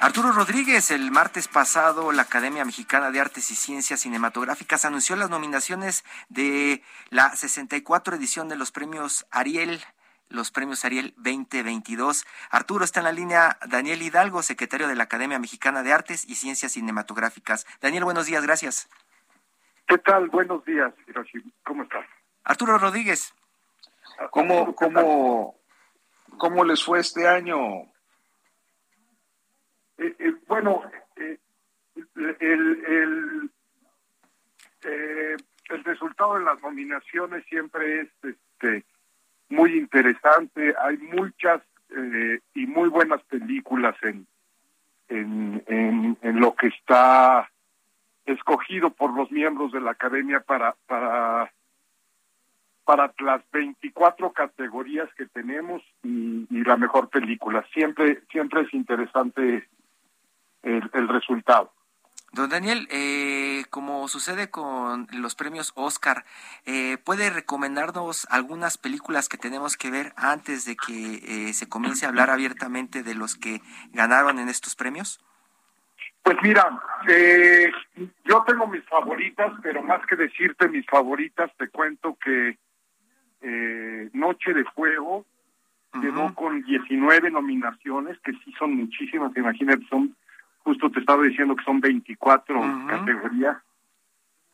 Arturo 0.03 0.33
Rodríguez, 0.33 0.91
el 0.91 1.13
martes 1.13 1.47
pasado, 1.47 2.11
la 2.11 2.23
Academia 2.23 2.65
Mexicana 2.65 3.13
de 3.13 3.21
Artes 3.21 3.53
y 3.53 3.55
Ciencias 3.55 4.01
Cinematográficas 4.01 4.85
anunció 4.85 5.15
las 5.15 5.31
nominaciones 5.31 6.05
de 6.29 6.83
la 7.11 7.37
64 7.37 8.17
edición 8.17 8.49
de 8.49 8.57
los 8.57 8.73
premios 8.73 9.25
Ariel 9.31 9.81
los 10.29 10.51
premios 10.51 10.85
Ariel 10.85 11.15
2022. 11.19 12.27
Arturo 12.51 12.85
está 12.85 12.99
en 12.99 13.05
la 13.05 13.13
línea 13.13 13.59
Daniel 13.69 14.03
Hidalgo, 14.03 14.43
secretario 14.43 14.89
de 14.89 14.97
la 14.97 15.05
Academia 15.05 15.39
Mexicana 15.39 15.85
de 15.85 15.93
Artes 15.93 16.29
y 16.29 16.35
Ciencias 16.35 16.73
Cinematográficas. 16.73 17.65
Daniel, 17.81 18.03
buenos 18.03 18.27
días, 18.27 18.43
gracias. 18.43 18.89
¿Qué 19.87 19.99
tal? 19.99 20.31
Buenos 20.31 20.65
días, 20.65 20.93
Hiroshi. 21.07 21.39
¿Cómo 21.63 21.85
estás? 21.85 22.05
Arturo 22.43 22.77
Rodríguez. 22.77 23.33
¿Cómo, 24.33 24.75
cómo, 24.75 25.55
cómo 26.39 26.65
les 26.65 26.83
fue 26.83 26.99
este 26.99 27.29
año? 27.29 27.92
Eh, 30.03 30.17
eh, 30.19 30.35
bueno, 30.49 30.83
eh, 31.17 31.39
el, 32.17 32.85
el, 32.85 33.51
el 35.71 35.85
resultado 35.85 36.39
de 36.39 36.45
las 36.45 36.61
nominaciones 36.61 37.45
siempre 37.47 38.01
es 38.01 38.09
este, 38.25 38.85
muy 39.49 39.79
interesante. 39.79 40.75
Hay 40.83 40.99
muchas 40.99 41.63
y 42.55 42.67
muy 42.67 42.89
buenas 42.89 43.23
películas 43.25 43.95
en, 44.03 44.27
en, 45.09 45.63
en, 45.67 46.19
en, 46.23 46.41
lo 46.41 46.55
que 46.55 46.69
está 46.69 47.51
escogido 48.25 48.89
por 48.89 49.15
los 49.15 49.31
miembros 49.31 49.73
de 49.73 49.81
la 49.83 49.91
academia 49.91 50.41
para 50.41 50.75
para 50.87 51.53
para 52.85 53.13
las 53.19 53.43
24 53.53 54.33
categorías 54.33 55.13
que 55.17 55.27
tenemos 55.27 55.83
y, 56.03 56.47
y 56.49 56.65
la 56.65 56.79
mejor 56.79 57.11
película. 57.11 57.63
Siempre 57.75 58.23
siempre 58.31 58.63
es 58.63 58.73
interesante 58.73 59.69
el, 60.63 61.09
resultado. 61.09 61.73
Don 62.33 62.49
Daniel, 62.49 62.89
eh, 62.91 63.65
como 63.69 64.09
sucede 64.09 64.49
con 64.49 65.07
los 65.13 65.35
premios 65.35 65.73
Oscar, 65.75 66.25
eh, 66.65 66.97
¿puede 67.05 67.29
recomendarnos 67.29 68.27
algunas 68.31 68.79
películas 68.79 69.29
que 69.29 69.37
tenemos 69.37 69.77
que 69.77 69.91
ver 69.91 70.13
antes 70.17 70.65
de 70.65 70.77
que 70.77 71.49
eh, 71.49 71.53
se 71.53 71.69
comience 71.69 72.07
a 72.07 72.09
hablar 72.09 72.31
abiertamente 72.31 73.03
de 73.03 73.15
los 73.15 73.37
que 73.37 73.61
ganaron 73.93 74.39
en 74.39 74.49
estos 74.49 74.75
premios? 74.75 75.21
Pues 76.23 76.39
mira, 76.43 76.81
yo 78.25 78.45
tengo 78.47 78.67
mis 78.69 78.85
favoritas, 78.85 79.53
pero 79.61 79.83
más 79.83 80.07
que 80.07 80.15
decirte 80.17 80.69
mis 80.69 80.87
favoritas, 80.87 81.51
te 81.59 81.69
cuento 81.69 82.17
que 82.17 82.57
Noche 84.13 84.55
de 84.55 84.65
Fuego 84.67 85.27
quedó 86.01 86.33
con 86.35 86.63
19 86.63 87.31
nominaciones, 87.31 88.19
que 88.21 88.33
sí 88.45 88.55
son 88.59 88.77
muchísimas, 88.77 89.37
imagínate, 89.37 89.85
son 89.89 90.17
Justo 90.65 90.91
te 90.91 91.01
estaba 91.01 91.23
diciendo 91.23 91.57
que 91.57 91.65
son 91.65 91.81
24 91.81 92.61
categorías. 92.89 93.59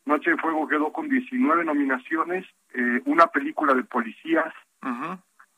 Noche 0.07 0.31
de 0.31 0.39
Fuego 0.39 0.67
quedó 0.67 0.91
con 0.91 1.09
19 1.09 1.65
nominaciones, 1.65 2.47
eh, 2.73 3.03
una 3.05 3.27
película 3.27 3.75
de 3.75 3.85
policías 3.85 4.53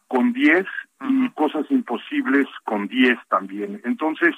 con 0.09 0.32
10 0.32 0.66
y 1.09 1.30
Cosas 1.30 1.70
Imposibles 1.70 2.48
con 2.64 2.88
10 2.88 3.16
también. 3.28 3.80
Entonces, 3.84 4.34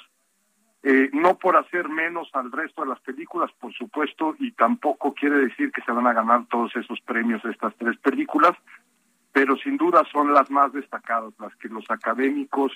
eh, 0.83 1.09
no 1.13 1.39
por 1.39 1.57
hacer 1.57 1.89
menos 1.89 2.29
al 2.33 2.51
resto 2.51 2.83
de 2.83 2.89
las 2.89 2.99
películas, 2.99 3.49
por 3.59 3.73
supuesto, 3.73 4.35
y 4.37 4.51
tampoco 4.51 5.13
quiere 5.13 5.37
decir 5.39 5.71
que 5.71 5.81
se 5.81 5.91
van 5.91 6.05
a 6.05 6.13
ganar 6.13 6.45
todos 6.47 6.75
esos 6.75 6.99
premios 7.01 7.43
estas 7.45 7.73
tres 7.77 7.97
películas, 7.97 8.51
pero 9.31 9.55
sin 9.57 9.77
duda 9.77 10.03
son 10.11 10.33
las 10.33 10.51
más 10.51 10.73
destacadas, 10.73 11.33
las 11.39 11.55
que 11.55 11.69
los 11.69 11.89
académicos 11.89 12.71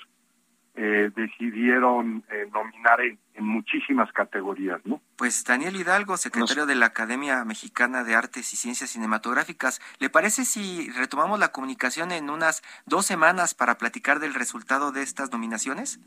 eh, 0.80 1.10
decidieron 1.14 2.22
eh, 2.30 2.48
nominar 2.52 3.00
en, 3.00 3.18
muchísimas 3.40 4.10
categorías, 4.12 4.80
¿no? 4.84 5.00
Pues 5.16 5.44
Daniel 5.44 5.76
Hidalgo, 5.76 6.16
secretario 6.16 6.66
de 6.66 6.74
la 6.74 6.86
Academia 6.86 7.44
Mexicana 7.44 8.02
de 8.02 8.14
Artes 8.14 8.52
y 8.52 8.56
Ciencias 8.56 8.90
Cinematográficas, 8.90 9.80
¿le 10.00 10.10
parece 10.10 10.44
si 10.44 10.90
retomamos 10.90 11.38
la 11.38 11.52
comunicación 11.52 12.10
en 12.10 12.30
unas 12.30 12.62
dos 12.86 13.06
semanas 13.06 13.54
para 13.54 13.78
platicar 13.78 14.18
del 14.18 14.34
resultado 14.34 14.90
de 14.90 15.02
estas 15.02 15.30
nominaciones? 15.32 16.00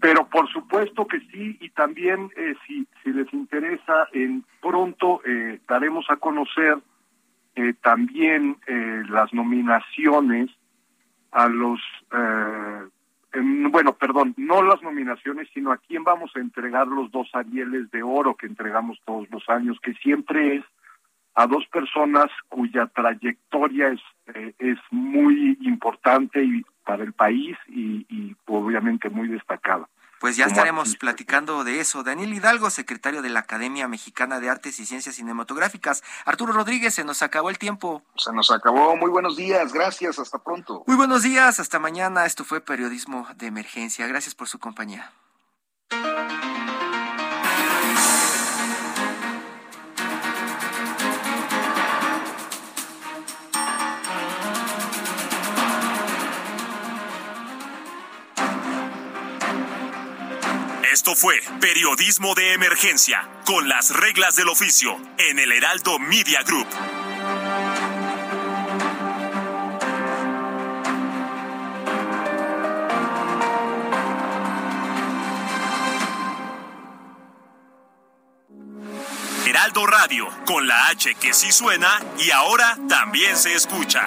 Pero 0.00 0.28
por 0.28 0.48
supuesto 0.50 1.06
que 1.06 1.18
sí, 1.32 1.58
y 1.60 1.70
también 1.70 2.30
eh, 2.36 2.54
si, 2.66 2.86
si 3.02 3.12
les 3.12 3.32
interesa, 3.32 4.08
en 4.12 4.44
pronto 4.60 5.20
eh, 5.24 5.60
daremos 5.66 6.06
a 6.10 6.16
conocer 6.16 6.78
eh, 7.56 7.74
también 7.82 8.56
eh, 8.68 9.02
las 9.08 9.34
nominaciones 9.34 10.50
a 11.32 11.48
los, 11.48 11.80
bueno, 13.32 13.94
perdón, 13.94 14.34
no 14.36 14.62
las 14.62 14.82
nominaciones, 14.82 15.48
sino 15.52 15.70
a 15.70 15.76
quién 15.76 16.04
vamos 16.04 16.30
a 16.34 16.40
entregar 16.40 16.86
los 16.86 17.10
dos 17.10 17.28
Arieles 17.34 17.90
de 17.90 18.02
Oro 18.02 18.34
que 18.34 18.46
entregamos 18.46 18.98
todos 19.04 19.28
los 19.30 19.48
años, 19.48 19.78
que 19.80 19.94
siempre 19.94 20.56
es 20.56 20.64
a 21.34 21.46
dos 21.46 21.66
personas 21.68 22.30
cuya 22.48 22.86
trayectoria 22.86 23.88
es, 23.88 24.00
es 24.58 24.78
muy 24.90 25.56
importante 25.60 26.42
y 26.42 26.64
para 26.84 27.04
el 27.04 27.12
país 27.12 27.56
y, 27.68 28.06
y 28.08 28.34
obviamente 28.46 29.10
muy 29.10 29.28
destacada. 29.28 29.88
Pues 30.20 30.36
ya 30.36 30.46
estaremos 30.46 30.96
platicando 30.96 31.64
de 31.64 31.80
eso. 31.80 32.02
Daniel 32.02 32.32
Hidalgo, 32.34 32.70
secretario 32.70 33.22
de 33.22 33.30
la 33.30 33.40
Academia 33.40 33.86
Mexicana 33.86 34.40
de 34.40 34.50
Artes 34.50 34.80
y 34.80 34.86
Ciencias 34.86 35.14
Cinematográficas. 35.14 36.02
Arturo 36.24 36.52
Rodríguez, 36.52 36.94
se 36.94 37.04
nos 37.04 37.22
acabó 37.22 37.50
el 37.50 37.58
tiempo. 37.58 38.02
Se 38.16 38.32
nos 38.32 38.50
acabó. 38.50 38.96
Muy 38.96 39.10
buenos 39.10 39.36
días. 39.36 39.72
Gracias. 39.72 40.18
Hasta 40.18 40.38
pronto. 40.38 40.82
Muy 40.86 40.96
buenos 40.96 41.22
días. 41.22 41.60
Hasta 41.60 41.78
mañana. 41.78 42.26
Esto 42.26 42.44
fue 42.44 42.60
Periodismo 42.60 43.28
de 43.36 43.46
Emergencia. 43.46 44.06
Gracias 44.06 44.34
por 44.34 44.48
su 44.48 44.58
compañía. 44.58 45.12
Fue 61.16 61.40
Periodismo 61.60 62.34
de 62.34 62.52
Emergencia, 62.52 63.26
con 63.46 63.66
las 63.68 63.90
reglas 63.90 64.36
del 64.36 64.48
oficio, 64.48 65.00
en 65.16 65.38
el 65.38 65.52
Heraldo 65.52 65.98
Media 65.98 66.42
Group. 66.42 66.66
Heraldo 79.46 79.86
Radio, 79.86 80.28
con 80.46 80.68
la 80.68 80.88
H 80.88 81.14
que 81.14 81.32
sí 81.32 81.50
suena 81.50 82.00
y 82.18 82.30
ahora 82.30 82.76
también 82.88 83.36
se 83.36 83.54
escucha. 83.54 84.06